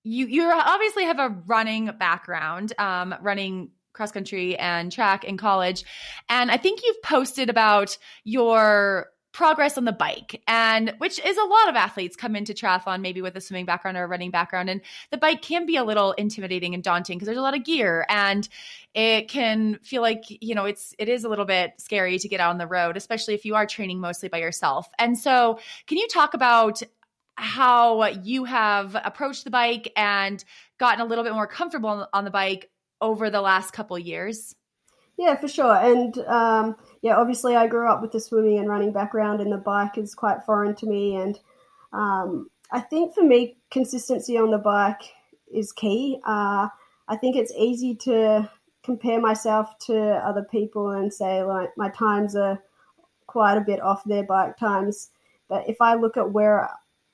you 0.03 0.27
you 0.27 0.51
obviously 0.51 1.03
have 1.05 1.19
a 1.19 1.29
running 1.45 1.91
background, 1.99 2.73
um 2.77 3.15
running 3.21 3.71
cross 3.93 4.11
country 4.11 4.55
and 4.57 4.91
track 4.91 5.23
in 5.23 5.37
college. 5.37 5.83
And 6.29 6.49
I 6.49 6.57
think 6.57 6.81
you've 6.83 7.01
posted 7.01 7.49
about 7.49 7.97
your 8.23 9.07
progress 9.39 9.77
on 9.77 9.85
the 9.85 9.93
bike 9.93 10.43
and 10.49 10.93
which 10.97 11.17
is 11.25 11.37
a 11.37 11.43
lot 11.45 11.69
of 11.69 11.75
athletes 11.77 12.17
come 12.17 12.35
into 12.35 12.53
triathlon 12.53 12.99
maybe 12.99 13.21
with 13.21 13.37
a 13.37 13.39
swimming 13.39 13.63
background 13.63 13.95
or 13.95 14.03
a 14.03 14.07
running 14.07 14.31
background 14.31 14.69
and 14.69 14.81
the 15.11 15.17
bike 15.17 15.41
can 15.41 15.65
be 15.65 15.77
a 15.77 15.83
little 15.85 16.11
intimidating 16.11 16.73
and 16.73 16.83
daunting 16.83 17.17
because 17.17 17.25
there's 17.25 17.37
a 17.37 17.41
lot 17.41 17.55
of 17.55 17.63
gear 17.63 18.05
and 18.09 18.49
it 18.93 19.29
can 19.29 19.79
feel 19.81 20.01
like 20.01 20.25
you 20.27 20.53
know 20.53 20.65
it's 20.65 20.93
it 20.99 21.07
is 21.07 21.23
a 21.23 21.29
little 21.29 21.45
bit 21.45 21.71
scary 21.77 22.19
to 22.19 22.27
get 22.27 22.41
out 22.41 22.49
on 22.49 22.57
the 22.57 22.67
road 22.67 22.97
especially 22.97 23.33
if 23.33 23.45
you 23.45 23.55
are 23.55 23.65
training 23.65 24.01
mostly 24.01 24.27
by 24.27 24.39
yourself 24.39 24.89
and 24.99 25.17
so 25.17 25.57
can 25.87 25.97
you 25.97 26.09
talk 26.09 26.33
about 26.33 26.83
how 27.35 28.03
you 28.07 28.43
have 28.43 28.93
approached 29.05 29.45
the 29.45 29.51
bike 29.51 29.89
and 29.95 30.43
gotten 30.79 30.99
a 30.99 31.05
little 31.05 31.23
bit 31.23 31.31
more 31.31 31.47
comfortable 31.47 32.09
on 32.11 32.25
the 32.25 32.29
bike 32.29 32.69
over 32.99 33.29
the 33.29 33.39
last 33.39 33.71
couple 33.71 33.97
years? 33.97 34.53
Yeah, 35.17 35.35
for 35.35 35.47
sure. 35.47 35.75
And 35.75 36.17
um, 36.27 36.75
yeah, 37.01 37.17
obviously, 37.17 37.55
I 37.55 37.67
grew 37.67 37.89
up 37.89 38.01
with 38.01 38.11
the 38.11 38.19
swimming 38.19 38.59
and 38.59 38.69
running 38.69 38.91
background, 38.91 39.41
and 39.41 39.51
the 39.51 39.57
bike 39.57 39.97
is 39.97 40.15
quite 40.15 40.43
foreign 40.43 40.75
to 40.75 40.85
me. 40.85 41.15
And 41.15 41.39
um, 41.93 42.49
I 42.71 42.79
think 42.79 43.13
for 43.13 43.23
me, 43.23 43.57
consistency 43.71 44.37
on 44.37 44.51
the 44.51 44.57
bike 44.57 45.01
is 45.53 45.71
key. 45.71 46.19
Uh, 46.25 46.67
I 47.07 47.15
think 47.15 47.35
it's 47.35 47.53
easy 47.57 47.95
to 47.95 48.49
compare 48.83 49.19
myself 49.19 49.77
to 49.87 49.97
other 49.97 50.43
people 50.43 50.91
and 50.91 51.13
say, 51.13 51.43
like, 51.43 51.69
my 51.77 51.89
times 51.89 52.35
are 52.35 52.61
quite 53.27 53.57
a 53.57 53.61
bit 53.61 53.81
off 53.81 54.03
their 54.03 54.23
bike 54.23 54.57
times. 54.57 55.09
But 55.47 55.67
if 55.69 55.81
I 55.81 55.95
look 55.95 56.17
at 56.17 56.31
where 56.31 56.69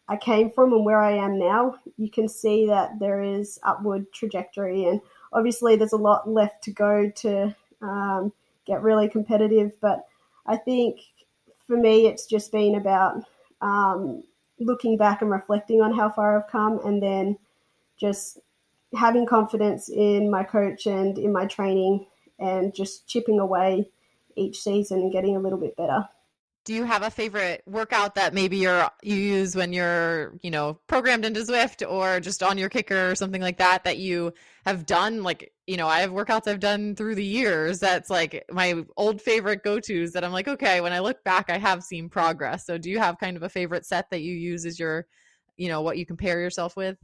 I 0.07 0.17
came 0.17 0.51
from 0.51 0.73
and 0.73 0.86
where 0.86 1.01
I 1.01 1.11
am 1.11 1.39
now, 1.39 1.75
you 1.97 2.09
can 2.09 2.27
see 2.27 2.67
that 2.67 2.99
there 2.99 3.21
is 3.21 3.59
upward 3.63 4.11
trajectory. 4.13 4.86
And 4.86 5.01
obviously 5.33 5.75
there's 5.75 5.93
a 5.93 5.97
lot 5.97 6.29
left 6.29 6.63
to 6.63 6.71
go 6.71 7.09
to 7.09 7.55
um, 7.81 8.31
get 8.66 8.82
really 8.82 9.07
competitive, 9.09 9.72
but 9.82 10.05
I 10.45 10.57
think 10.57 10.99
for 11.68 11.78
me 11.78 12.07
it's 12.07 12.26
just 12.26 12.51
been 12.51 12.76
about 12.76 13.24
um, 13.61 14.24
looking 14.59 14.97
back 14.97 15.22
and 15.22 15.32
reflecting 15.32 15.82
on 15.82 15.93
how 15.93 16.09
far 16.09 16.38
I've 16.38 16.49
come, 16.49 16.80
and 16.86 17.01
then 17.01 17.38
just 17.97 18.39
having 18.93 19.26
confidence 19.26 19.89
in 19.89 20.30
my 20.30 20.43
coach 20.43 20.86
and 20.86 21.18
in 21.18 21.32
my 21.32 21.45
training, 21.45 22.05
and 22.39 22.74
just 22.74 23.07
chipping 23.07 23.39
away 23.39 23.89
each 24.36 24.61
season 24.61 24.99
and 24.99 25.11
getting 25.11 25.36
a 25.36 25.39
little 25.39 25.57
bit 25.57 25.76
better 25.78 26.07
do 26.66 26.74
you 26.74 26.84
have 26.84 27.03
a 27.03 27.11
favorite 27.11 27.61
workout 27.68 28.16
that 28.16 28.34
maybe 28.34 28.57
you're 28.57 28.89
you 29.03 29.16
use 29.16 29.55
when 29.55 29.72
you're 29.72 30.34
you 30.41 30.51
know 30.51 30.78
programmed 30.88 31.24
into 31.24 31.39
Zwift 31.41 31.88
or 31.88 32.20
just 32.20 32.43
on 32.43 32.57
your 32.57 32.70
kicker 32.70 33.11
or 33.11 33.16
something 33.16 33.41
like 33.41 33.59
that 33.59 33.84
that 33.86 33.97
you 33.97 34.34
have 34.66 34.86
done 34.86 35.24
like 35.24 35.53
you 35.68 35.78
know 35.78 35.88
i 35.88 35.99
have 36.01 36.11
workouts 36.11 36.47
i've 36.47 36.59
done 36.59 36.95
through 36.95 37.16
the 37.16 37.24
years 37.24 37.80
that's 37.80 38.09
like 38.09 38.43
my 38.51 38.84
old 38.97 39.22
favorite 39.22 39.63
go-to's 39.63 40.11
that 40.11 40.24
i'm 40.24 40.32
like 40.32 40.47
okay 40.47 40.82
when 40.82 40.91
i 40.91 40.99
look 40.99 41.24
back 41.24 41.49
i 41.49 41.57
have 41.57 41.84
seen 41.84 42.09
progress. 42.09 42.66
So 42.66 42.78
do 42.78 42.89
you 42.89 42.99
have 42.99 43.20
kind 43.20 43.38
of 43.38 43.43
a 43.43 43.49
favorite 43.49 43.86
set 43.86 44.09
that 44.09 44.22
you 44.22 44.34
use 44.34 44.66
as 44.66 44.80
your 44.80 45.05
you 45.55 45.70
know 45.70 45.82
what 45.82 45.97
you 45.97 46.05
compare 46.05 46.41
yourself 46.41 46.76
with? 46.76 46.97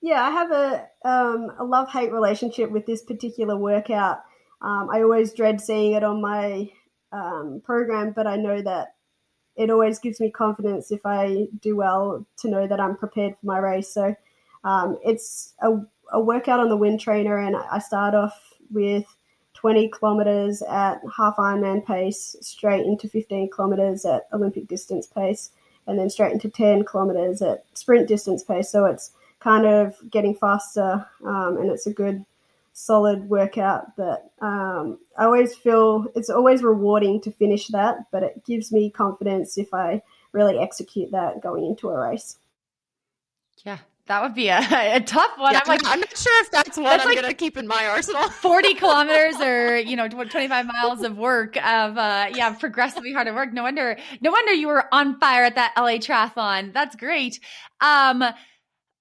Yeah 0.00 0.22
i 0.24 0.30
have 0.30 0.50
a 0.50 0.86
um, 1.04 1.52
a 1.58 1.64
love 1.64 1.90
hate 1.90 2.10
relationship 2.10 2.70
with 2.70 2.86
this 2.86 3.02
particular 3.02 3.56
workout. 3.56 4.20
Um, 4.62 4.88
i 4.90 5.02
always 5.02 5.34
dread 5.34 5.60
seeing 5.60 5.92
it 5.92 6.02
on 6.02 6.22
my 6.22 6.70
um, 7.12 7.60
program, 7.64 8.12
but 8.12 8.26
I 8.26 8.36
know 8.36 8.62
that 8.62 8.94
it 9.56 9.70
always 9.70 9.98
gives 9.98 10.20
me 10.20 10.30
confidence 10.30 10.90
if 10.90 11.04
I 11.04 11.46
do 11.60 11.76
well 11.76 12.26
to 12.38 12.48
know 12.48 12.66
that 12.66 12.80
I'm 12.80 12.96
prepared 12.96 13.34
for 13.38 13.46
my 13.46 13.58
race. 13.58 13.92
So 13.92 14.16
um, 14.64 14.98
it's 15.04 15.54
a, 15.60 15.72
a, 16.12 16.20
workout 16.20 16.60
on 16.60 16.68
the 16.68 16.76
wind 16.76 17.00
trainer, 17.00 17.38
and 17.38 17.56
I 17.56 17.78
start 17.78 18.14
off 18.14 18.38
with 18.70 19.04
20 19.54 19.88
kilometers 19.88 20.62
at 20.62 21.00
half 21.16 21.36
Ironman 21.36 21.84
pace, 21.84 22.36
straight 22.40 22.86
into 22.86 23.08
15 23.08 23.50
kilometers 23.50 24.04
at 24.04 24.28
Olympic 24.32 24.68
distance 24.68 25.06
pace, 25.06 25.50
and 25.86 25.98
then 25.98 26.08
straight 26.08 26.32
into 26.32 26.48
10 26.48 26.84
kilometers 26.84 27.42
at 27.42 27.64
sprint 27.74 28.08
distance 28.08 28.42
pace. 28.42 28.70
So 28.70 28.86
it's 28.86 29.10
kind 29.40 29.66
of 29.66 29.96
getting 30.10 30.34
faster, 30.34 31.06
um, 31.26 31.58
and 31.58 31.70
it's 31.70 31.86
a 31.86 31.92
good 31.92 32.24
solid 32.72 33.28
workout 33.28 33.96
that 33.96 34.30
um, 34.40 34.98
I 35.16 35.24
always 35.24 35.54
feel 35.54 36.06
it's 36.14 36.30
always 36.30 36.62
rewarding 36.62 37.20
to 37.22 37.30
finish 37.30 37.68
that, 37.68 38.10
but 38.10 38.22
it 38.22 38.44
gives 38.44 38.72
me 38.72 38.90
confidence 38.90 39.58
if 39.58 39.72
I 39.74 40.02
really 40.32 40.58
execute 40.58 41.10
that 41.12 41.42
going 41.42 41.64
into 41.66 41.88
a 41.90 41.98
race. 41.98 42.38
Yeah, 43.64 43.78
that 44.06 44.22
would 44.22 44.34
be 44.34 44.48
a, 44.48 44.58
a 44.96 45.00
tough 45.00 45.38
one. 45.38 45.52
Yeah, 45.52 45.60
I'm 45.62 45.68
like, 45.68 45.84
I'm 45.84 46.00
not 46.00 46.16
sure 46.16 46.42
if 46.42 46.50
that's 46.50 46.76
what 46.76 46.84
that's 46.84 47.02
I'm 47.04 47.08
like 47.08 47.20
going 47.20 47.30
to 47.30 47.36
keep 47.36 47.56
in 47.56 47.66
my 47.66 47.86
arsenal. 47.86 48.22
40 48.30 48.74
kilometers 48.74 49.40
or, 49.40 49.76
you 49.78 49.94
know, 49.94 50.08
25 50.08 50.66
miles 50.66 51.02
of 51.02 51.16
work 51.18 51.56
of, 51.56 51.98
uh, 51.98 52.26
yeah, 52.34 52.52
progressively 52.54 53.12
hard 53.12 53.32
work. 53.34 53.52
No 53.52 53.62
wonder, 53.62 53.96
no 54.20 54.30
wonder 54.30 54.52
you 54.52 54.68
were 54.68 54.92
on 54.92 55.20
fire 55.20 55.44
at 55.44 55.54
that 55.54 55.74
LA 55.76 55.98
triathlon. 55.98 56.72
That's 56.72 56.96
great. 56.96 57.38
Um, 57.80 58.24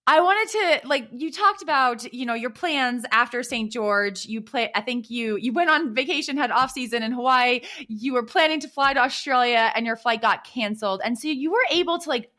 I 0.08 0.20
wanted 0.20 0.82
to 0.82 0.88
like 0.88 1.10
you 1.12 1.32
talked 1.32 1.62
about, 1.62 2.12
you 2.12 2.26
know, 2.26 2.34
your 2.34 2.49
plans 2.49 3.06
after 3.12 3.43
St. 3.43 3.72
George. 3.72 4.26
You 4.26 4.41
play 4.41 4.72
I 4.74 4.82
think 4.82 5.10
you 5.10 5.38
you 5.38 5.54
went 5.54 5.70
on 5.70 5.93
vacation, 5.93 6.38
had 6.38 6.52
off 6.52 6.72
season 6.72 7.04
in 7.04 7.12
Hawaii. 7.12 7.62
You 7.88 8.14
were 8.14 8.24
planning 8.24 8.60
to 8.62 8.68
fly 8.68 8.93
to 8.93 8.99
Australia 8.99 9.72
and 9.76 9.86
your 9.86 9.95
flight 9.95 10.22
got 10.22 10.43
canceled. 10.43 11.02
And 11.06 11.18
so 11.18 11.28
you 11.28 11.52
were 11.52 11.66
able 11.72 11.99
to 11.99 12.10
like 12.10 12.32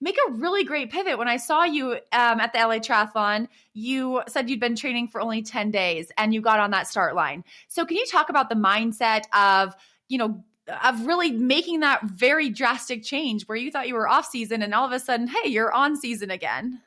make 0.00 0.16
a 0.28 0.32
really 0.32 0.64
great 0.64 0.90
pivot. 0.90 1.18
When 1.18 1.28
I 1.28 1.36
saw 1.36 1.64
you 1.64 1.92
um, 2.12 2.40
at 2.40 2.52
the 2.52 2.58
LA 2.58 2.76
Triathlon, 2.76 3.48
you 3.74 4.22
said 4.26 4.48
you'd 4.48 4.60
been 4.60 4.76
training 4.76 5.08
for 5.08 5.20
only 5.20 5.42
10 5.42 5.70
days 5.70 6.10
and 6.16 6.32
you 6.32 6.40
got 6.40 6.58
on 6.58 6.70
that 6.70 6.88
start 6.88 7.14
line. 7.14 7.44
So, 7.68 7.84
can 7.84 7.98
you 7.98 8.06
talk 8.06 8.30
about 8.30 8.48
the 8.48 8.54
mindset 8.54 9.24
of, 9.34 9.74
you 10.08 10.16
know, 10.16 10.42
of 10.84 11.06
really 11.06 11.32
making 11.32 11.80
that 11.80 12.02
very 12.04 12.48
drastic 12.48 13.02
change 13.02 13.44
where 13.44 13.58
you 13.58 13.70
thought 13.70 13.88
you 13.88 13.94
were 13.94 14.08
off 14.08 14.26
season 14.26 14.62
and 14.62 14.74
all 14.74 14.86
of 14.86 14.92
a 14.92 15.00
sudden, 15.00 15.26
hey, 15.26 15.48
you're 15.48 15.72
on 15.72 15.96
season 15.96 16.30
again? 16.30 16.80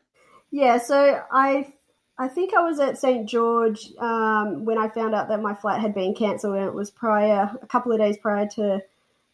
Yeah, 0.53 0.77
so 0.77 1.23
I 1.31 1.73
I 2.19 2.27
think 2.27 2.53
I 2.53 2.61
was 2.61 2.79
at 2.79 2.99
St 2.99 3.27
George 3.27 3.91
um, 3.97 4.65
when 4.65 4.77
I 4.77 4.87
found 4.87 5.15
out 5.15 5.27
that 5.29 5.41
my 5.41 5.55
flight 5.55 5.81
had 5.81 5.95
been 5.95 6.13
cancelled, 6.13 6.55
and 6.55 6.65
it 6.65 6.75
was 6.75 6.91
prior 6.91 7.49
a 7.59 7.65
couple 7.65 7.91
of 7.91 7.97
days 7.97 8.17
prior 8.17 8.47
to 8.49 8.79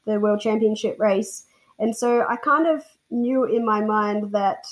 the 0.05 0.17
World 0.17 0.39
Championship 0.39 0.97
race, 0.97 1.43
and 1.78 1.93
so 1.93 2.26
I 2.26 2.38
kind 2.38 2.67
of 2.67 2.86
knew 3.11 3.43
in 3.43 3.65
my 3.65 3.82
mind 3.82 4.32
that 4.32 4.65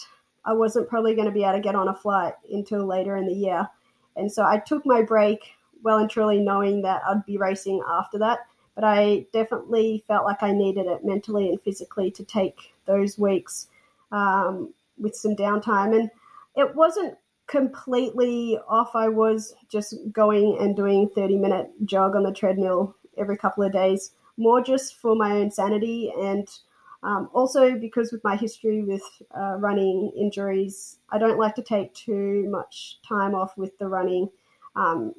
I 0.46 0.54
wasn't 0.54 0.88
probably 0.88 1.16
going 1.16 1.28
to 1.28 1.34
be 1.34 1.44
able 1.44 1.56
to 1.56 1.60
get 1.60 1.76
on 1.76 1.90
a 1.90 1.94
flight 1.94 2.36
until 2.50 2.86
later 2.86 3.18
in 3.18 3.28
the 3.28 3.34
year, 3.34 3.68
and 4.16 4.32
so 4.32 4.46
I 4.46 4.58
took 4.60 4.86
my 4.86 5.02
break 5.02 5.52
well 5.84 5.98
and 5.98 6.10
truly 6.10 6.40
knowing 6.40 6.82
that 6.84 7.02
I'd 7.06 7.26
be 7.26 7.38
racing 7.38 7.82
after 7.86 8.18
that. 8.20 8.48
But 8.74 8.86
I 8.86 9.26
definitely 9.34 10.06
felt 10.08 10.24
like 10.24 10.42
I 10.42 10.54
needed 10.54 10.86
it 10.86 11.04
mentally 11.04 11.50
and 11.50 11.60
physically 11.62 12.10
to 12.12 12.24
take 12.24 12.74
those 12.86 13.20
weeks 13.20 13.68
um, 14.14 14.74
with 14.98 15.14
some 15.14 15.36
downtime 15.36 15.94
and 15.94 16.10
it 16.58 16.76
wasn't 16.76 17.16
completely 17.48 18.60
off. 18.68 18.96
I 18.96 19.08
was 19.08 19.56
just 19.72 19.96
going 20.12 20.58
and 20.60 20.76
doing 20.76 21.10
30 21.16 21.38
minute 21.38 21.72
jog 21.86 22.16
on 22.16 22.24
the 22.24 22.34
treadmill 22.34 22.96
every 23.18 23.38
couple 23.38 23.64
of 23.64 23.72
days, 23.72 24.12
more 24.36 24.62
just 24.62 24.96
for 24.96 25.16
my 25.16 25.32
own 25.32 25.52
sanity 25.52 26.12
and 26.20 26.48
um, 27.04 27.30
also 27.34 27.78
because 27.78 28.12
with 28.12 28.24
my 28.24 28.36
history 28.36 28.84
with 28.84 29.04
uh, 29.38 29.56
running 29.60 30.12
injuries, 30.18 30.98
I 31.10 31.20
don't 31.20 31.40
like 31.40 31.56
to 31.56 31.62
take 31.62 31.94
too 31.94 32.48
much 32.50 33.00
time 33.08 33.36
off 33.36 33.56
with 33.58 33.78
the 33.78 33.88
running. 33.88 34.30
Um, 34.76 35.14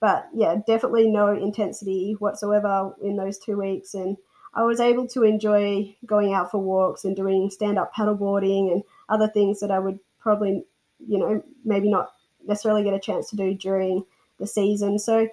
but 0.00 0.28
yeah, 0.34 0.56
definitely 0.66 1.08
no 1.08 1.28
intensity 1.28 2.16
whatsoever 2.18 2.94
in 3.02 3.16
those 3.16 3.38
two 3.38 3.58
weeks. 3.58 3.94
And 3.94 4.16
I 4.54 4.64
was 4.64 4.80
able 4.80 5.06
to 5.08 5.22
enjoy 5.22 5.96
going 6.04 6.32
out 6.32 6.50
for 6.50 6.58
walks 6.58 7.04
and 7.04 7.14
doing 7.14 7.50
stand 7.50 7.78
up 7.78 7.94
paddleboarding 7.94 8.72
and 8.72 8.82
other 9.08 9.28
things 9.28 9.60
that 9.60 9.70
I 9.70 9.78
would 9.78 10.00
probably, 10.22 10.64
you 11.06 11.18
know, 11.18 11.42
maybe 11.64 11.90
not 11.90 12.12
necessarily 12.46 12.84
get 12.84 12.94
a 12.94 13.00
chance 13.00 13.30
to 13.30 13.36
do 13.36 13.54
during 13.54 14.04
the 14.38 14.46
season. 14.46 14.98
So 14.98 15.28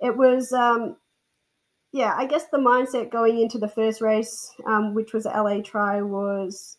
it 0.00 0.16
was, 0.16 0.52
um, 0.52 0.96
yeah, 1.92 2.14
I 2.16 2.26
guess 2.26 2.46
the 2.48 2.58
mindset 2.58 3.10
going 3.10 3.40
into 3.40 3.58
the 3.58 3.68
first 3.68 4.00
race, 4.00 4.52
um, 4.66 4.94
which 4.94 5.12
was 5.12 5.24
LA 5.24 5.60
Tri, 5.62 6.02
was 6.02 6.76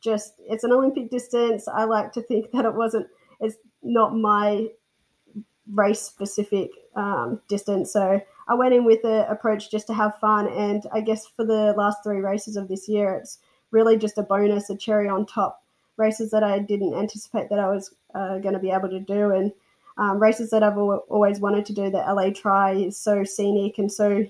just 0.00 0.34
it's 0.38 0.64
an 0.64 0.72
Olympic 0.72 1.10
distance. 1.10 1.66
I 1.66 1.84
like 1.84 2.12
to 2.12 2.22
think 2.22 2.50
that 2.52 2.64
it 2.64 2.74
wasn't, 2.74 3.08
it's 3.40 3.56
not 3.82 4.16
my 4.16 4.68
race 5.72 6.00
specific 6.00 6.70
um, 6.94 7.40
distance. 7.48 7.92
So 7.92 8.20
I 8.48 8.54
went 8.54 8.74
in 8.74 8.84
with 8.84 9.04
an 9.04 9.26
approach 9.28 9.70
just 9.70 9.86
to 9.88 9.94
have 9.94 10.18
fun. 10.20 10.48
And 10.48 10.82
I 10.92 11.00
guess 11.00 11.26
for 11.26 11.44
the 11.44 11.74
last 11.76 11.98
three 12.02 12.20
races 12.20 12.56
of 12.56 12.68
this 12.68 12.88
year, 12.88 13.14
it's 13.14 13.38
really 13.70 13.96
just 13.96 14.18
a 14.18 14.22
bonus, 14.22 14.70
a 14.70 14.76
cherry 14.76 15.08
on 15.08 15.26
top. 15.26 15.62
Races 15.98 16.30
that 16.30 16.42
I 16.44 16.58
didn't 16.58 16.94
anticipate 16.94 17.50
that 17.50 17.58
I 17.58 17.68
was 17.68 17.94
uh, 18.14 18.38
going 18.38 18.54
to 18.54 18.60
be 18.60 18.70
able 18.70 18.88
to 18.88 19.00
do, 19.00 19.30
and 19.30 19.52
um, 19.98 20.20
races 20.20 20.50
that 20.50 20.62
I've 20.62 20.76
al- 20.76 21.04
always 21.08 21.40
wanted 21.40 21.66
to 21.66 21.72
do. 21.72 21.90
The 21.90 21.98
LA 21.98 22.30
Tri 22.30 22.72
is 22.72 22.96
so 22.96 23.24
scenic 23.24 23.78
and 23.78 23.92
so 23.92 24.26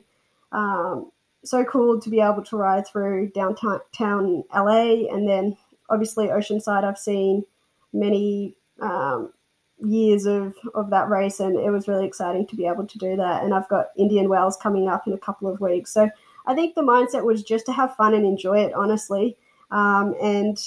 um, 0.51 1.11
so 1.45 1.65
cool 1.65 2.01
to 2.01 2.11
be 2.11 2.21
able 2.21 2.43
to 2.43 2.57
ride 2.57 2.87
through 2.87 3.31
downtown 3.31 4.45
LA, 4.55 5.07
and 5.11 5.29
then 5.29 5.57
obviously 5.91 6.29
Oceanside. 6.29 6.85
I've 6.85 6.99
seen 6.99 7.45
many 7.93 8.55
um, 8.81 9.33
years 9.79 10.27
of, 10.27 10.55
of 10.75 10.91
that 10.91 11.09
race, 11.09 11.41
and 11.41 11.57
it 11.57 11.71
was 11.71 11.89
really 11.89 12.07
exciting 12.07 12.47
to 12.47 12.57
be 12.57 12.67
able 12.67 12.87
to 12.87 12.99
do 12.99 13.17
that. 13.17 13.45
And 13.45 13.55
I've 13.55 13.69
got 13.69 13.89
Indian 13.97 14.29
Wells 14.29 14.57
coming 14.57 14.89
up 14.89 15.07
in 15.07 15.13
a 15.13 15.19
couple 15.19 15.49
of 15.49 15.61
weeks, 15.61 15.93
so 15.93 16.11
I 16.47 16.55
think 16.55 16.75
the 16.75 16.83
mindset 16.83 17.25
was 17.25 17.43
just 17.43 17.67
to 17.67 17.73
have 17.73 17.95
fun 17.97 18.15
and 18.15 18.25
enjoy 18.25 18.61
it, 18.61 18.73
honestly. 18.73 19.37
Um, 19.71 20.15
and 20.23 20.59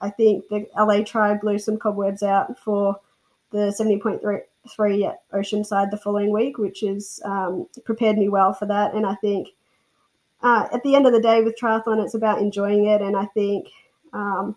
I 0.00 0.10
think 0.10 0.48
the 0.48 0.66
LA 0.76 1.02
Tri 1.02 1.34
blew 1.34 1.58
some 1.58 1.78
cobwebs 1.78 2.22
out 2.22 2.58
for 2.58 2.96
the 3.50 3.74
70.3 3.78 5.08
at 5.08 5.30
Oceanside 5.32 5.90
the 5.90 5.96
following 5.96 6.32
week, 6.32 6.58
which 6.58 6.80
has 6.80 7.20
um, 7.24 7.66
prepared 7.84 8.18
me 8.18 8.28
well 8.28 8.52
for 8.52 8.66
that. 8.66 8.94
And 8.94 9.06
I 9.06 9.14
think 9.16 9.48
uh, 10.42 10.68
at 10.72 10.82
the 10.82 10.94
end 10.94 11.06
of 11.06 11.12
the 11.12 11.20
day 11.20 11.42
with 11.42 11.58
triathlon, 11.58 12.04
it's 12.04 12.14
about 12.14 12.40
enjoying 12.40 12.86
it. 12.86 13.00
And 13.00 13.16
I 13.16 13.26
think 13.26 13.68
um, 14.12 14.56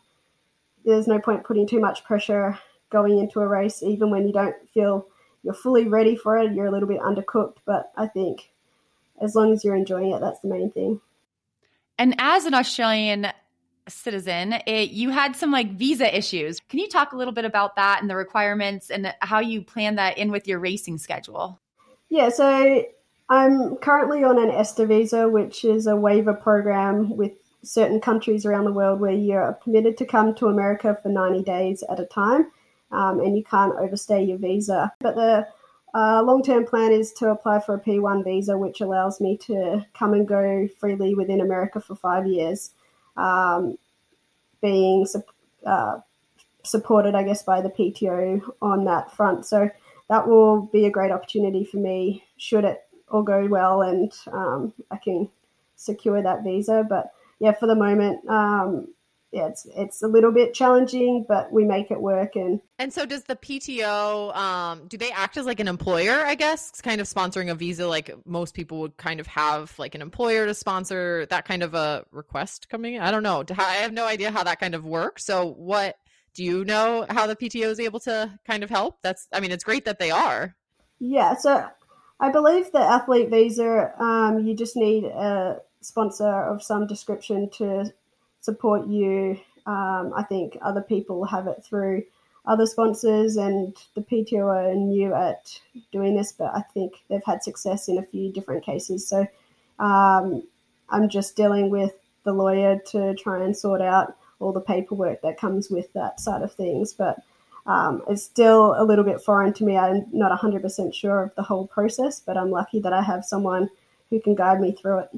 there's 0.85 1.07
no 1.07 1.19
point 1.19 1.43
putting 1.43 1.67
too 1.67 1.79
much 1.79 2.03
pressure 2.03 2.57
going 2.89 3.19
into 3.19 3.39
a 3.39 3.47
race, 3.47 3.83
even 3.83 4.09
when 4.09 4.27
you 4.27 4.33
don't 4.33 4.55
feel 4.73 5.07
you're 5.43 5.53
fully 5.53 5.87
ready 5.87 6.15
for 6.15 6.37
it. 6.37 6.53
You're 6.53 6.65
a 6.65 6.71
little 6.71 6.87
bit 6.87 6.99
undercooked, 6.99 7.57
but 7.65 7.91
I 7.95 8.07
think 8.07 8.51
as 9.21 9.35
long 9.35 9.53
as 9.53 9.63
you're 9.63 9.75
enjoying 9.75 10.11
it, 10.11 10.19
that's 10.19 10.39
the 10.41 10.47
main 10.47 10.71
thing. 10.71 10.99
And 11.97 12.15
as 12.17 12.45
an 12.45 12.53
Australian 12.53 13.27
citizen, 13.89 14.53
it, 14.65 14.91
you 14.91 15.09
had 15.09 15.35
some 15.35 15.51
like 15.51 15.71
visa 15.73 16.15
issues. 16.15 16.59
Can 16.69 16.79
you 16.79 16.87
talk 16.87 17.13
a 17.13 17.17
little 17.17 17.33
bit 17.33 17.45
about 17.45 17.75
that 17.75 18.01
and 18.01 18.09
the 18.09 18.15
requirements 18.15 18.89
and 18.89 19.13
how 19.21 19.39
you 19.39 19.61
plan 19.61 19.95
that 19.95 20.17
in 20.17 20.31
with 20.31 20.47
your 20.47 20.59
racing 20.59 20.97
schedule? 20.97 21.59
Yeah, 22.09 22.29
so 22.29 22.83
I'm 23.29 23.75
currently 23.77 24.23
on 24.23 24.39
an 24.39 24.49
ESTA 24.49 24.85
visa, 24.85 25.29
which 25.29 25.63
is 25.63 25.87
a 25.87 25.95
waiver 25.95 26.33
program 26.33 27.15
with 27.15 27.33
certain 27.63 27.99
countries 27.99 28.45
around 28.45 28.65
the 28.65 28.73
world 28.73 28.99
where 28.99 29.11
you're 29.11 29.53
permitted 29.63 29.97
to 29.97 30.05
come 30.05 30.33
to 30.35 30.47
America 30.47 30.97
for 31.01 31.09
90 31.09 31.43
days 31.43 31.83
at 31.89 31.99
a 31.99 32.05
time 32.05 32.47
um, 32.91 33.19
and 33.19 33.37
you 33.37 33.43
can't 33.43 33.75
overstay 33.77 34.23
your 34.23 34.37
visa. 34.37 34.91
But 34.99 35.15
the 35.15 35.47
uh, 35.93 36.21
long 36.23 36.43
term 36.43 36.65
plan 36.65 36.91
is 36.91 37.11
to 37.13 37.29
apply 37.29 37.59
for 37.59 37.75
a 37.75 37.79
P1 37.79 38.23
visa, 38.23 38.57
which 38.57 38.81
allows 38.81 39.19
me 39.19 39.37
to 39.37 39.85
come 39.93 40.13
and 40.13 40.27
go 40.27 40.67
freely 40.79 41.15
within 41.15 41.41
America 41.41 41.79
for 41.79 41.95
five 41.95 42.27
years, 42.27 42.71
um, 43.19 43.77
being 44.61 45.05
uh, 45.65 45.99
supported, 46.63 47.15
I 47.15 47.23
guess, 47.23 47.43
by 47.43 47.61
the 47.61 47.69
PTO 47.69 48.41
on 48.61 48.85
that 48.85 49.15
front. 49.15 49.45
So 49.45 49.69
that 50.09 50.27
will 50.27 50.63
be 50.67 50.85
a 50.85 50.91
great 50.91 51.11
opportunity 51.11 51.63
for 51.63 51.77
me 51.77 52.23
should 52.37 52.63
it 52.63 52.81
all 53.09 53.23
go 53.23 53.45
well 53.47 53.81
and 53.81 54.11
um, 54.31 54.73
I 54.91 54.97
can 54.97 55.29
secure 55.75 56.21
that 56.21 56.43
visa. 56.43 56.85
But 56.87 57.11
yeah, 57.39 57.53
for 57.53 57.67
the 57.67 57.75
moment, 57.75 58.27
um, 58.29 58.87
yeah, 59.31 59.47
it's 59.47 59.67
it's 59.75 60.01
a 60.01 60.07
little 60.07 60.31
bit 60.31 60.55
challenging, 60.55 61.23
but 61.27 61.51
we 61.51 61.63
make 61.63 61.91
it 61.91 62.01
work. 62.01 62.35
And 62.35 62.61
and 62.79 62.91
so, 62.91 63.05
does 63.05 63.23
the 63.25 63.35
PTO 63.35 64.35
um, 64.35 64.87
do 64.87 64.97
they 64.97 65.11
act 65.11 65.37
as 65.37 65.45
like 65.45 65.59
an 65.59 65.67
employer? 65.67 66.25
I 66.25 66.33
guess, 66.33 66.81
kind 66.81 66.99
of 66.99 67.07
sponsoring 67.07 67.51
a 67.51 67.55
visa, 67.55 67.87
like 67.87 68.11
most 68.25 68.55
people 68.55 68.79
would 68.79 68.97
kind 68.97 69.19
of 69.19 69.27
have 69.27 69.77
like 69.77 69.93
an 69.93 70.01
employer 70.01 70.47
to 70.47 70.55
sponsor 70.55 71.27
that 71.27 71.45
kind 71.45 71.61
of 71.61 71.75
a 71.75 72.05
request 72.11 72.69
coming. 72.69 72.95
in? 72.95 73.01
I 73.01 73.11
don't 73.11 73.21
know. 73.21 73.43
I 73.55 73.73
have 73.75 73.93
no 73.93 74.05
idea 74.05 74.31
how 74.31 74.43
that 74.43 74.59
kind 74.59 74.73
of 74.73 74.83
works. 74.83 75.25
So, 75.25 75.51
what 75.51 75.97
do 76.33 76.43
you 76.43 76.65
know 76.65 77.05
how 77.09 77.27
the 77.27 77.35
PTO 77.35 77.67
is 77.67 77.79
able 77.79 77.99
to 78.01 78.39
kind 78.47 78.63
of 78.63 78.71
help? 78.71 78.97
That's, 79.03 79.27
I 79.31 79.41
mean, 79.41 79.51
it's 79.51 79.63
great 79.63 79.85
that 79.85 79.99
they 79.99 80.09
are. 80.09 80.55
Yeah. 80.99 81.35
So, 81.35 81.67
I 82.19 82.31
believe 82.31 82.71
the 82.71 82.79
athlete 82.79 83.29
visa, 83.29 83.93
um, 83.99 84.39
you 84.39 84.55
just 84.55 84.75
need 84.75 85.05
a 85.05 85.57
sponsor 85.81 86.43
of 86.43 86.63
some 86.63 86.87
description 86.87 87.49
to 87.51 87.93
support 88.41 88.87
you. 88.87 89.39
Um, 89.65 90.13
I 90.15 90.23
think 90.23 90.57
other 90.61 90.81
people 90.81 91.25
have 91.25 91.47
it 91.47 91.63
through 91.63 92.03
other 92.45 92.65
sponsors, 92.65 93.37
and 93.37 93.75
the 93.95 94.01
PTO 94.01 94.45
are 94.45 94.73
new 94.73 95.13
at 95.13 95.59
doing 95.91 96.15
this, 96.15 96.31
but 96.31 96.51
I 96.55 96.61
think 96.73 96.93
they've 97.09 97.23
had 97.25 97.43
success 97.43 97.87
in 97.87 97.97
a 97.97 98.05
few 98.05 98.31
different 98.31 98.65
cases. 98.65 99.07
So 99.07 99.27
um, 99.77 100.43
I'm 100.89 101.09
just 101.09 101.35
dealing 101.35 101.69
with 101.69 101.93
the 102.23 102.33
lawyer 102.33 102.79
to 102.91 103.13
try 103.15 103.43
and 103.43 103.55
sort 103.55 103.81
out 103.81 104.15
all 104.39 104.53
the 104.53 104.61
paperwork 104.61 105.21
that 105.21 105.37
comes 105.37 105.69
with 105.69 105.91
that 105.93 106.19
side 106.19 106.41
of 106.41 106.53
things. 106.53 106.93
But 106.93 107.19
um, 107.65 108.01
it's 108.07 108.23
still 108.23 108.73
a 108.77 108.83
little 108.83 109.03
bit 109.03 109.21
foreign 109.21 109.53
to 109.53 109.63
me. 109.63 109.77
I'm 109.77 110.05
not 110.11 110.37
100% 110.37 110.93
sure 110.93 111.23
of 111.23 111.35
the 111.35 111.43
whole 111.43 111.67
process, 111.67 112.19
but 112.19 112.37
I'm 112.37 112.49
lucky 112.49 112.79
that 112.79 112.93
I 112.93 113.01
have 113.01 113.25
someone 113.25 113.69
who 114.09 114.19
can 114.19 114.33
guide 114.33 114.59
me 114.59 114.71
through 114.71 114.99
it 114.99 115.09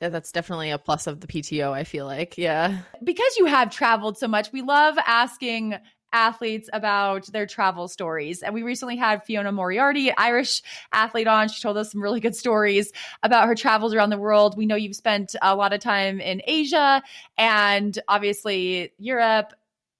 that's 0.00 0.32
definitely 0.32 0.70
a 0.70 0.78
plus 0.78 1.06
of 1.06 1.20
the 1.20 1.26
PTO, 1.26 1.72
I 1.72 1.84
feel 1.84 2.06
like. 2.06 2.38
Yeah. 2.38 2.78
Because 3.02 3.36
you 3.36 3.46
have 3.46 3.70
traveled 3.70 4.18
so 4.18 4.28
much, 4.28 4.52
we 4.52 4.62
love 4.62 4.96
asking 5.06 5.76
athletes 6.14 6.70
about 6.72 7.26
their 7.32 7.44
travel 7.44 7.88
stories. 7.88 8.42
And 8.42 8.54
we 8.54 8.62
recently 8.62 8.96
had 8.96 9.24
Fiona 9.24 9.52
Moriarty, 9.52 10.16
Irish 10.16 10.62
athlete, 10.92 11.26
on. 11.26 11.48
She 11.48 11.60
told 11.60 11.76
us 11.76 11.90
some 11.92 12.02
really 12.02 12.20
good 12.20 12.36
stories 12.36 12.92
about 13.22 13.48
her 13.48 13.54
travels 13.54 13.92
around 13.92 14.10
the 14.10 14.18
world. 14.18 14.56
We 14.56 14.64
know 14.64 14.76
you've 14.76 14.96
spent 14.96 15.34
a 15.42 15.56
lot 15.56 15.72
of 15.72 15.80
time 15.80 16.20
in 16.20 16.40
Asia 16.46 17.02
and 17.36 17.98
obviously 18.06 18.92
Europe, 18.98 19.52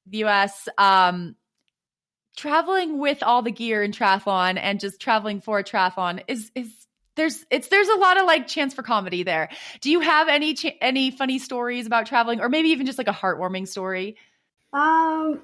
the 0.06 0.24
US. 0.24 0.68
Um, 0.78 1.34
traveling 2.36 2.98
with 2.98 3.22
all 3.22 3.42
the 3.42 3.52
gear 3.52 3.82
in 3.82 3.92
triathlon 3.92 4.58
and 4.58 4.80
just 4.80 5.00
traveling 5.00 5.40
for 5.40 5.58
a 5.58 5.64
triathlon 5.64 6.22
is 6.26 6.50
is 6.54 6.72
there's 7.16 7.44
it's 7.50 7.68
there's 7.68 7.88
a 7.88 7.96
lot 7.96 8.18
of 8.18 8.26
like 8.26 8.46
chance 8.46 8.74
for 8.74 8.82
comedy 8.82 9.22
there. 9.22 9.48
Do 9.80 9.90
you 9.90 10.00
have 10.00 10.28
any 10.28 10.56
any 10.80 11.10
funny 11.10 11.38
stories 11.38 11.86
about 11.86 12.06
traveling, 12.06 12.40
or 12.40 12.48
maybe 12.48 12.68
even 12.70 12.86
just 12.86 12.98
like 12.98 13.08
a 13.08 13.12
heartwarming 13.12 13.68
story? 13.68 14.16
Um, 14.72 15.40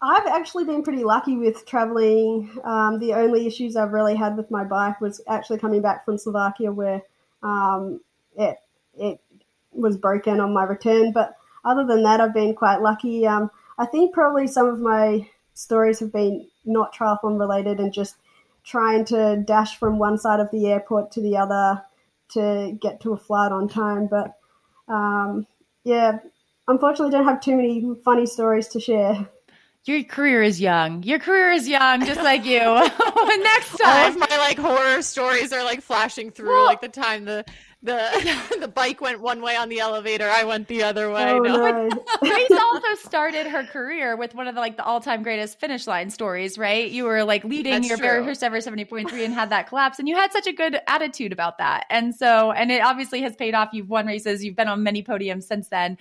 I've 0.00 0.26
actually 0.26 0.64
been 0.64 0.82
pretty 0.82 1.04
lucky 1.04 1.36
with 1.36 1.66
traveling. 1.66 2.50
Um, 2.64 2.98
the 3.00 3.14
only 3.14 3.46
issues 3.46 3.76
I've 3.76 3.92
really 3.92 4.14
had 4.14 4.36
with 4.36 4.50
my 4.50 4.64
bike 4.64 5.00
was 5.00 5.20
actually 5.26 5.58
coming 5.58 5.82
back 5.82 6.04
from 6.04 6.18
Slovakia, 6.18 6.72
where 6.72 7.02
um, 7.42 8.00
it 8.36 8.58
it 8.96 9.20
was 9.72 9.96
broken 9.96 10.40
on 10.40 10.52
my 10.52 10.64
return. 10.64 11.12
But 11.12 11.36
other 11.64 11.84
than 11.84 12.02
that, 12.04 12.20
I've 12.20 12.34
been 12.34 12.54
quite 12.54 12.80
lucky. 12.80 13.26
Um, 13.26 13.50
I 13.78 13.86
think 13.86 14.12
probably 14.12 14.46
some 14.46 14.66
of 14.66 14.80
my 14.80 15.28
stories 15.54 15.98
have 16.00 16.12
been 16.12 16.46
not 16.64 16.94
triathlon 16.94 17.38
related 17.38 17.80
and 17.80 17.92
just 17.92 18.16
trying 18.68 19.04
to 19.06 19.42
dash 19.46 19.78
from 19.78 19.98
one 19.98 20.18
side 20.18 20.40
of 20.40 20.50
the 20.50 20.66
airport 20.66 21.10
to 21.12 21.22
the 21.22 21.36
other 21.36 21.82
to 22.28 22.76
get 22.80 23.00
to 23.00 23.12
a 23.12 23.16
flight 23.16 23.50
on 23.50 23.66
time. 23.66 24.06
But 24.06 24.36
um, 24.86 25.46
yeah, 25.84 26.18
unfortunately, 26.66 27.10
don't 27.10 27.24
have 27.24 27.40
too 27.40 27.56
many 27.56 27.82
funny 28.04 28.26
stories 28.26 28.68
to 28.68 28.80
share. 28.80 29.26
Your 29.84 30.02
career 30.02 30.42
is 30.42 30.60
young. 30.60 31.02
Your 31.02 31.18
career 31.18 31.50
is 31.50 31.66
young, 31.66 32.04
just 32.04 32.22
like 32.22 32.44
you. 32.44 32.58
Next 32.58 33.78
time, 33.78 33.80
all 33.82 34.08
of 34.08 34.18
my 34.18 34.36
like 34.36 34.58
horror 34.58 35.00
stories 35.00 35.50
are 35.50 35.64
like 35.64 35.80
flashing 35.80 36.30
through, 36.30 36.50
well, 36.50 36.66
like 36.66 36.82
the 36.82 36.88
time 36.88 37.24
the 37.24 37.46
the 37.82 38.56
the 38.60 38.68
bike 38.68 39.00
went 39.00 39.20
one 39.20 39.40
way 39.40 39.54
on 39.54 39.68
the 39.68 39.78
elevator. 39.78 40.28
I 40.28 40.44
went 40.44 40.66
the 40.66 40.82
other 40.82 41.12
way. 41.12 41.30
Oh, 41.30 41.38
no. 41.38 41.88
Grace 42.20 42.50
also 42.50 42.94
started 42.96 43.46
her 43.46 43.64
career 43.64 44.16
with 44.16 44.34
one 44.34 44.48
of 44.48 44.54
the 44.56 44.60
like 44.60 44.76
the 44.76 44.84
all 44.84 45.00
time 45.00 45.22
greatest 45.22 45.60
finish 45.60 45.86
line 45.86 46.10
stories, 46.10 46.58
right? 46.58 46.90
You 46.90 47.04
were 47.04 47.22
like 47.22 47.44
leading 47.44 47.72
That's 47.74 47.88
your 47.88 47.98
very 47.98 48.24
first 48.24 48.42
ever 48.42 48.60
seventy 48.60 48.84
point 48.84 49.10
three 49.10 49.24
and 49.24 49.32
had 49.32 49.50
that 49.50 49.68
collapse, 49.68 50.00
and 50.00 50.08
you 50.08 50.16
had 50.16 50.32
such 50.32 50.48
a 50.48 50.52
good 50.52 50.80
attitude 50.88 51.32
about 51.32 51.58
that. 51.58 51.86
And 51.88 52.14
so, 52.14 52.50
and 52.50 52.72
it 52.72 52.82
obviously 52.82 53.22
has 53.22 53.36
paid 53.36 53.54
off. 53.54 53.70
You've 53.72 53.88
won 53.88 54.06
races. 54.06 54.44
You've 54.44 54.56
been 54.56 54.68
on 54.68 54.82
many 54.82 55.04
podiums 55.04 55.44
since 55.44 55.68
then. 55.68 55.98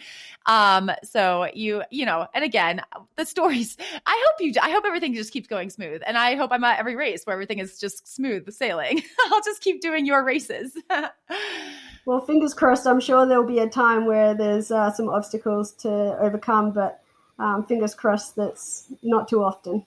Um, 0.47 0.89
so 1.03 1.47
you 1.53 1.83
you 1.91 2.05
know, 2.07 2.27
and 2.33 2.43
again, 2.43 2.81
the 3.17 3.25
stories. 3.25 3.77
I 4.05 4.25
hope 4.27 4.41
you. 4.41 4.53
I 4.61 4.71
hope 4.71 4.83
everything 4.85 5.13
just 5.13 5.31
keeps 5.31 5.47
going 5.47 5.69
smooth, 5.69 6.01
and 6.07 6.17
I 6.17 6.35
hope 6.35 6.51
I'm 6.51 6.63
at 6.63 6.79
every 6.79 6.95
race 6.95 7.23
where 7.25 7.35
everything 7.35 7.59
is 7.59 7.79
just 7.79 8.11
smooth 8.11 8.51
sailing. 8.51 9.01
I'll 9.31 9.43
just 9.43 9.61
keep 9.61 9.79
doing 9.79 10.07
your 10.07 10.23
races. 10.23 10.75
Well, 12.05 12.21
fingers 12.21 12.53
crossed. 12.53 12.87
I'm 12.87 13.01
sure 13.01 13.25
there'll 13.25 13.45
be 13.45 13.59
a 13.59 13.69
time 13.69 14.05
where 14.05 14.33
there's 14.33 14.71
uh, 14.71 14.91
some 14.91 15.09
obstacles 15.09 15.73
to 15.79 16.17
overcome, 16.19 16.71
but 16.71 17.01
um, 17.37 17.65
fingers 17.65 17.93
crossed 17.93 18.35
that's 18.35 18.87
not 19.03 19.27
too 19.27 19.43
often. 19.43 19.85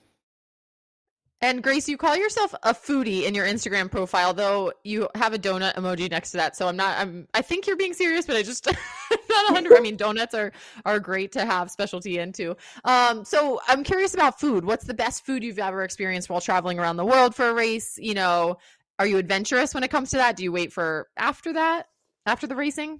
And 1.43 1.63
Grace, 1.63 1.89
you 1.89 1.97
call 1.97 2.15
yourself 2.15 2.53
a 2.61 2.71
foodie 2.71 3.23
in 3.23 3.33
your 3.33 3.47
Instagram 3.47 3.89
profile, 3.89 4.31
though 4.31 4.71
you 4.83 5.09
have 5.15 5.33
a 5.33 5.39
donut 5.39 5.73
emoji 5.73 6.09
next 6.09 6.31
to 6.31 6.37
that. 6.37 6.55
So 6.55 6.67
I'm 6.67 6.75
not. 6.75 6.99
I'm. 6.99 7.27
I 7.33 7.41
think 7.41 7.65
you're 7.65 7.75
being 7.75 7.95
serious, 7.95 8.27
but 8.27 8.35
I 8.35 8.43
just 8.43 8.67
not 9.29 9.47
hundred. 9.47 9.75
I 9.75 9.81
mean, 9.81 9.97
donuts 9.97 10.35
are 10.35 10.51
are 10.85 10.99
great 10.99 11.31
to 11.31 11.43
have 11.43 11.71
specialty 11.71 12.19
into. 12.19 12.55
Um. 12.83 13.25
So 13.25 13.59
I'm 13.67 13.83
curious 13.83 14.13
about 14.13 14.39
food. 14.39 14.65
What's 14.65 14.85
the 14.85 14.93
best 14.93 15.25
food 15.25 15.43
you've 15.43 15.57
ever 15.57 15.83
experienced 15.83 16.29
while 16.29 16.41
traveling 16.41 16.77
around 16.77 16.97
the 16.97 17.05
world 17.05 17.33
for 17.33 17.49
a 17.49 17.53
race? 17.55 17.97
You 17.97 18.13
know, 18.13 18.59
are 19.01 19.07
you 19.07 19.17
adventurous 19.17 19.73
when 19.73 19.83
it 19.83 19.89
comes 19.89 20.11
to 20.11 20.17
that? 20.17 20.35
Do 20.35 20.43
you 20.43 20.51
wait 20.51 20.71
for 20.71 21.09
after 21.17 21.53
that, 21.53 21.87
after 22.27 22.45
the 22.45 22.55
racing? 22.55 22.99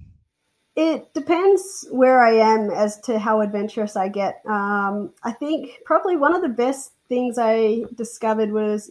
It 0.76 1.14
depends 1.14 1.88
where 1.92 2.26
I 2.26 2.32
am 2.38 2.72
as 2.72 3.00
to 3.02 3.20
how 3.20 3.42
adventurous 3.42 3.96
I 3.96 4.08
get. 4.08 4.42
Um, 4.48 5.14
I 5.24 5.32
think 5.32 5.78
probably 5.86 6.18
one 6.18 6.34
of 6.34 6.42
the 6.42 6.50
best 6.50 6.94
things 7.08 7.38
I 7.38 7.84
discovered 7.94 8.52
was 8.52 8.90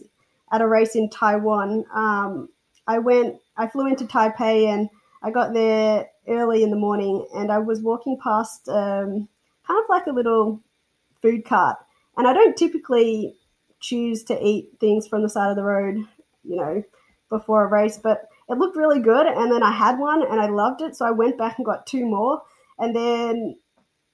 at 0.53 0.61
a 0.61 0.67
race 0.67 0.95
in 0.95 1.09
Taiwan. 1.09 1.83
Um, 1.93 2.47
I 2.87 2.99
went, 2.99 3.41
I 3.57 3.67
flew 3.67 3.87
into 3.87 4.05
Taipei 4.05 4.73
and 4.73 4.87
I 5.21 5.31
got 5.31 5.53
there 5.53 6.07
early 6.29 6.63
in 6.63 6.69
the 6.69 6.77
morning 6.77 7.27
and 7.35 7.51
I 7.51 7.57
was 7.57 7.81
walking 7.81 8.19
past 8.23 8.69
um, 8.69 9.27
kind 9.67 9.83
of 9.83 9.89
like 9.89 10.07
a 10.07 10.13
little 10.13 10.61
food 11.21 11.43
cart. 11.43 11.75
And 12.15 12.25
I 12.25 12.31
don't 12.31 12.55
typically 12.55 13.35
choose 13.81 14.23
to 14.25 14.41
eat 14.41 14.69
things 14.79 15.09
from 15.09 15.23
the 15.23 15.29
side 15.29 15.49
of 15.49 15.57
the 15.57 15.63
road, 15.63 16.07
you 16.45 16.55
know, 16.55 16.83
before 17.31 17.63
a 17.63 17.67
race, 17.67 17.97
but 17.97 18.29
it 18.47 18.59
looked 18.59 18.77
really 18.77 18.99
good. 18.99 19.25
And 19.25 19.51
then 19.51 19.63
I 19.63 19.71
had 19.71 19.97
one 19.97 20.21
and 20.21 20.39
I 20.39 20.47
loved 20.47 20.81
it. 20.81 20.95
So 20.95 21.05
I 21.05 21.11
went 21.11 21.39
back 21.39 21.57
and 21.57 21.65
got 21.65 21.87
two 21.87 22.05
more. 22.05 22.43
And 22.77 22.95
then 22.95 23.55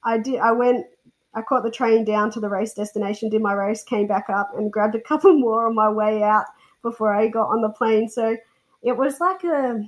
I 0.05 0.19
did, 0.19 0.39
I 0.39 0.53
went, 0.53 0.85
I 1.33 1.41
caught 1.41 1.63
the 1.63 1.71
train 1.71 2.05
down 2.05 2.31
to 2.31 2.39
the 2.39 2.47
race 2.47 2.73
destination, 2.73 3.29
did 3.29 3.41
my 3.41 3.53
race, 3.53 3.83
came 3.83 4.07
back 4.07 4.29
up 4.29 4.51
and 4.55 4.71
grabbed 4.71 4.95
a 4.95 5.01
couple 5.09 5.33
more 5.33 5.67
on 5.67 5.75
my 5.75 5.89
way 5.89 6.23
out 6.23 6.45
before 6.81 7.13
I 7.13 7.27
got 7.27 7.49
on 7.49 7.61
the 7.61 7.69
plane. 7.69 8.07
So 8.07 8.37
it 8.83 8.95
was 8.95 9.19
like 9.19 9.43
a, 9.43 9.83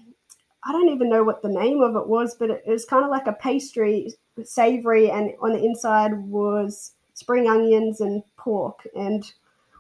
I 0.64 0.72
don't 0.72 0.90
even 0.90 1.10
know 1.10 1.24
what 1.24 1.42
the 1.42 1.50
name 1.50 1.82
of 1.82 1.96
it 1.96 2.08
was, 2.08 2.36
but 2.36 2.50
it 2.50 2.64
was 2.68 2.84
kind 2.86 3.06
of 3.06 3.12
like 3.12 3.28
a 3.28 3.34
pastry, 3.34 4.14
savory, 4.44 5.10
and 5.10 5.32
on 5.42 5.54
the 5.54 5.64
inside 5.64 6.14
was 6.18 6.94
spring 7.14 7.48
onions 7.48 8.02
and 8.02 8.24
pork. 8.38 8.88
And 8.96 9.32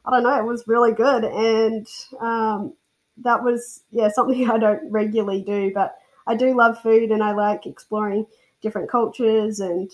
I 0.05 0.11
don't 0.11 0.23
know, 0.23 0.39
it 0.39 0.45
was 0.45 0.67
really 0.67 0.93
good. 0.93 1.23
And 1.23 1.87
um, 2.21 2.73
that 3.23 3.43
was, 3.43 3.83
yeah, 3.91 4.09
something 4.09 4.49
I 4.51 4.57
don't 4.57 4.91
regularly 4.91 5.41
do, 5.41 5.71
but 5.73 5.95
I 6.27 6.35
do 6.35 6.55
love 6.55 6.81
food 6.81 7.11
and 7.11 7.23
I 7.23 7.33
like 7.33 7.65
exploring 7.65 8.25
different 8.61 8.89
cultures 8.89 9.59
and 9.59 9.91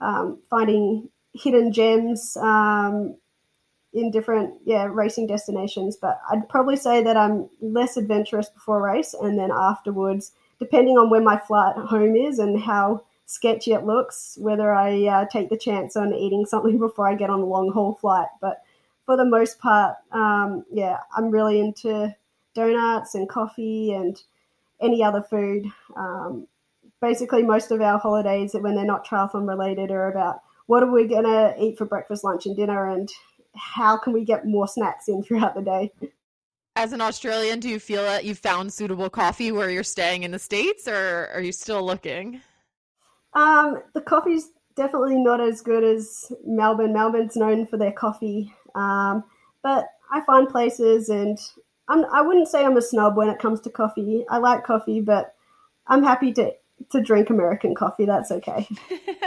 um, 0.00 0.38
finding 0.50 1.08
hidden 1.32 1.72
gems 1.72 2.36
um, 2.38 3.16
in 3.92 4.10
different, 4.10 4.54
yeah, 4.64 4.88
racing 4.90 5.26
destinations. 5.26 5.96
But 5.96 6.20
I'd 6.30 6.48
probably 6.48 6.76
say 6.76 7.02
that 7.02 7.16
I'm 7.16 7.48
less 7.60 7.96
adventurous 7.96 8.48
before 8.48 8.82
race 8.82 9.14
and 9.14 9.38
then 9.38 9.50
afterwards, 9.52 10.32
depending 10.58 10.98
on 10.98 11.10
where 11.10 11.22
my 11.22 11.38
flight 11.38 11.76
home 11.76 12.16
is 12.16 12.38
and 12.38 12.60
how 12.60 13.02
sketchy 13.26 13.72
it 13.72 13.84
looks, 13.84 14.38
whether 14.40 14.72
I 14.72 15.06
uh, 15.06 15.26
take 15.26 15.50
the 15.50 15.58
chance 15.58 15.96
on 15.96 16.14
eating 16.14 16.46
something 16.48 16.78
before 16.78 17.08
I 17.08 17.14
get 17.14 17.30
on 17.30 17.40
a 17.40 17.46
long 17.46 17.70
haul 17.70 17.94
flight. 17.94 18.28
But 18.40 18.62
for 19.04 19.16
the 19.16 19.24
most 19.24 19.58
part, 19.60 19.96
um, 20.12 20.64
yeah, 20.72 20.98
I'm 21.16 21.30
really 21.30 21.60
into 21.60 22.14
donuts 22.56 23.14
and 23.14 23.28
coffee 23.28 23.92
and 23.92 24.20
any 24.80 25.04
other 25.04 25.22
food. 25.22 25.66
Um, 25.96 26.48
basically, 27.00 27.42
most 27.42 27.70
of 27.70 27.80
our 27.80 27.98
holidays, 27.98 28.54
when 28.58 28.74
they're 28.74 28.84
not 28.84 29.06
triathlon 29.06 29.48
related, 29.48 29.90
are 29.90 30.10
about 30.10 30.40
what 30.66 30.82
are 30.82 30.90
we 30.90 31.06
going 31.06 31.24
to 31.24 31.54
eat 31.60 31.78
for 31.78 31.84
breakfast, 31.84 32.24
lunch, 32.24 32.46
and 32.46 32.56
dinner, 32.56 32.90
and 32.90 33.08
how 33.54 33.96
can 33.96 34.12
we 34.12 34.24
get 34.24 34.46
more 34.46 34.66
snacks 34.66 35.08
in 35.08 35.22
throughout 35.24 35.54
the 35.54 35.62
day. 35.62 35.92
As 36.74 36.92
an 36.92 37.00
Australian, 37.00 37.60
do 37.60 37.70
you 37.70 37.78
feel 37.78 38.02
that 38.02 38.24
you've 38.24 38.38
found 38.38 38.72
suitable 38.72 39.08
coffee 39.08 39.50
where 39.50 39.70
you're 39.70 39.82
staying 39.82 40.24
in 40.24 40.30
the 40.30 40.38
States, 40.38 40.86
or 40.86 41.28
are 41.32 41.40
you 41.40 41.52
still 41.52 41.82
looking? 41.84 42.42
Um, 43.32 43.82
the 43.94 44.02
coffee's 44.02 44.50
definitely 44.74 45.16
not 45.16 45.40
as 45.40 45.62
good 45.62 45.82
as 45.82 46.30
Melbourne. 46.44 46.92
Melbourne's 46.92 47.36
known 47.36 47.66
for 47.66 47.78
their 47.78 47.92
coffee. 47.92 48.52
Um, 48.74 49.24
but 49.62 49.86
I 50.12 50.20
find 50.26 50.48
places 50.48 51.08
and 51.08 51.38
I'm, 51.88 52.04
I 52.06 52.22
wouldn't 52.22 52.48
say 52.48 52.64
I'm 52.64 52.76
a 52.76 52.82
snob 52.82 53.16
when 53.16 53.28
it 53.28 53.38
comes 53.38 53.60
to 53.62 53.70
coffee. 53.70 54.24
I 54.28 54.38
like 54.38 54.64
coffee, 54.64 55.00
but 55.00 55.34
I'm 55.86 56.02
happy 56.02 56.32
to 56.34 56.52
to 56.90 57.00
drink 57.00 57.30
American 57.30 57.74
coffee. 57.74 58.04
That's 58.04 58.30
okay. 58.30 58.68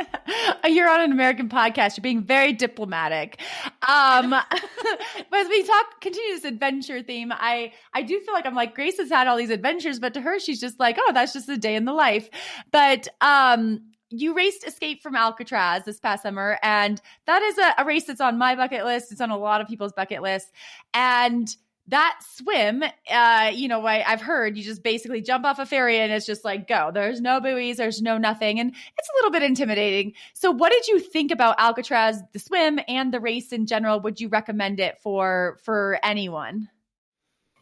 You're 0.68 0.90
on 0.90 1.02
an 1.02 1.12
American 1.12 1.50
podcast. 1.50 1.98
You're 1.98 2.04
being 2.04 2.22
very 2.22 2.54
diplomatic. 2.54 3.42
Um, 3.88 4.30
but 4.30 5.40
as 5.40 5.48
we 5.50 5.64
talk, 5.64 6.00
continue 6.00 6.36
this 6.36 6.46
adventure 6.46 7.02
theme, 7.02 7.32
I 7.34 7.74
I 7.94 8.04
do 8.04 8.20
feel 8.20 8.34
like 8.34 8.46
I'm 8.46 8.56
like 8.56 8.76
Grace 8.76 8.98
has 8.98 9.10
had 9.10 9.28
all 9.28 9.38
these 9.38 9.50
adventures, 9.50 10.00
but 10.00 10.14
to 10.14 10.22
her, 10.22 10.40
she's 10.40 10.60
just 10.60 10.80
like, 10.80 10.98
oh, 11.00 11.12
that's 11.14 11.34
just 11.34 11.50
a 11.50 11.58
day 11.58 11.76
in 11.76 11.86
the 11.86 11.94
life. 11.94 12.30
But 12.72 13.08
um, 13.22 13.82
you 14.12 14.36
raced 14.36 14.66
Escape 14.66 15.02
from 15.02 15.16
Alcatraz 15.16 15.86
this 15.86 16.00
past 16.00 16.24
summer, 16.24 16.60
and 16.62 17.02
that 17.26 17.42
is 17.42 17.58
a, 17.58 17.74
a 17.80 17.86
race 17.86 18.06
that's 18.06 18.22
on 18.22 18.38
my 18.38 18.56
bucket 18.56 18.86
list. 18.86 19.12
It's 19.12 19.22
on 19.22 19.32
a 19.32 19.38
lot 19.38 19.60
of 19.60 19.68
people's 19.68 19.94
bucket 19.94 20.22
list, 20.22 20.52
and 20.94 21.56
that 21.90 22.20
swim, 22.36 22.84
uh, 23.10 23.52
you 23.54 23.68
know, 23.68 23.86
I, 23.86 24.00
have 24.00 24.22
heard 24.22 24.58
you 24.58 24.64
just 24.64 24.84
basically 24.84 25.22
jump 25.22 25.46
off 25.46 25.60
a 25.60 25.66
ferry 25.66 26.00
and 26.00 26.12
it's 26.12 26.26
just 26.26 26.46
like 26.46 26.68
go. 26.68 26.92
There's 26.94 27.22
no 27.22 27.40
buoys, 27.40 27.78
there's 27.78 28.02
no 28.02 28.18
nothing, 28.18 28.60
and 28.60 28.72
it's 28.72 29.10
a 29.10 29.16
little 29.18 29.32
bit 29.32 29.44
intimidating. 29.44 30.14
So, 30.34 30.52
what 30.52 30.72
did 30.72 30.88
you 30.88 31.00
think 31.00 31.32
about 31.32 31.60
Alcatraz, 31.60 32.22
the 32.34 32.40
swim, 32.40 32.80
and 32.88 33.14
the 33.14 33.20
race 33.20 33.52
in 33.52 33.66
general? 33.66 34.00
Would 34.02 34.22
you 34.22 34.30
recommend 34.30 34.80
it 34.80 35.00
for 35.02 35.58
for 35.64 36.00
anyone? 36.04 36.70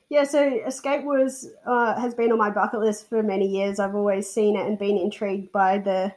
Yeah, 0.10 0.24
so 0.24 0.62
Escape 0.66 1.04
was 1.04 1.50
uh, 1.66 2.00
has 2.00 2.14
been 2.14 2.32
on 2.32 2.38
my 2.38 2.50
bucket 2.50 2.80
list 2.80 3.10
for 3.10 3.22
many 3.24 3.48
years. 3.48 3.80
I've 3.80 3.96
always 3.96 4.30
seen 4.30 4.56
it 4.56 4.66
and 4.66 4.78
been 4.78 4.98
intrigued 4.98 5.52
by 5.52 5.80
the 5.80 6.14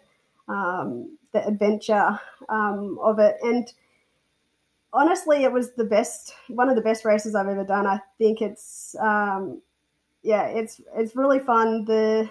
um, 0.49 1.17
the 1.33 1.47
adventure 1.47 2.19
um, 2.49 2.99
of 3.03 3.19
it, 3.19 3.37
and 3.43 3.73
honestly, 4.93 5.45
it 5.45 5.53
was 5.53 5.73
the 5.73 5.85
best, 5.85 6.35
one 6.49 6.69
of 6.69 6.77
the 6.77 6.83
best 6.83 7.05
races 7.05 7.35
I've 7.35 7.49
ever 7.49 7.65
done. 7.65 7.87
I 7.87 8.01
think 8.19 8.43
it's, 8.43 8.95
um, 9.01 9.61
yeah, 10.23 10.47
it's 10.47 10.81
it's 10.97 11.17
really 11.17 11.39
fun. 11.39 11.85
The 11.85 12.29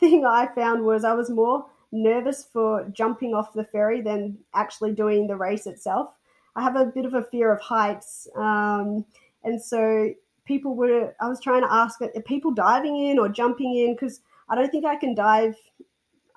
thing 0.00 0.24
I 0.26 0.48
found 0.54 0.84
was 0.84 1.04
I 1.04 1.14
was 1.14 1.30
more 1.30 1.66
nervous 1.92 2.44
for 2.52 2.86
jumping 2.92 3.34
off 3.34 3.52
the 3.52 3.64
ferry 3.64 4.00
than 4.00 4.36
actually 4.54 4.92
doing 4.92 5.26
the 5.26 5.36
race 5.36 5.66
itself. 5.66 6.10
I 6.56 6.62
have 6.62 6.76
a 6.76 6.86
bit 6.86 7.04
of 7.04 7.14
a 7.14 7.22
fear 7.22 7.52
of 7.52 7.60
heights, 7.60 8.28
um, 8.36 9.04
and 9.42 9.60
so 9.60 10.12
people 10.44 10.74
were. 10.74 11.14
I 11.20 11.28
was 11.28 11.40
trying 11.40 11.62
to 11.62 11.72
ask, 11.72 12.00
are 12.02 12.08
people 12.26 12.50
diving 12.52 12.98
in 13.08 13.18
or 13.18 13.28
jumping 13.28 13.74
in? 13.76 13.94
Because 13.94 14.20
I 14.48 14.54
don't 14.54 14.70
think 14.70 14.84
I 14.84 14.96
can 14.96 15.14
dive. 15.14 15.56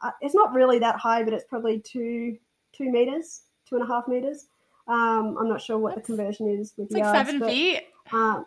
Uh, 0.02 0.12
it's 0.22 0.36
not 0.36 0.54
really 0.54 0.80
that 0.80 0.96
high, 0.96 1.24
but 1.24 1.34
it's 1.34 1.46
probably 1.46 1.80
two 1.80 2.38
two 2.72 2.90
meters, 2.90 3.42
two 3.68 3.76
and 3.76 3.84
a 3.84 3.88
half 3.88 4.08
meters. 4.08 4.48
Um, 4.88 5.38
I'm 5.40 5.50
not 5.50 5.62
sure 5.62 5.78
what 5.78 5.96
That's, 5.96 6.08
the 6.08 6.16
conversion 6.16 6.50
is 6.50 6.74
with 6.78 6.88
it's 6.88 6.98
yards, 6.98 7.14
like 7.14 7.26
seven 7.26 7.40
but, 7.40 7.50
feet. 7.50 7.82
Um, 8.12 8.46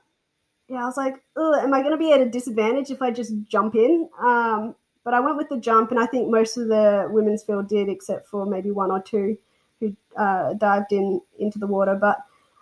yeah, 0.69 0.83
I 0.83 0.87
was 0.87 0.97
like, 0.97 1.23
am 1.37 1.75
I 1.75 1.81
going 1.81 1.93
to 1.93 1.99
be 1.99 2.13
at 2.13 2.21
a 2.21 2.29
disadvantage 2.29 2.91
if 2.91 3.03
I 3.03 3.11
just 3.11 3.35
jump 3.49 3.75
in? 3.75 4.09
Um, 4.21 4.75
but 5.05 5.15
I 5.15 5.21
went 5.21 5.37
with 5.37 5.49
the 5.49 5.59
jump, 5.59 5.91
and 5.91 5.99
I 5.99 6.07
think 6.07 6.31
most 6.31 6.57
of 6.57 6.69
the 6.69 7.09
women's 7.11 7.43
field 7.43 7.69
did, 7.69 7.89
except 7.89 8.29
for 8.29 8.47
maybe 8.47 8.71
one 8.71 8.91
or 8.91 9.03
two 9.03 9.37
who 9.81 9.97
uh, 10.17 10.55
dived 10.55 10.93
in 10.93 11.21
into 11.39 11.59
the 11.59 11.67
water. 11.67 11.95
But 11.95 12.19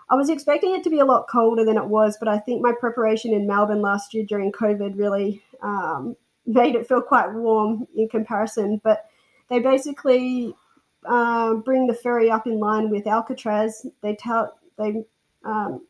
I 0.08 0.14
was 0.14 0.30
expecting 0.30 0.74
it 0.74 0.82
to 0.84 0.90
be 0.90 1.00
a 1.00 1.04
lot 1.04 1.28
colder 1.28 1.64
than 1.64 1.76
it 1.76 1.86
was, 1.86 2.16
but 2.18 2.28
I 2.28 2.38
think 2.38 2.62
my 2.62 2.72
preparation 2.78 3.34
in 3.34 3.46
Melbourne 3.46 3.82
last 3.82 4.14
year 4.14 4.24
during 4.24 4.52
COVID 4.52 4.96
really 4.96 5.42
um, 5.62 6.16
made 6.46 6.74
it 6.74 6.88
feel 6.88 7.02
quite 7.02 7.32
warm 7.32 7.86
in 7.94 8.08
comparison. 8.08 8.80
But 8.82 9.04
they 9.50 9.58
basically 9.58 10.54
uh, 11.06 11.54
bring 11.54 11.86
the 11.86 11.94
ferry 11.94 12.30
up 12.30 12.46
in 12.46 12.58
line 12.58 12.90
with 12.90 13.06
Alcatraz. 13.06 13.86
They 14.02 14.14
tell 14.16 14.58
they 14.78 15.04
um, 15.44 15.86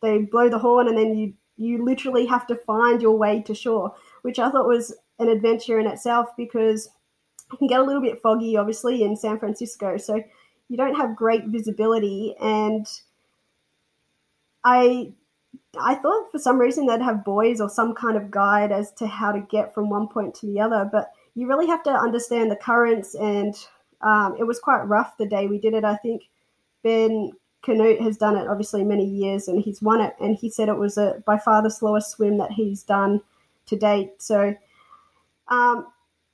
they 0.00 0.18
blow 0.18 0.48
the 0.48 0.58
horn, 0.58 0.88
and 0.88 0.96
then 0.96 1.16
you 1.16 1.34
you 1.56 1.84
literally 1.84 2.26
have 2.26 2.46
to 2.48 2.56
find 2.56 3.02
your 3.02 3.16
way 3.16 3.42
to 3.42 3.54
shore, 3.54 3.94
which 4.22 4.38
I 4.38 4.50
thought 4.50 4.66
was 4.66 4.94
an 5.18 5.28
adventure 5.28 5.78
in 5.78 5.86
itself 5.86 6.28
because 6.36 6.88
it 7.52 7.58
can 7.58 7.68
get 7.68 7.80
a 7.80 7.84
little 7.84 8.02
bit 8.02 8.20
foggy, 8.20 8.56
obviously, 8.56 9.02
in 9.02 9.16
San 9.16 9.38
Francisco, 9.38 9.96
so 9.96 10.22
you 10.68 10.76
don't 10.76 10.96
have 10.96 11.16
great 11.16 11.46
visibility. 11.46 12.34
And 12.40 12.86
I 14.64 15.12
I 15.78 15.94
thought 15.96 16.30
for 16.30 16.38
some 16.38 16.58
reason 16.58 16.86
they'd 16.86 17.02
have 17.02 17.24
buoys 17.24 17.60
or 17.60 17.68
some 17.68 17.94
kind 17.94 18.16
of 18.16 18.30
guide 18.30 18.72
as 18.72 18.92
to 18.92 19.06
how 19.06 19.32
to 19.32 19.40
get 19.40 19.74
from 19.74 19.90
one 19.90 20.08
point 20.08 20.34
to 20.36 20.46
the 20.46 20.60
other, 20.60 20.88
but 20.90 21.12
you 21.34 21.46
really 21.46 21.66
have 21.66 21.82
to 21.84 21.90
understand 21.90 22.50
the 22.50 22.56
currents 22.56 23.14
and 23.14 23.54
um, 24.02 24.36
it 24.38 24.44
was 24.44 24.60
quite 24.60 24.82
rough 24.82 25.16
the 25.16 25.26
day 25.26 25.46
we 25.46 25.58
did 25.58 25.74
it. 25.74 25.84
I 25.84 25.96
think 25.96 26.22
Ben 26.82 27.32
Kanute 27.64 28.00
has 28.00 28.16
done 28.16 28.36
it 28.36 28.48
obviously 28.48 28.82
many 28.82 29.04
years 29.04 29.48
and 29.48 29.62
he's 29.62 29.82
won 29.82 30.00
it, 30.00 30.14
and 30.20 30.36
he 30.36 30.50
said 30.50 30.68
it 30.68 30.78
was 30.78 30.98
a 30.98 31.22
by 31.26 31.38
far 31.38 31.62
the 31.62 31.70
slowest 31.70 32.10
swim 32.10 32.38
that 32.38 32.52
he's 32.52 32.82
done 32.82 33.20
to 33.66 33.76
date. 33.76 34.10
So 34.18 34.54
um, 35.48 35.86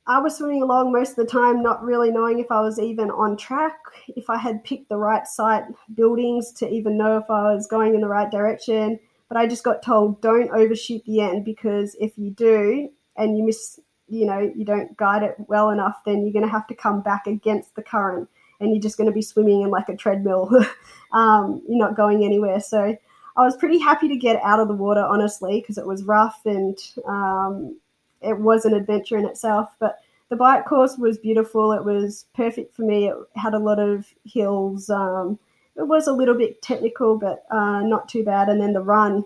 I 0.06 0.20
was 0.20 0.36
swimming 0.36 0.62
along 0.62 0.90
most 0.90 1.10
of 1.10 1.16
the 1.16 1.26
time, 1.26 1.62
not 1.62 1.84
really 1.84 2.10
knowing 2.10 2.38
if 2.38 2.50
I 2.50 2.60
was 2.60 2.78
even 2.78 3.10
on 3.10 3.36
track, 3.36 3.76
if 4.08 4.30
I 4.30 4.38
had 4.38 4.64
picked 4.64 4.88
the 4.88 4.96
right 4.96 5.26
site 5.26 5.64
buildings 5.94 6.50
to 6.52 6.68
even 6.68 6.96
know 6.96 7.18
if 7.18 7.30
I 7.30 7.54
was 7.54 7.66
going 7.66 7.94
in 7.94 8.00
the 8.00 8.08
right 8.08 8.30
direction. 8.30 8.98
But 9.28 9.36
I 9.36 9.46
just 9.46 9.64
got 9.64 9.82
told 9.82 10.22
don't 10.22 10.50
overshoot 10.50 11.04
the 11.04 11.20
end 11.20 11.44
because 11.44 11.94
if 12.00 12.16
you 12.16 12.30
do 12.30 12.88
and 13.16 13.36
you 13.36 13.44
miss 13.44 13.78
you 14.08 14.26
know 14.26 14.38
you 14.54 14.64
don't 14.64 14.96
guide 14.96 15.22
it 15.22 15.36
well 15.48 15.70
enough 15.70 15.96
then 16.04 16.22
you're 16.22 16.32
going 16.32 16.44
to 16.44 16.50
have 16.50 16.66
to 16.66 16.74
come 16.74 17.00
back 17.00 17.26
against 17.26 17.74
the 17.74 17.82
current 17.82 18.28
and 18.60 18.70
you're 18.70 18.82
just 18.82 18.96
going 18.96 19.08
to 19.08 19.14
be 19.14 19.22
swimming 19.22 19.62
in 19.62 19.70
like 19.70 19.88
a 19.88 19.96
treadmill 19.96 20.50
um, 21.12 21.62
you're 21.68 21.78
not 21.78 21.96
going 21.96 22.24
anywhere 22.24 22.60
so 22.60 22.96
I 23.38 23.42
was 23.42 23.56
pretty 23.56 23.78
happy 23.78 24.08
to 24.08 24.16
get 24.16 24.42
out 24.42 24.58
of 24.58 24.66
the 24.66 24.74
water, 24.74 25.00
honestly, 25.00 25.60
because 25.60 25.78
it 25.78 25.86
was 25.86 26.02
rough 26.02 26.40
and 26.44 26.76
um, 27.06 27.78
it 28.20 28.36
was 28.36 28.64
an 28.64 28.74
adventure 28.74 29.16
in 29.16 29.24
itself. 29.24 29.68
But 29.78 30.00
the 30.28 30.34
bike 30.34 30.66
course 30.66 30.98
was 30.98 31.18
beautiful. 31.18 31.70
It 31.70 31.84
was 31.84 32.26
perfect 32.34 32.74
for 32.74 32.82
me. 32.82 33.06
It 33.06 33.14
had 33.36 33.54
a 33.54 33.60
lot 33.60 33.78
of 33.78 34.12
hills. 34.24 34.90
Um, 34.90 35.38
it 35.76 35.86
was 35.86 36.08
a 36.08 36.12
little 36.12 36.34
bit 36.34 36.60
technical, 36.62 37.16
but 37.16 37.44
uh, 37.52 37.82
not 37.82 38.08
too 38.08 38.24
bad. 38.24 38.48
And 38.48 38.60
then 38.60 38.72
the 38.72 38.82
run, 38.82 39.24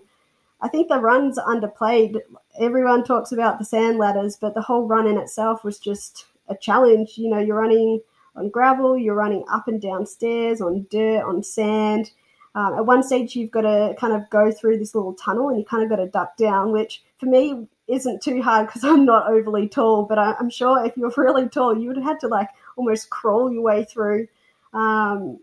I 0.63 0.69
think 0.69 0.87
the 0.87 0.99
run's 0.99 1.37
underplayed. 1.37 2.17
Everyone 2.57 3.03
talks 3.03 3.33
about 3.33 3.59
the 3.59 3.65
sand 3.65 3.97
ladders, 3.97 4.37
but 4.39 4.53
the 4.53 4.61
whole 4.61 4.87
run 4.87 5.07
in 5.07 5.17
itself 5.17 5.65
was 5.65 5.77
just 5.77 6.25
a 6.47 6.55
challenge. 6.55 7.17
You 7.17 7.29
know, 7.29 7.39
you're 7.39 7.59
running 7.59 7.99
on 8.37 8.49
gravel, 8.49 8.97
you're 8.97 9.13
running 9.13 9.43
up 9.51 9.67
and 9.67 9.81
down 9.81 10.05
stairs, 10.05 10.61
on 10.61 10.87
dirt, 10.89 11.23
on 11.23 11.43
sand. 11.43 12.11
Um, 12.55 12.75
at 12.75 12.85
one 12.85 13.03
stage, 13.03 13.35
you've 13.35 13.51
got 13.51 13.61
to 13.61 13.93
kind 13.99 14.13
of 14.13 14.29
go 14.29 14.51
through 14.51 14.77
this 14.77 14.95
little 14.95 15.13
tunnel 15.13 15.49
and 15.49 15.59
you 15.59 15.65
kind 15.65 15.83
of 15.83 15.89
got 15.89 15.97
to 15.97 16.07
duck 16.07 16.37
down, 16.37 16.71
which 16.71 17.03
for 17.19 17.25
me 17.25 17.67
isn't 17.87 18.23
too 18.23 18.41
hard 18.41 18.67
because 18.67 18.85
I'm 18.85 19.03
not 19.03 19.27
overly 19.27 19.67
tall. 19.67 20.05
But 20.05 20.17
I, 20.17 20.35
am 20.39 20.49
sure 20.49 20.85
if 20.85 20.95
you're 20.95 21.13
really 21.17 21.49
tall, 21.49 21.77
you 21.77 21.89
would 21.89 21.97
have 21.97 22.05
had 22.05 22.19
to 22.21 22.27
like 22.29 22.49
almost 22.77 23.09
crawl 23.09 23.51
your 23.51 23.63
way 23.63 23.83
through 23.83 24.27
um, 24.73 25.39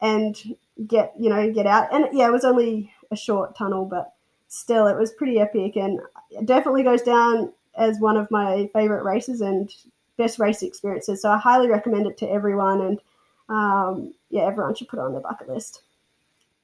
and 0.00 0.36
get 0.88 1.12
you 1.16 1.30
know 1.30 1.52
get 1.52 1.66
out. 1.66 1.94
And 1.94 2.08
yeah, 2.12 2.26
it 2.26 2.32
was 2.32 2.44
only 2.44 2.90
a 3.12 3.16
short 3.16 3.56
tunnel, 3.56 3.84
but 3.84 4.15
still, 4.56 4.86
it 4.86 4.98
was 4.98 5.12
pretty 5.12 5.38
epic 5.38 5.76
and 5.76 6.00
it 6.30 6.46
definitely 6.46 6.82
goes 6.82 7.02
down 7.02 7.52
as 7.76 8.00
one 8.00 8.16
of 8.16 8.30
my 8.30 8.68
favorite 8.72 9.04
races 9.04 9.40
and 9.40 9.74
best 10.16 10.38
race 10.38 10.62
experiences. 10.62 11.22
So 11.22 11.30
I 11.30 11.38
highly 11.38 11.68
recommend 11.68 12.06
it 12.06 12.16
to 12.18 12.30
everyone, 12.30 12.80
and 12.80 13.00
um, 13.48 14.14
yeah, 14.30 14.42
everyone 14.42 14.74
should 14.74 14.88
put 14.88 14.98
it 14.98 15.02
on 15.02 15.12
their 15.12 15.20
bucket 15.20 15.48
list. 15.48 15.82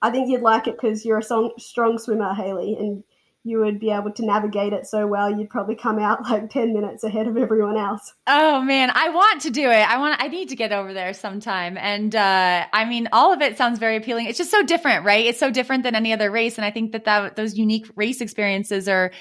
I 0.00 0.10
think 0.10 0.28
you'd 0.28 0.42
like 0.42 0.66
it 0.66 0.76
because 0.80 1.04
you're 1.04 1.18
a 1.18 1.22
song, 1.22 1.52
strong 1.58 1.98
swimmer, 1.98 2.34
Haley, 2.34 2.76
and 2.76 3.04
you 3.44 3.58
would 3.58 3.80
be 3.80 3.90
able 3.90 4.12
to 4.12 4.24
navigate 4.24 4.72
it 4.72 4.86
so 4.86 5.06
well 5.06 5.30
you'd 5.30 5.50
probably 5.50 5.74
come 5.74 5.98
out 5.98 6.22
like 6.30 6.50
10 6.50 6.72
minutes 6.72 7.04
ahead 7.04 7.26
of 7.26 7.36
everyone 7.36 7.76
else 7.76 8.12
oh 8.26 8.60
man 8.62 8.90
i 8.94 9.08
want 9.08 9.42
to 9.42 9.50
do 9.50 9.68
it 9.70 9.88
i 9.88 9.98
want 9.98 10.20
i 10.22 10.28
need 10.28 10.48
to 10.48 10.56
get 10.56 10.72
over 10.72 10.92
there 10.92 11.12
sometime 11.12 11.76
and 11.76 12.14
uh, 12.14 12.66
i 12.72 12.84
mean 12.84 13.08
all 13.12 13.32
of 13.32 13.40
it 13.40 13.56
sounds 13.56 13.78
very 13.78 13.96
appealing 13.96 14.26
it's 14.26 14.38
just 14.38 14.50
so 14.50 14.62
different 14.62 15.04
right 15.04 15.26
it's 15.26 15.38
so 15.38 15.50
different 15.50 15.82
than 15.82 15.94
any 15.94 16.12
other 16.12 16.30
race 16.30 16.56
and 16.56 16.64
i 16.64 16.70
think 16.70 16.92
that, 16.92 17.04
that 17.04 17.36
those 17.36 17.56
unique 17.56 17.86
race 17.96 18.20
experiences 18.20 18.88
are 18.88 19.12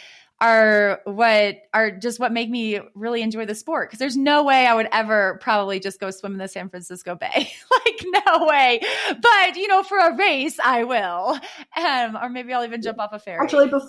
are 0.42 1.02
what 1.06 1.58
are 1.72 1.92
just 1.92 2.20
what 2.20 2.34
make 2.34 2.50
me 2.50 2.80
really 2.96 3.22
enjoy 3.22 3.46
the 3.46 3.54
sport 3.54 3.88
because 3.88 4.00
there's 4.00 4.18
no 4.18 4.44
way 4.44 4.66
I 4.66 4.74
would 4.74 4.88
ever 4.92 5.38
probably 5.40 5.80
just 5.80 6.00
go 6.00 6.10
swim 6.10 6.34
in 6.34 6.40
the 6.40 6.48
San 6.48 6.68
Francisco 6.68 7.14
Bay. 7.14 7.30
like 7.86 8.04
no 8.04 8.48
way. 8.48 8.82
But 9.22 9.56
you 9.56 9.68
know, 9.68 9.84
for 9.84 10.00
a 10.00 10.18
race, 10.18 10.58
I 10.62 10.84
will. 10.84 11.40
Um, 11.78 12.18
or 12.20 12.28
maybe 12.30 12.54
I'll 12.54 12.66
even 12.66 12.82
jump 12.82 13.00
off 13.00 13.14
a 13.14 13.20
ferry. 13.20 13.40
Actually, 13.40 13.68
bef- 13.68 13.88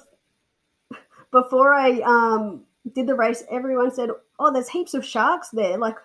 before 1.32 1.74
I 1.74 2.00
um, 2.00 2.62
did 2.94 3.06
the 3.06 3.16
race, 3.16 3.42
everyone 3.50 3.92
said, 3.92 4.10
"Oh, 4.38 4.52
there's 4.52 4.68
heaps 4.68 4.94
of 4.94 5.04
sharks 5.04 5.48
there. 5.50 5.78
Like, 5.78 5.96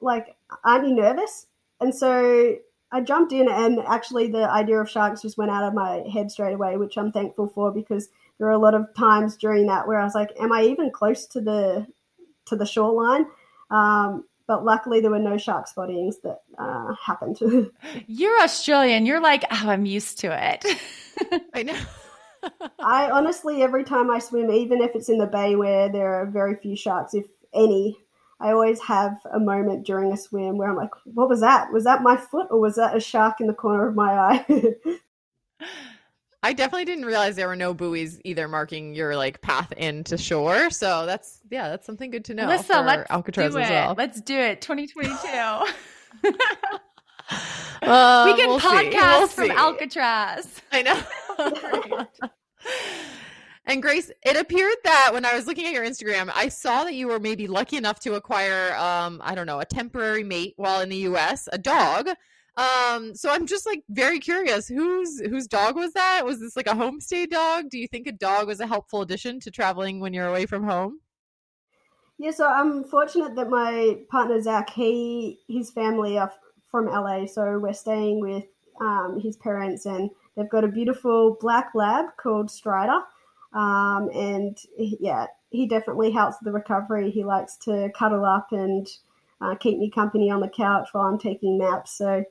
like, 0.00 0.36
aren't 0.62 0.86
you 0.86 0.94
nervous?" 0.94 1.46
And 1.80 1.94
so 1.94 2.56
I 2.92 3.00
jumped 3.00 3.32
in, 3.32 3.48
and 3.48 3.80
actually, 3.80 4.28
the 4.28 4.48
idea 4.48 4.80
of 4.80 4.88
sharks 4.88 5.22
just 5.22 5.38
went 5.38 5.50
out 5.50 5.64
of 5.64 5.74
my 5.74 6.04
head 6.12 6.30
straight 6.30 6.54
away, 6.54 6.76
which 6.76 6.96
I'm 6.96 7.10
thankful 7.10 7.48
for 7.48 7.72
because 7.72 8.08
there 8.38 8.46
were 8.46 8.52
a 8.52 8.58
lot 8.58 8.74
of 8.74 8.94
times 8.94 9.36
during 9.36 9.66
that 9.66 9.88
where 9.88 9.98
I 9.98 10.04
was 10.04 10.14
like, 10.14 10.30
"Am 10.38 10.52
I 10.52 10.62
even 10.62 10.90
close 10.90 11.26
to 11.28 11.40
the 11.40 11.86
to 12.46 12.56
the 12.56 12.66
shoreline?" 12.66 13.26
Um, 13.70 14.24
but 14.46 14.64
luckily, 14.64 15.00
there 15.00 15.10
were 15.10 15.18
no 15.18 15.38
shark 15.38 15.66
spottings 15.68 16.18
that 16.18 16.42
uh, 16.58 16.94
happened. 16.94 17.38
You're 18.06 18.42
Australian. 18.42 19.06
You're 19.06 19.20
like, 19.20 19.44
oh, 19.50 19.70
I'm 19.70 19.86
used 19.86 20.18
to 20.20 20.28
it. 20.30 21.42
I 21.54 21.62
know. 21.62 21.80
I 22.80 23.10
honestly, 23.10 23.62
every 23.62 23.84
time 23.84 24.10
I 24.10 24.18
swim, 24.18 24.50
even 24.50 24.80
if 24.80 24.94
it's 24.94 25.08
in 25.08 25.18
the 25.18 25.26
bay 25.26 25.56
where 25.56 25.90
there 25.90 26.14
are 26.14 26.26
very 26.26 26.56
few 26.56 26.76
sharks, 26.76 27.14
if 27.14 27.26
any, 27.54 27.98
I 28.40 28.52
always 28.52 28.80
have 28.82 29.16
a 29.32 29.40
moment 29.40 29.86
during 29.86 30.12
a 30.12 30.16
swim 30.16 30.58
where 30.58 30.68
I'm 30.68 30.76
like, 30.76 30.90
what 31.04 31.28
was 31.28 31.40
that? 31.40 31.72
Was 31.72 31.84
that 31.84 32.02
my 32.02 32.16
foot 32.16 32.48
or 32.50 32.60
was 32.60 32.76
that 32.76 32.96
a 32.96 33.00
shark 33.00 33.40
in 33.40 33.46
the 33.46 33.54
corner 33.54 33.88
of 33.88 33.94
my 33.94 34.12
eye? 34.12 34.46
I 36.42 36.52
definitely 36.52 36.84
didn't 36.84 37.06
realize 37.06 37.36
there 37.36 37.48
were 37.48 37.56
no 37.56 37.72
buoys 37.72 38.20
either 38.22 38.48
marking 38.48 38.94
your 38.94 39.16
like 39.16 39.40
path 39.40 39.72
into 39.72 40.18
shore. 40.18 40.68
So 40.68 41.06
that's 41.06 41.40
yeah, 41.50 41.70
that's 41.70 41.86
something 41.86 42.10
good 42.10 42.26
to 42.26 42.34
know. 42.34 42.46
Listen, 42.46 42.76
for 42.76 42.82
let's 42.82 43.10
Alcatraz 43.10 43.52
do 43.54 43.58
it. 43.58 43.62
as 43.62 43.70
well. 43.70 43.94
Let's 43.96 44.20
do 44.20 44.36
it. 44.38 44.60
2022. 44.60 45.72
Uh, 47.82 48.24
we 48.26 48.34
can 48.40 48.48
we'll 48.48 48.60
podcast 48.60 49.18
We'll 49.18 49.26
from 49.28 49.46
see. 49.46 49.50
Alcatraz. 49.50 50.62
I 50.72 50.82
know. 50.82 52.06
and 53.66 53.82
Grace, 53.82 54.10
it 54.24 54.36
appeared 54.36 54.76
that 54.84 55.10
when 55.12 55.24
I 55.24 55.34
was 55.34 55.46
looking 55.46 55.66
at 55.66 55.72
your 55.72 55.84
Instagram, 55.84 56.30
I 56.34 56.48
saw 56.48 56.84
that 56.84 56.94
you 56.94 57.08
were 57.08 57.20
maybe 57.20 57.46
lucky 57.46 57.76
enough 57.76 58.00
to 58.00 58.14
acquire, 58.14 58.74
um, 58.76 59.20
I 59.22 59.34
don't 59.34 59.46
know, 59.46 59.60
a 59.60 59.66
temporary 59.66 60.24
mate 60.24 60.54
while 60.56 60.80
in 60.80 60.88
the 60.88 60.96
U.S., 60.96 61.48
a 61.52 61.58
dog. 61.58 62.08
Um, 62.56 63.14
so 63.14 63.30
I'm 63.30 63.46
just 63.46 63.66
like 63.66 63.82
very 63.88 64.20
curious, 64.20 64.68
whose 64.68 65.20
whose 65.20 65.48
dog 65.48 65.74
was 65.74 65.92
that? 65.94 66.24
Was 66.24 66.40
this 66.40 66.54
like 66.54 66.68
a 66.68 66.74
homestay 66.74 67.28
dog? 67.28 67.68
Do 67.68 67.78
you 67.78 67.88
think 67.88 68.06
a 68.06 68.12
dog 68.12 68.46
was 68.46 68.60
a 68.60 68.66
helpful 68.66 69.02
addition 69.02 69.40
to 69.40 69.50
traveling 69.50 69.98
when 69.98 70.14
you're 70.14 70.28
away 70.28 70.46
from 70.46 70.62
home? 70.62 71.00
Yeah, 72.16 72.30
so 72.30 72.46
I'm 72.46 72.84
fortunate 72.84 73.34
that 73.34 73.50
my 73.50 73.98
partner 74.08 74.40
Zach, 74.40 74.70
he 74.70 75.40
his 75.48 75.72
family 75.72 76.16
are 76.16 76.32
from 76.74 76.86
LA, 76.86 77.24
so 77.24 77.56
we're 77.60 77.72
staying 77.72 78.18
with 78.18 78.46
um, 78.80 79.20
his 79.22 79.36
parents, 79.36 79.86
and 79.86 80.10
they've 80.36 80.50
got 80.50 80.64
a 80.64 80.68
beautiful 80.68 81.36
black 81.40 81.70
lab 81.72 82.06
called 82.20 82.50
Strider, 82.50 82.98
um, 83.52 84.10
and 84.12 84.58
he- 84.76 84.98
yeah, 84.98 85.26
he 85.50 85.68
definitely 85.68 86.10
helps 86.10 86.36
the 86.42 86.50
recovery. 86.50 87.12
He 87.12 87.22
likes 87.22 87.56
to 87.58 87.92
cuddle 87.96 88.24
up 88.24 88.48
and 88.50 88.88
uh, 89.40 89.54
keep 89.54 89.78
me 89.78 89.88
company 89.88 90.32
on 90.32 90.40
the 90.40 90.48
couch 90.48 90.88
while 90.90 91.04
I'm 91.04 91.16
taking 91.16 91.58
naps. 91.58 91.96
So 91.96 92.24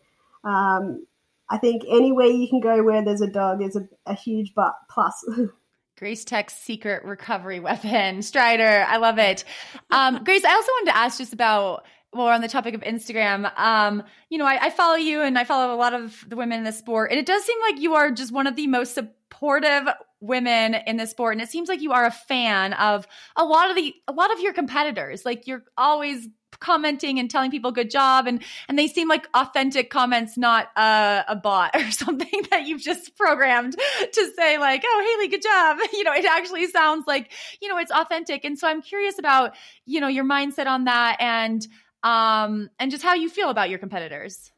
um, 0.44 1.08
I 1.50 1.58
think 1.58 1.84
anywhere 1.88 2.26
you 2.26 2.50
can 2.50 2.60
go 2.60 2.84
where 2.84 3.02
there's 3.02 3.22
a 3.22 3.28
dog 3.28 3.62
is 3.64 3.78
a, 3.78 3.88
a 4.06 4.14
huge 4.14 4.54
but 4.54 4.74
plus. 4.90 5.26
Grace 5.98 6.26
Thek's 6.26 6.58
secret 6.58 7.06
recovery 7.06 7.62
weapon, 7.62 8.22
Strider. 8.22 8.86
I 8.90 8.98
love 8.98 9.20
it. 9.20 9.46
Um, 9.90 10.22
Grace, 10.26 10.44
I 10.44 10.54
also 10.54 10.70
wanted 10.74 10.92
to 10.92 10.98
ask 10.98 11.18
just 11.18 11.32
about 11.32 11.86
well, 12.14 12.28
on 12.28 12.42
the 12.42 12.48
topic 12.48 12.74
of 12.74 12.82
Instagram. 12.82 13.52
Um, 13.58 14.04
you 14.30 14.38
know, 14.38 14.46
I, 14.46 14.66
I 14.66 14.70
follow 14.70 14.96
you 14.96 15.22
and 15.22 15.38
I 15.38 15.44
follow 15.44 15.74
a 15.74 15.78
lot 15.78 15.94
of 15.94 16.24
the 16.28 16.36
women 16.36 16.60
in 16.60 16.64
the 16.64 16.72
sport, 16.72 17.12
and 17.12 17.20
it 17.20 17.26
does 17.26 17.44
seem 17.44 17.60
like 17.62 17.80
you 17.80 17.96
are 17.96 18.12
just 18.12 18.32
one 18.32 18.48
of 18.48 18.56
the 18.56 18.68
most 18.68 18.96
supportive 18.96 19.88
women 20.20 20.76
in 20.88 20.98
the 20.98 21.06
sport. 21.06 21.36
And 21.36 21.42
it 21.42 21.50
seems 21.50 21.68
like 21.68 21.82
you 21.82 21.92
are 21.92 22.06
a 22.06 22.12
fan 22.12 22.74
of 22.74 23.06
a 23.36 23.44
lot 23.44 23.70
of 23.70 23.76
the 23.76 23.94
a 24.08 24.14
lot 24.14 24.32
of 24.32 24.40
your 24.40 24.54
competitors. 24.54 25.26
Like 25.26 25.48
you're 25.48 25.64
always 25.78 26.28
commenting 26.60 27.20
and 27.20 27.30
telling 27.30 27.52
people 27.52 27.72
good 27.72 27.90
job 27.90 28.26
and 28.26 28.42
and 28.70 28.80
they 28.80 28.88
seem 28.88 29.08
like 29.10 29.28
authentic 29.34 29.90
comments 29.90 30.38
not 30.38 30.70
a 30.78 31.36
bot 31.42 31.72
or 31.76 31.92
something 31.92 32.42
that 32.50 32.66
you've 32.66 32.82
just 32.82 33.16
programmed 33.18 33.76
to 34.12 34.32
say 34.36 34.58
like 34.58 34.84
oh 34.86 35.18
haley 35.18 35.30
good 35.30 35.42
job 35.42 35.78
you 35.94 36.04
know 36.04 36.14
it 36.14 36.26
actually 36.26 36.66
sounds 36.68 37.06
like 37.08 37.32
you 37.62 37.68
know 37.68 37.78
it's 37.78 37.92
authentic 37.92 38.46
and 38.46 38.58
so 38.58 38.68
i'm 38.68 38.82
curious 38.82 39.20
about 39.20 39.56
you 39.86 40.00
know 40.00 40.08
your 40.08 40.24
mindset 40.24 40.68
on 40.68 40.86
that 40.86 41.18
and 41.20 41.68
um 42.04 42.70
and 42.80 42.92
just 42.92 43.04
how 43.04 43.14
you 43.14 43.30
feel 43.30 43.50
about 43.50 43.70
your 43.70 43.80
competitors 43.80 44.52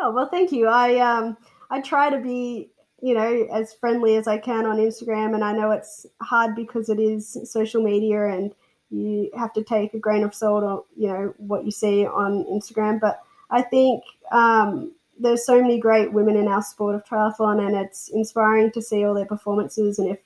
Oh 0.00 0.12
well, 0.12 0.28
thank 0.28 0.50
you. 0.50 0.66
I 0.66 0.98
um 0.98 1.36
I 1.70 1.80
try 1.80 2.10
to 2.10 2.18
be 2.18 2.70
you 3.02 3.14
know 3.14 3.46
as 3.52 3.74
friendly 3.74 4.16
as 4.16 4.26
I 4.26 4.38
can 4.38 4.64
on 4.64 4.78
Instagram, 4.78 5.34
and 5.34 5.44
I 5.44 5.52
know 5.52 5.70
it's 5.72 6.06
hard 6.22 6.56
because 6.56 6.88
it 6.88 6.98
is 6.98 7.38
social 7.44 7.82
media, 7.82 8.26
and 8.26 8.54
you 8.90 9.30
have 9.36 9.52
to 9.54 9.62
take 9.62 9.92
a 9.92 9.98
grain 9.98 10.24
of 10.24 10.34
salt 10.34 10.64
on 10.64 10.82
you 10.96 11.08
know 11.08 11.34
what 11.36 11.64
you 11.64 11.70
see 11.70 12.06
on 12.06 12.44
Instagram. 12.44 12.98
But 12.98 13.20
I 13.50 13.60
think 13.62 14.04
um, 14.32 14.92
there's 15.18 15.44
so 15.44 15.60
many 15.60 15.78
great 15.78 16.12
women 16.12 16.36
in 16.36 16.48
our 16.48 16.62
sport 16.62 16.94
of 16.94 17.04
triathlon, 17.04 17.64
and 17.66 17.76
it's 17.76 18.08
inspiring 18.08 18.72
to 18.72 18.82
see 18.82 19.04
all 19.04 19.14
their 19.14 19.26
performances. 19.26 19.98
And 19.98 20.08
if 20.08 20.20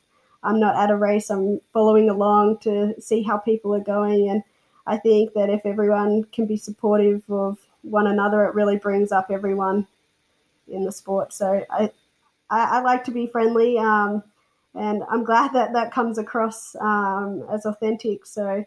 I'm 0.45 0.61
not 0.61 0.76
at 0.76 0.90
a 0.90 0.97
race, 0.97 1.30
I'm 1.30 1.61
following 1.72 2.09
along 2.09 2.59
to 2.59 2.95
see 3.01 3.22
how 3.22 3.38
people 3.38 3.74
are 3.74 3.80
going, 3.80 4.28
and 4.28 4.45
I 4.87 4.99
think 4.99 5.32
that 5.35 5.51
if 5.51 5.64
everyone 5.64 6.24
can 6.24 6.47
be 6.47 6.57
supportive 6.57 7.22
of 7.30 7.59
one 7.82 8.07
another, 8.07 8.45
it 8.45 8.55
really 8.55 8.76
brings 8.76 9.12
up 9.12 9.30
everyone 9.30 9.87
in 10.68 10.85
the 10.85 10.93
sport. 10.93 11.32
So 11.32 11.64
I, 11.70 11.91
I, 12.51 12.78
I 12.78 12.80
like 12.80 13.05
to 13.05 13.11
be 13.11 13.26
friendly, 13.26 13.78
um, 13.78 14.22
and 14.74 15.03
I'm 15.09 15.24
glad 15.24 15.53
that 15.53 15.72
that 15.72 15.93
comes 15.93 16.18
across 16.18 16.74
um, 16.80 17.45
as 17.51 17.64
authentic. 17.66 18.26
So 18.26 18.64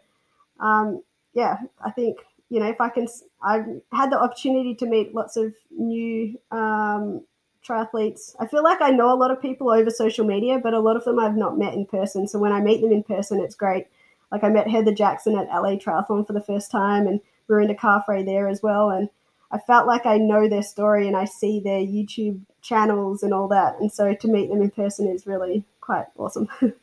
um, 0.60 1.04
yeah, 1.34 1.58
I 1.84 1.92
think 1.92 2.18
you 2.50 2.60
know 2.60 2.68
if 2.68 2.82
I 2.82 2.90
can, 2.90 3.08
I've 3.44 3.66
had 3.92 4.12
the 4.12 4.20
opportunity 4.20 4.74
to 4.76 4.86
meet 4.86 5.14
lots 5.14 5.38
of 5.38 5.54
new 5.72 6.40
um, 6.52 7.22
triathletes. 7.68 8.36
I 8.40 8.48
feel 8.48 8.64
like 8.64 8.82
I 8.82 8.92
know 8.92 9.14
a 9.14 9.16
lot 9.16 9.32
of 9.32 9.42
people 9.42 9.70
over 9.70 9.90
social 9.90 10.26
media, 10.26 10.60
but 10.62 10.74
a 10.74 10.80
lot 10.80 10.96
of 10.96 11.04
them 11.04 11.20
I've 11.20 11.36
not 11.36 11.58
met 11.58 11.74
in 11.74 11.86
person. 11.86 12.28
So 12.28 12.40
when 12.40 12.54
I 12.54 12.62
meet 12.62 12.82
them 12.82 12.92
in 12.92 13.04
person, 13.04 13.40
it's 13.40 13.56
great. 13.56 13.88
Like 14.32 14.44
I 14.44 14.50
met 14.50 14.70
Heather 14.70 14.94
Jackson 14.94 15.38
at 15.38 15.48
LA 15.48 15.76
Triathlon 15.76 16.28
for 16.28 16.34
the 16.34 16.42
first 16.42 16.72
time, 16.72 17.08
and 17.08 17.22
Mirinda 17.50 17.78
Carfrae 17.78 18.26
there 18.26 18.48
as 18.48 18.62
well. 18.62 18.90
And 18.90 19.10
I 19.52 19.58
felt 19.60 19.88
like 19.88 20.06
I 20.06 20.18
know 20.18 20.50
their 20.50 20.64
story 20.64 21.08
and 21.08 21.16
I 21.16 21.26
see 21.26 21.60
their 21.60 21.80
YouTube 21.80 22.42
channels 22.62 23.24
and 23.24 23.34
all 23.34 23.48
that. 23.48 23.80
And 23.80 23.92
so 23.92 24.14
to 24.14 24.28
meet 24.28 24.50
them 24.50 24.62
in 24.62 24.72
person 24.72 25.08
is 25.08 25.26
really 25.26 25.64
quite 25.80 26.06
awesome. 26.18 26.50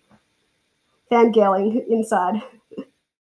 Fangirling 1.10 1.86
inside. 1.88 2.42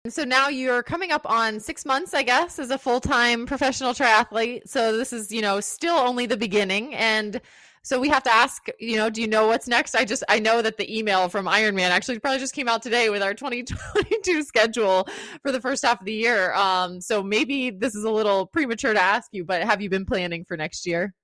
So 0.07 0.23
now 0.23 0.47
you're 0.47 0.83
coming 0.83 1.11
up 1.11 1.29
on 1.29 1.59
six 1.59 1.85
months, 1.85 2.13
I 2.13 2.23
guess, 2.23 2.57
as 2.57 2.71
a 2.71 2.77
full 2.77 2.99
time 2.99 3.45
professional 3.45 3.93
triathlete. 3.93 4.67
So 4.67 4.97
this 4.97 5.13
is, 5.13 5.31
you 5.31 5.41
know, 5.41 5.59
still 5.59 5.95
only 5.95 6.25
the 6.25 6.37
beginning. 6.37 6.93
And 6.95 7.41
so 7.83 7.99
we 7.99 8.09
have 8.09 8.23
to 8.23 8.31
ask, 8.31 8.67
you 8.79 8.95
know, 8.97 9.09
do 9.09 9.21
you 9.21 9.27
know 9.27 9.47
what's 9.47 9.67
next? 9.67 9.95
I 9.95 10.05
just, 10.05 10.23
I 10.29 10.39
know 10.39 10.61
that 10.61 10.77
the 10.77 10.97
email 10.97 11.29
from 11.29 11.45
Ironman 11.45 11.89
actually 11.89 12.19
probably 12.19 12.39
just 12.39 12.53
came 12.53 12.67
out 12.67 12.83
today 12.83 13.09
with 13.09 13.23
our 13.23 13.33
2022 13.33 14.43
schedule 14.43 15.07
for 15.41 15.51
the 15.51 15.59
first 15.59 15.83
half 15.83 15.99
of 15.99 16.05
the 16.05 16.13
year. 16.13 16.53
Um, 16.53 17.01
so 17.01 17.23
maybe 17.23 17.71
this 17.71 17.95
is 17.95 18.03
a 18.03 18.11
little 18.11 18.45
premature 18.45 18.93
to 18.93 19.01
ask 19.01 19.29
you, 19.33 19.43
but 19.43 19.63
have 19.63 19.81
you 19.81 19.89
been 19.89 20.05
planning 20.05 20.45
for 20.45 20.55
next 20.55 20.85
year? 20.85 21.15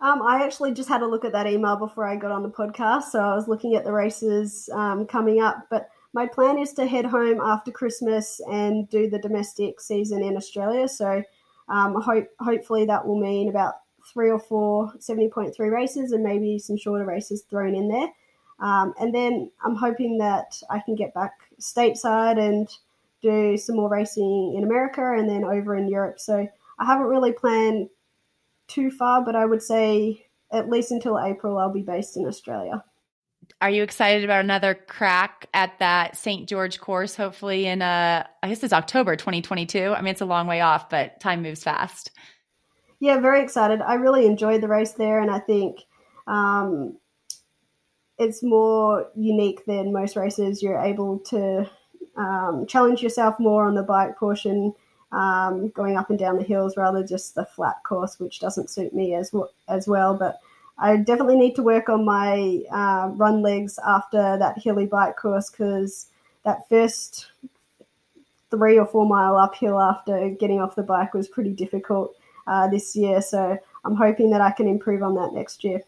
Um, 0.00 0.22
I 0.22 0.44
actually 0.44 0.72
just 0.72 0.88
had 0.88 1.02
a 1.02 1.06
look 1.06 1.24
at 1.24 1.32
that 1.32 1.46
email 1.46 1.76
before 1.76 2.06
I 2.06 2.16
got 2.16 2.30
on 2.30 2.42
the 2.42 2.50
podcast. 2.50 3.04
So 3.04 3.18
I 3.18 3.34
was 3.34 3.48
looking 3.48 3.74
at 3.74 3.84
the 3.84 3.92
races 3.92 4.68
um, 4.72 5.06
coming 5.06 5.40
up, 5.40 5.66
but 5.70 5.88
my 6.12 6.26
plan 6.26 6.58
is 6.58 6.72
to 6.74 6.86
head 6.86 7.06
home 7.06 7.40
after 7.40 7.72
Christmas 7.72 8.40
and 8.50 8.88
do 8.88 9.08
the 9.08 9.18
domestic 9.18 9.80
season 9.80 10.22
in 10.22 10.36
Australia. 10.36 10.86
So 10.86 11.22
um, 11.68 12.00
hope 12.00 12.28
hopefully 12.38 12.84
that 12.86 13.06
will 13.06 13.18
mean 13.18 13.48
about 13.48 13.74
three 14.16 14.30
or 14.30 14.38
four 14.38 14.90
70.3 14.98 15.58
races 15.70 16.12
and 16.12 16.24
maybe 16.24 16.58
some 16.58 16.78
shorter 16.78 17.04
races 17.04 17.42
thrown 17.42 17.74
in 17.74 17.86
there. 17.88 18.08
Um, 18.60 18.94
and 18.98 19.14
then 19.14 19.50
I'm 19.62 19.74
hoping 19.74 20.16
that 20.18 20.58
I 20.70 20.78
can 20.78 20.94
get 20.94 21.12
back 21.12 21.32
stateside 21.60 22.38
and 22.38 22.66
do 23.20 23.58
some 23.58 23.76
more 23.76 23.90
racing 23.90 24.54
in 24.56 24.64
America 24.64 25.02
and 25.02 25.28
then 25.28 25.44
over 25.44 25.76
in 25.76 25.86
Europe. 25.86 26.18
So 26.18 26.48
I 26.78 26.84
haven't 26.86 27.08
really 27.08 27.32
planned 27.32 27.90
too 28.68 28.90
far, 28.90 29.22
but 29.22 29.36
I 29.36 29.44
would 29.44 29.62
say 29.62 30.24
at 30.50 30.70
least 30.70 30.92
until 30.92 31.20
April 31.20 31.58
I'll 31.58 31.70
be 31.70 31.82
based 31.82 32.16
in 32.16 32.24
Australia 32.24 32.82
are 33.60 33.70
you 33.70 33.82
excited 33.82 34.24
about 34.24 34.44
another 34.44 34.74
crack 34.74 35.46
at 35.54 35.78
that 35.78 36.16
St. 36.16 36.48
George 36.48 36.80
course? 36.80 37.14
Hopefully, 37.16 37.66
in 37.66 37.82
uh, 37.82 38.26
I 38.42 38.48
guess 38.48 38.62
it's 38.62 38.72
October 38.72 39.16
2022. 39.16 39.94
I 39.94 40.00
mean, 40.00 40.10
it's 40.10 40.20
a 40.20 40.26
long 40.26 40.46
way 40.46 40.60
off, 40.60 40.90
but 40.90 41.20
time 41.20 41.42
moves 41.42 41.62
fast. 41.62 42.10
Yeah, 43.00 43.18
very 43.20 43.42
excited. 43.42 43.80
I 43.82 43.94
really 43.94 44.26
enjoyed 44.26 44.60
the 44.62 44.68
race 44.68 44.92
there, 44.92 45.20
and 45.20 45.30
I 45.30 45.38
think 45.38 45.84
um, 46.26 46.96
it's 48.18 48.42
more 48.42 49.08
unique 49.14 49.64
than 49.66 49.92
most 49.92 50.16
races. 50.16 50.62
You're 50.62 50.80
able 50.80 51.18
to 51.20 51.68
um, 52.16 52.66
challenge 52.66 53.02
yourself 53.02 53.38
more 53.38 53.66
on 53.66 53.74
the 53.74 53.82
bike 53.82 54.16
portion, 54.16 54.74
um, 55.12 55.68
going 55.70 55.96
up 55.96 56.08
and 56.10 56.18
down 56.18 56.38
the 56.38 56.42
hills, 56.44 56.76
rather 56.76 57.04
just 57.04 57.34
the 57.34 57.44
flat 57.44 57.76
course, 57.84 58.18
which 58.18 58.40
doesn't 58.40 58.70
suit 58.70 58.94
me 58.94 59.14
as 59.14 59.32
as 59.68 59.86
well. 59.86 60.14
But 60.16 60.40
I 60.78 60.96
definitely 60.96 61.36
need 61.36 61.56
to 61.56 61.62
work 61.62 61.88
on 61.88 62.04
my 62.04 62.62
uh, 62.70 63.10
run 63.14 63.42
legs 63.42 63.78
after 63.86 64.38
that 64.38 64.58
hilly 64.58 64.86
bike 64.86 65.16
course 65.16 65.50
because 65.50 66.06
that 66.44 66.68
first 66.68 67.26
three 68.50 68.78
or 68.78 68.86
four 68.86 69.06
mile 69.06 69.36
uphill 69.36 69.80
after 69.80 70.30
getting 70.30 70.60
off 70.60 70.76
the 70.76 70.82
bike 70.82 71.12
was 71.14 71.28
pretty 71.28 71.50
difficult 71.52 72.14
uh, 72.46 72.68
this 72.68 72.96
year. 72.96 73.20
So 73.20 73.58
I'm 73.84 73.94
hoping 73.96 74.30
that 74.30 74.40
I 74.40 74.50
can 74.50 74.66
improve 74.68 75.02
on 75.02 75.14
that 75.14 75.32
next 75.32 75.64
year. 75.64 75.82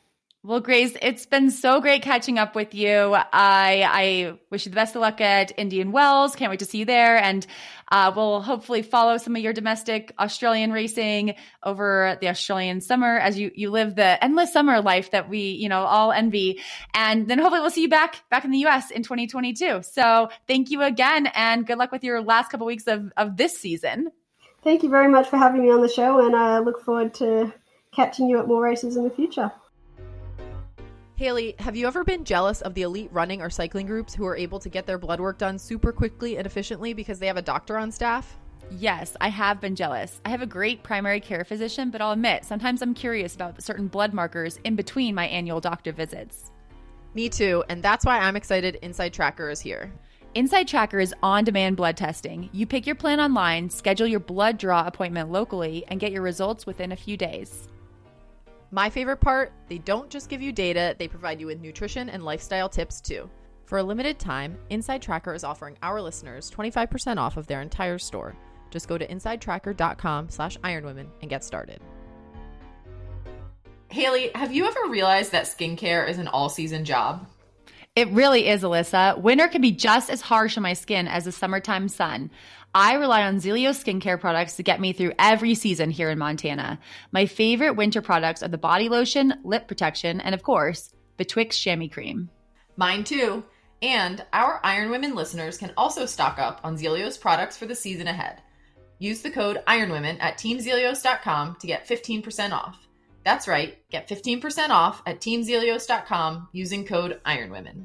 Well, 0.44 0.60
Grace, 0.60 0.96
it's 1.02 1.26
been 1.26 1.50
so 1.50 1.80
great 1.80 2.00
catching 2.02 2.38
up 2.38 2.54
with 2.54 2.72
you. 2.72 3.12
I, 3.12 3.84
I 3.84 4.38
wish 4.50 4.66
you 4.66 4.70
the 4.70 4.76
best 4.76 4.94
of 4.94 5.02
luck 5.02 5.20
at 5.20 5.52
Indian 5.58 5.90
Wells. 5.90 6.36
Can't 6.36 6.48
wait 6.48 6.60
to 6.60 6.64
see 6.64 6.78
you 6.78 6.84
there. 6.84 7.16
And 7.16 7.44
uh, 7.90 8.12
we'll 8.14 8.40
hopefully 8.40 8.82
follow 8.82 9.16
some 9.18 9.34
of 9.34 9.42
your 9.42 9.52
domestic 9.52 10.14
Australian 10.16 10.70
racing 10.72 11.34
over 11.64 12.16
the 12.20 12.28
Australian 12.28 12.80
summer 12.80 13.18
as 13.18 13.36
you, 13.36 13.50
you 13.52 13.70
live 13.70 13.96
the 13.96 14.22
endless 14.24 14.52
summer 14.52 14.80
life 14.80 15.10
that 15.10 15.28
we, 15.28 15.40
you 15.40 15.68
know, 15.68 15.82
all 15.82 16.12
envy. 16.12 16.60
And 16.94 17.26
then 17.26 17.40
hopefully 17.40 17.60
we'll 17.60 17.70
see 17.70 17.82
you 17.82 17.88
back, 17.88 18.22
back 18.30 18.44
in 18.44 18.52
the 18.52 18.64
US 18.66 18.92
in 18.92 19.02
2022. 19.02 19.82
So 19.82 20.30
thank 20.46 20.70
you 20.70 20.82
again 20.82 21.26
and 21.34 21.66
good 21.66 21.78
luck 21.78 21.90
with 21.90 22.04
your 22.04 22.22
last 22.22 22.50
couple 22.50 22.66
weeks 22.66 22.86
of, 22.86 23.12
of 23.16 23.36
this 23.36 23.58
season. 23.58 24.12
Thank 24.62 24.82
you 24.82 24.88
very 24.88 25.08
much 25.08 25.28
for 25.28 25.36
having 25.36 25.62
me 25.62 25.70
on 25.70 25.80
the 25.80 25.88
show. 25.88 26.26
And 26.26 26.34
I 26.34 26.58
look 26.58 26.82
forward 26.82 27.14
to 27.14 27.52
catching 27.92 28.28
you 28.28 28.38
at 28.38 28.46
more 28.46 28.62
races 28.62 28.96
in 28.96 29.04
the 29.04 29.10
future. 29.10 29.52
Haley, 31.16 31.56
have 31.58 31.74
you 31.74 31.88
ever 31.88 32.04
been 32.04 32.24
jealous 32.24 32.60
of 32.60 32.74
the 32.74 32.82
elite 32.82 33.10
running 33.12 33.42
or 33.42 33.50
cycling 33.50 33.86
groups 33.86 34.14
who 34.14 34.24
are 34.24 34.36
able 34.36 34.60
to 34.60 34.68
get 34.68 34.86
their 34.86 34.98
blood 34.98 35.18
work 35.20 35.38
done 35.38 35.58
super 35.58 35.90
quickly 35.90 36.36
and 36.36 36.46
efficiently 36.46 36.92
because 36.92 37.18
they 37.18 37.26
have 37.26 37.36
a 37.36 37.42
doctor 37.42 37.76
on 37.76 37.90
staff? 37.90 38.36
Yes, 38.70 39.16
I 39.20 39.28
have 39.28 39.60
been 39.60 39.74
jealous. 39.74 40.20
I 40.24 40.28
have 40.28 40.42
a 40.42 40.46
great 40.46 40.82
primary 40.82 41.20
care 41.20 41.44
physician, 41.44 41.90
but 41.90 42.00
I'll 42.00 42.12
admit, 42.12 42.44
sometimes 42.44 42.82
I'm 42.82 42.94
curious 42.94 43.34
about 43.34 43.60
certain 43.62 43.88
blood 43.88 44.12
markers 44.12 44.60
in 44.62 44.76
between 44.76 45.14
my 45.14 45.26
annual 45.26 45.60
doctor 45.60 45.90
visits. 45.90 46.52
Me 47.14 47.28
too, 47.28 47.64
and 47.68 47.82
that's 47.82 48.04
why 48.04 48.18
I'm 48.18 48.36
excited 48.36 48.78
Inside 48.82 49.12
Tracker 49.12 49.50
is 49.50 49.60
here. 49.60 49.90
Inside 50.38 50.68
Tracker 50.68 51.00
is 51.00 51.12
on 51.20 51.42
demand 51.42 51.76
blood 51.76 51.96
testing. 51.96 52.48
You 52.52 52.64
pick 52.64 52.86
your 52.86 52.94
plan 52.94 53.18
online, 53.18 53.68
schedule 53.68 54.06
your 54.06 54.20
blood 54.20 54.56
draw 54.56 54.86
appointment 54.86 55.32
locally, 55.32 55.84
and 55.88 55.98
get 55.98 56.12
your 56.12 56.22
results 56.22 56.64
within 56.64 56.92
a 56.92 56.96
few 56.96 57.16
days. 57.16 57.66
My 58.70 58.88
favorite 58.88 59.16
part 59.16 59.50
they 59.68 59.78
don't 59.78 60.08
just 60.08 60.28
give 60.28 60.40
you 60.40 60.52
data, 60.52 60.94
they 60.96 61.08
provide 61.08 61.40
you 61.40 61.48
with 61.48 61.60
nutrition 61.60 62.08
and 62.08 62.24
lifestyle 62.24 62.68
tips 62.68 63.00
too. 63.00 63.28
For 63.64 63.78
a 63.78 63.82
limited 63.82 64.20
time, 64.20 64.56
Inside 64.70 65.02
Tracker 65.02 65.34
is 65.34 65.42
offering 65.42 65.76
our 65.82 66.00
listeners 66.00 66.52
25% 66.52 67.16
off 67.16 67.36
of 67.36 67.48
their 67.48 67.60
entire 67.60 67.98
store. 67.98 68.36
Just 68.70 68.86
go 68.86 68.96
to 68.96 69.08
insidetracker.com 69.08 70.28
slash 70.28 70.56
ironwomen 70.58 71.08
and 71.20 71.28
get 71.28 71.42
started. 71.42 71.80
Haley, 73.90 74.30
have 74.36 74.52
you 74.52 74.68
ever 74.68 74.88
realized 74.88 75.32
that 75.32 75.46
skincare 75.46 76.08
is 76.08 76.18
an 76.18 76.28
all 76.28 76.48
season 76.48 76.84
job? 76.84 77.26
It 77.98 78.12
really 78.12 78.46
is, 78.46 78.62
Alyssa. 78.62 79.20
Winter 79.20 79.48
can 79.48 79.60
be 79.60 79.72
just 79.72 80.08
as 80.08 80.20
harsh 80.20 80.56
on 80.56 80.62
my 80.62 80.74
skin 80.74 81.08
as 81.08 81.24
the 81.24 81.32
summertime 81.32 81.88
sun. 81.88 82.30
I 82.72 82.94
rely 82.94 83.24
on 83.24 83.40
Zealios 83.40 83.82
skincare 83.82 84.20
products 84.20 84.54
to 84.54 84.62
get 84.62 84.80
me 84.80 84.92
through 84.92 85.14
every 85.18 85.56
season 85.56 85.90
here 85.90 86.08
in 86.08 86.16
Montana. 86.16 86.78
My 87.10 87.26
favorite 87.26 87.72
winter 87.72 88.00
products 88.00 88.40
are 88.40 88.48
the 88.48 88.56
body 88.56 88.88
lotion, 88.88 89.34
lip 89.42 89.66
protection, 89.66 90.20
and 90.20 90.32
of 90.32 90.44
course, 90.44 90.94
Betwixt 91.16 91.60
chamois 91.60 91.88
cream. 91.88 92.30
Mine 92.76 93.02
too. 93.02 93.42
And 93.82 94.24
our 94.32 94.60
Iron 94.62 94.90
Women 94.90 95.16
listeners 95.16 95.58
can 95.58 95.72
also 95.76 96.06
stock 96.06 96.38
up 96.38 96.60
on 96.62 96.78
Zealios 96.78 97.20
products 97.20 97.56
for 97.56 97.66
the 97.66 97.74
season 97.74 98.06
ahead. 98.06 98.40
Use 99.00 99.22
the 99.22 99.30
code 99.32 99.60
IRONWOMEN 99.66 100.18
at 100.20 100.38
teamzealios.com 100.38 101.56
to 101.56 101.66
get 101.66 101.88
15% 101.88 102.52
off. 102.52 102.87
That's 103.28 103.46
right, 103.46 103.76
get 103.90 104.08
15% 104.08 104.70
off 104.70 105.02
at 105.04 105.20
teamzealios.com 105.20 106.48
using 106.52 106.86
code 106.86 107.20
IRONWOMEN. 107.26 107.84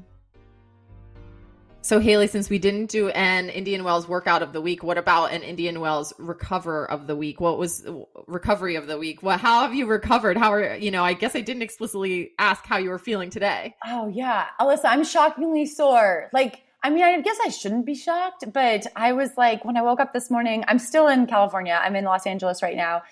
So, 1.82 2.00
Haley, 2.00 2.28
since 2.28 2.48
we 2.48 2.58
didn't 2.58 2.86
do 2.86 3.10
an 3.10 3.50
Indian 3.50 3.84
Wells 3.84 4.08
workout 4.08 4.40
of 4.42 4.54
the 4.54 4.62
week, 4.62 4.82
what 4.82 4.96
about 4.96 5.32
an 5.32 5.42
Indian 5.42 5.80
Wells 5.80 6.14
recover 6.18 6.90
of 6.90 7.06
the 7.06 7.14
week? 7.14 7.42
What 7.42 7.58
was 7.58 7.86
recovery 8.26 8.76
of 8.76 8.86
the 8.86 8.96
week? 8.96 9.22
What, 9.22 9.38
how 9.38 9.60
have 9.60 9.74
you 9.74 9.84
recovered? 9.84 10.38
How 10.38 10.50
are, 10.50 10.76
you 10.76 10.90
know, 10.90 11.04
I 11.04 11.12
guess 11.12 11.36
I 11.36 11.42
didn't 11.42 11.60
explicitly 11.60 12.30
ask 12.38 12.64
how 12.64 12.78
you 12.78 12.88
were 12.88 12.98
feeling 12.98 13.28
today. 13.28 13.76
Oh, 13.86 14.08
yeah. 14.08 14.46
Alyssa, 14.58 14.86
I'm 14.86 15.04
shockingly 15.04 15.66
sore. 15.66 16.30
Like, 16.32 16.62
I 16.82 16.88
mean, 16.88 17.02
I 17.02 17.20
guess 17.20 17.36
I 17.44 17.50
shouldn't 17.50 17.84
be 17.84 17.94
shocked, 17.94 18.50
but 18.50 18.86
I 18.96 19.12
was 19.12 19.30
like, 19.36 19.62
when 19.66 19.76
I 19.76 19.82
woke 19.82 20.00
up 20.00 20.14
this 20.14 20.30
morning, 20.30 20.64
I'm 20.68 20.78
still 20.78 21.08
in 21.08 21.26
California. 21.26 21.78
I'm 21.82 21.96
in 21.96 22.06
Los 22.06 22.26
Angeles 22.26 22.62
right 22.62 22.76
now. 22.76 23.02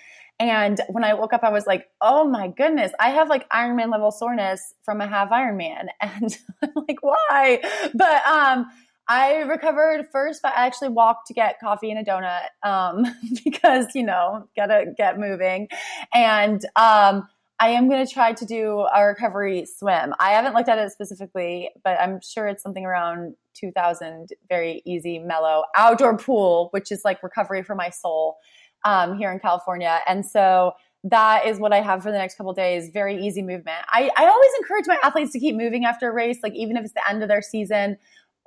And 0.43 0.81
when 0.89 1.05
I 1.05 1.13
woke 1.13 1.31
up, 1.31 1.41
I 1.41 1.51
was 1.51 1.65
like, 1.65 1.87
oh 2.01 2.25
my 2.25 2.49
goodness, 2.49 2.91
I 2.99 3.11
have 3.11 3.29
like 3.29 3.49
Ironman 3.49 3.89
level 3.89 4.11
soreness 4.11 4.73
from 4.83 4.99
a 4.99 5.07
half 5.07 5.29
Ironman. 5.29 5.85
And 6.01 6.37
I'm 6.61 6.83
like, 6.85 6.97
why? 7.01 7.61
But 7.93 8.27
um, 8.27 8.65
I 9.07 9.43
recovered 9.43 10.07
first, 10.11 10.41
but 10.43 10.51
I 10.53 10.65
actually 10.65 10.89
walked 10.89 11.27
to 11.27 11.33
get 11.33 11.61
coffee 11.61 11.91
and 11.91 11.99
a 11.99 12.03
donut 12.03 12.47
um, 12.61 13.05
because, 13.45 13.87
you 13.95 14.03
know, 14.03 14.49
gotta 14.53 14.87
get 14.97 15.17
moving. 15.17 15.69
And 16.13 16.61
um, 16.75 17.29
I 17.57 17.69
am 17.69 17.87
going 17.87 18.05
to 18.05 18.13
try 18.13 18.33
to 18.33 18.45
do 18.45 18.85
a 18.93 19.05
recovery 19.05 19.65
swim. 19.65 20.13
I 20.19 20.31
haven't 20.31 20.55
looked 20.55 20.67
at 20.67 20.77
it 20.77 20.91
specifically, 20.91 21.69
but 21.85 21.97
I'm 22.01 22.19
sure 22.21 22.47
it's 22.47 22.61
something 22.61 22.83
around 22.83 23.35
2000, 23.53 24.27
very 24.49 24.81
easy, 24.85 25.19
mellow 25.19 25.63
outdoor 25.77 26.17
pool, 26.17 26.67
which 26.71 26.91
is 26.91 27.03
like 27.05 27.23
recovery 27.23 27.63
for 27.63 27.75
my 27.75 27.89
soul 27.89 28.35
um, 28.83 29.17
here 29.17 29.31
in 29.31 29.39
California. 29.39 29.99
And 30.07 30.25
so 30.25 30.73
that 31.03 31.45
is 31.45 31.59
what 31.59 31.73
I 31.73 31.81
have 31.81 32.01
for 32.03 32.11
the 32.11 32.17
next 32.17 32.35
couple 32.35 32.53
days. 32.53 32.89
Very 32.89 33.21
easy 33.21 33.41
movement. 33.41 33.85
I, 33.89 34.09
I 34.15 34.25
always 34.25 34.51
encourage 34.59 34.85
my 34.87 34.97
athletes 35.03 35.31
to 35.33 35.39
keep 35.39 35.55
moving 35.55 35.85
after 35.85 36.09
a 36.09 36.13
race, 36.13 36.39
like 36.41 36.53
even 36.53 36.77
if 36.77 36.85
it's 36.85 36.93
the 36.93 37.07
end 37.09 37.21
of 37.21 37.29
their 37.29 37.41
season, 37.41 37.97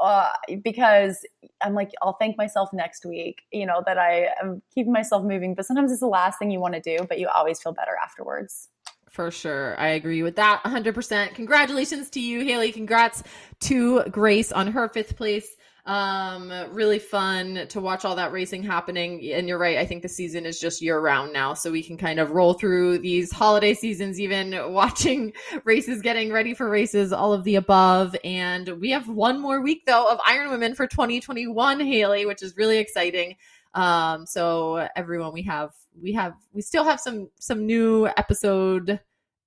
uh, 0.00 0.30
because 0.62 1.24
I'm 1.62 1.74
like, 1.74 1.90
I'll 2.02 2.16
thank 2.18 2.36
myself 2.38 2.70
next 2.72 3.04
week, 3.04 3.42
you 3.52 3.66
know, 3.66 3.82
that 3.86 3.98
I 3.98 4.28
am 4.42 4.62
keeping 4.74 4.92
myself 4.92 5.24
moving. 5.24 5.54
But 5.54 5.66
sometimes 5.66 5.90
it's 5.90 6.00
the 6.00 6.06
last 6.06 6.38
thing 6.38 6.50
you 6.50 6.60
want 6.60 6.74
to 6.74 6.80
do, 6.80 7.04
but 7.06 7.18
you 7.18 7.28
always 7.28 7.62
feel 7.62 7.72
better 7.72 7.96
afterwards. 8.02 8.68
For 9.10 9.30
sure. 9.30 9.78
I 9.80 9.88
agree 9.88 10.22
with 10.22 10.36
that 10.36 10.62
100%. 10.64 11.34
Congratulations 11.34 12.10
to 12.10 12.20
you, 12.20 12.44
Haley. 12.44 12.72
Congrats 12.72 13.22
to 13.60 14.02
Grace 14.04 14.52
on 14.52 14.66
her 14.68 14.88
fifth 14.88 15.16
place 15.16 15.56
Um, 15.86 16.52
really 16.72 16.98
fun 16.98 17.66
to 17.68 17.80
watch 17.80 18.04
all 18.04 18.16
that 18.16 18.32
racing 18.32 18.64
happening. 18.64 19.24
And 19.32 19.46
you're 19.46 19.58
right. 19.58 19.78
I 19.78 19.86
think 19.86 20.02
the 20.02 20.08
season 20.08 20.44
is 20.44 20.58
just 20.58 20.82
year 20.82 20.98
round 20.98 21.32
now. 21.32 21.54
So 21.54 21.70
we 21.70 21.82
can 21.82 21.96
kind 21.96 22.18
of 22.18 22.32
roll 22.32 22.54
through 22.54 22.98
these 22.98 23.30
holiday 23.30 23.72
seasons, 23.72 24.20
even 24.20 24.72
watching 24.72 25.32
races, 25.64 26.02
getting 26.02 26.32
ready 26.32 26.54
for 26.54 26.68
races, 26.68 27.12
all 27.12 27.32
of 27.32 27.44
the 27.44 27.54
above. 27.54 28.16
And 28.24 28.80
we 28.80 28.90
have 28.90 29.08
one 29.08 29.40
more 29.40 29.60
week 29.60 29.86
though 29.86 30.10
of 30.10 30.18
Iron 30.26 30.50
Women 30.50 30.74
for 30.74 30.88
2021, 30.88 31.78
Haley, 31.78 32.26
which 32.26 32.42
is 32.42 32.56
really 32.56 32.78
exciting. 32.78 33.36
Um, 33.74 34.26
so 34.26 34.88
everyone, 34.96 35.32
we 35.32 35.42
have, 35.42 35.70
we 36.00 36.12
have, 36.14 36.34
we 36.52 36.62
still 36.62 36.82
have 36.82 36.98
some, 36.98 37.30
some 37.38 37.64
new 37.64 38.08
episode 38.16 38.98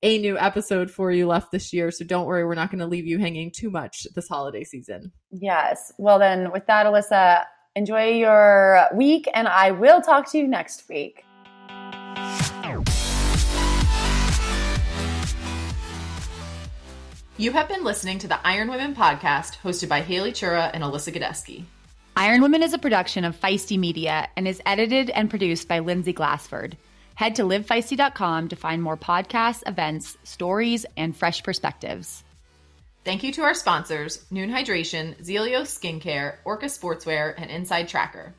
a 0.01 0.17
new 0.17 0.37
episode 0.37 0.89
for 0.89 1.11
you 1.11 1.27
left 1.27 1.51
this 1.51 1.73
year. 1.73 1.91
So 1.91 2.05
don't 2.05 2.25
worry, 2.25 2.45
we're 2.45 2.55
not 2.55 2.71
going 2.71 2.79
to 2.79 2.87
leave 2.87 3.05
you 3.05 3.19
hanging 3.19 3.51
too 3.51 3.69
much 3.69 4.07
this 4.15 4.27
holiday 4.27 4.63
season. 4.63 5.11
Yes. 5.31 5.91
Well, 5.97 6.19
then, 6.19 6.51
with 6.51 6.65
that, 6.67 6.85
Alyssa, 6.85 7.45
enjoy 7.75 8.11
your 8.13 8.87
week, 8.93 9.27
and 9.33 9.47
I 9.47 9.71
will 9.71 10.01
talk 10.01 10.31
to 10.31 10.37
you 10.37 10.47
next 10.47 10.87
week. 10.89 11.25
You 17.37 17.53
have 17.53 17.69
been 17.69 17.85
listening 17.85 18.19
to 18.19 18.27
the 18.27 18.45
Iron 18.45 18.69
Women 18.69 18.93
podcast 18.93 19.59
hosted 19.63 19.87
by 19.87 20.01
Haley 20.01 20.33
Chura 20.33 20.71
and 20.73 20.83
Alyssa 20.83 21.13
Godesky. 21.13 21.63
Iron 22.17 22.41
Women 22.41 22.63
is 22.63 22.73
a 22.73 22.77
production 22.77 23.23
of 23.23 23.39
Feisty 23.39 23.79
Media 23.79 24.27
and 24.35 24.45
is 24.45 24.61
edited 24.65 25.09
and 25.11 25.29
produced 25.29 25.69
by 25.69 25.79
Lindsay 25.79 26.11
Glassford. 26.11 26.75
Head 27.19 27.35
to 27.35 27.43
livefeisty.com 27.43 28.47
to 28.47 28.55
find 28.55 28.81
more 28.81 28.95
podcasts, 28.95 29.67
events, 29.67 30.17
stories, 30.23 30.85
and 30.95 31.13
fresh 31.13 31.43
perspectives. 31.43 32.23
Thank 33.03 33.23
you 33.23 33.33
to 33.33 33.41
our 33.41 33.53
sponsors, 33.53 34.23
Nuun 34.31 34.49
Hydration, 34.49 35.21
Zelio 35.21 35.63
Skincare, 35.63 36.37
Orca 36.45 36.67
Sportswear, 36.67 37.33
and 37.37 37.51
Inside 37.51 37.89
Tracker. 37.89 38.33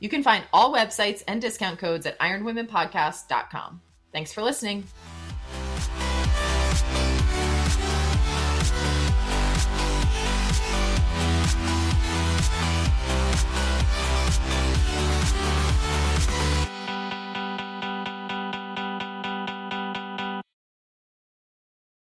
You 0.00 0.10
can 0.10 0.22
find 0.22 0.44
all 0.52 0.70
websites 0.70 1.22
and 1.26 1.40
discount 1.40 1.78
codes 1.78 2.04
at 2.04 2.18
ironwomenpodcast.com. 2.18 3.80
Thanks 4.12 4.34
for 4.34 4.42
listening. 4.42 4.84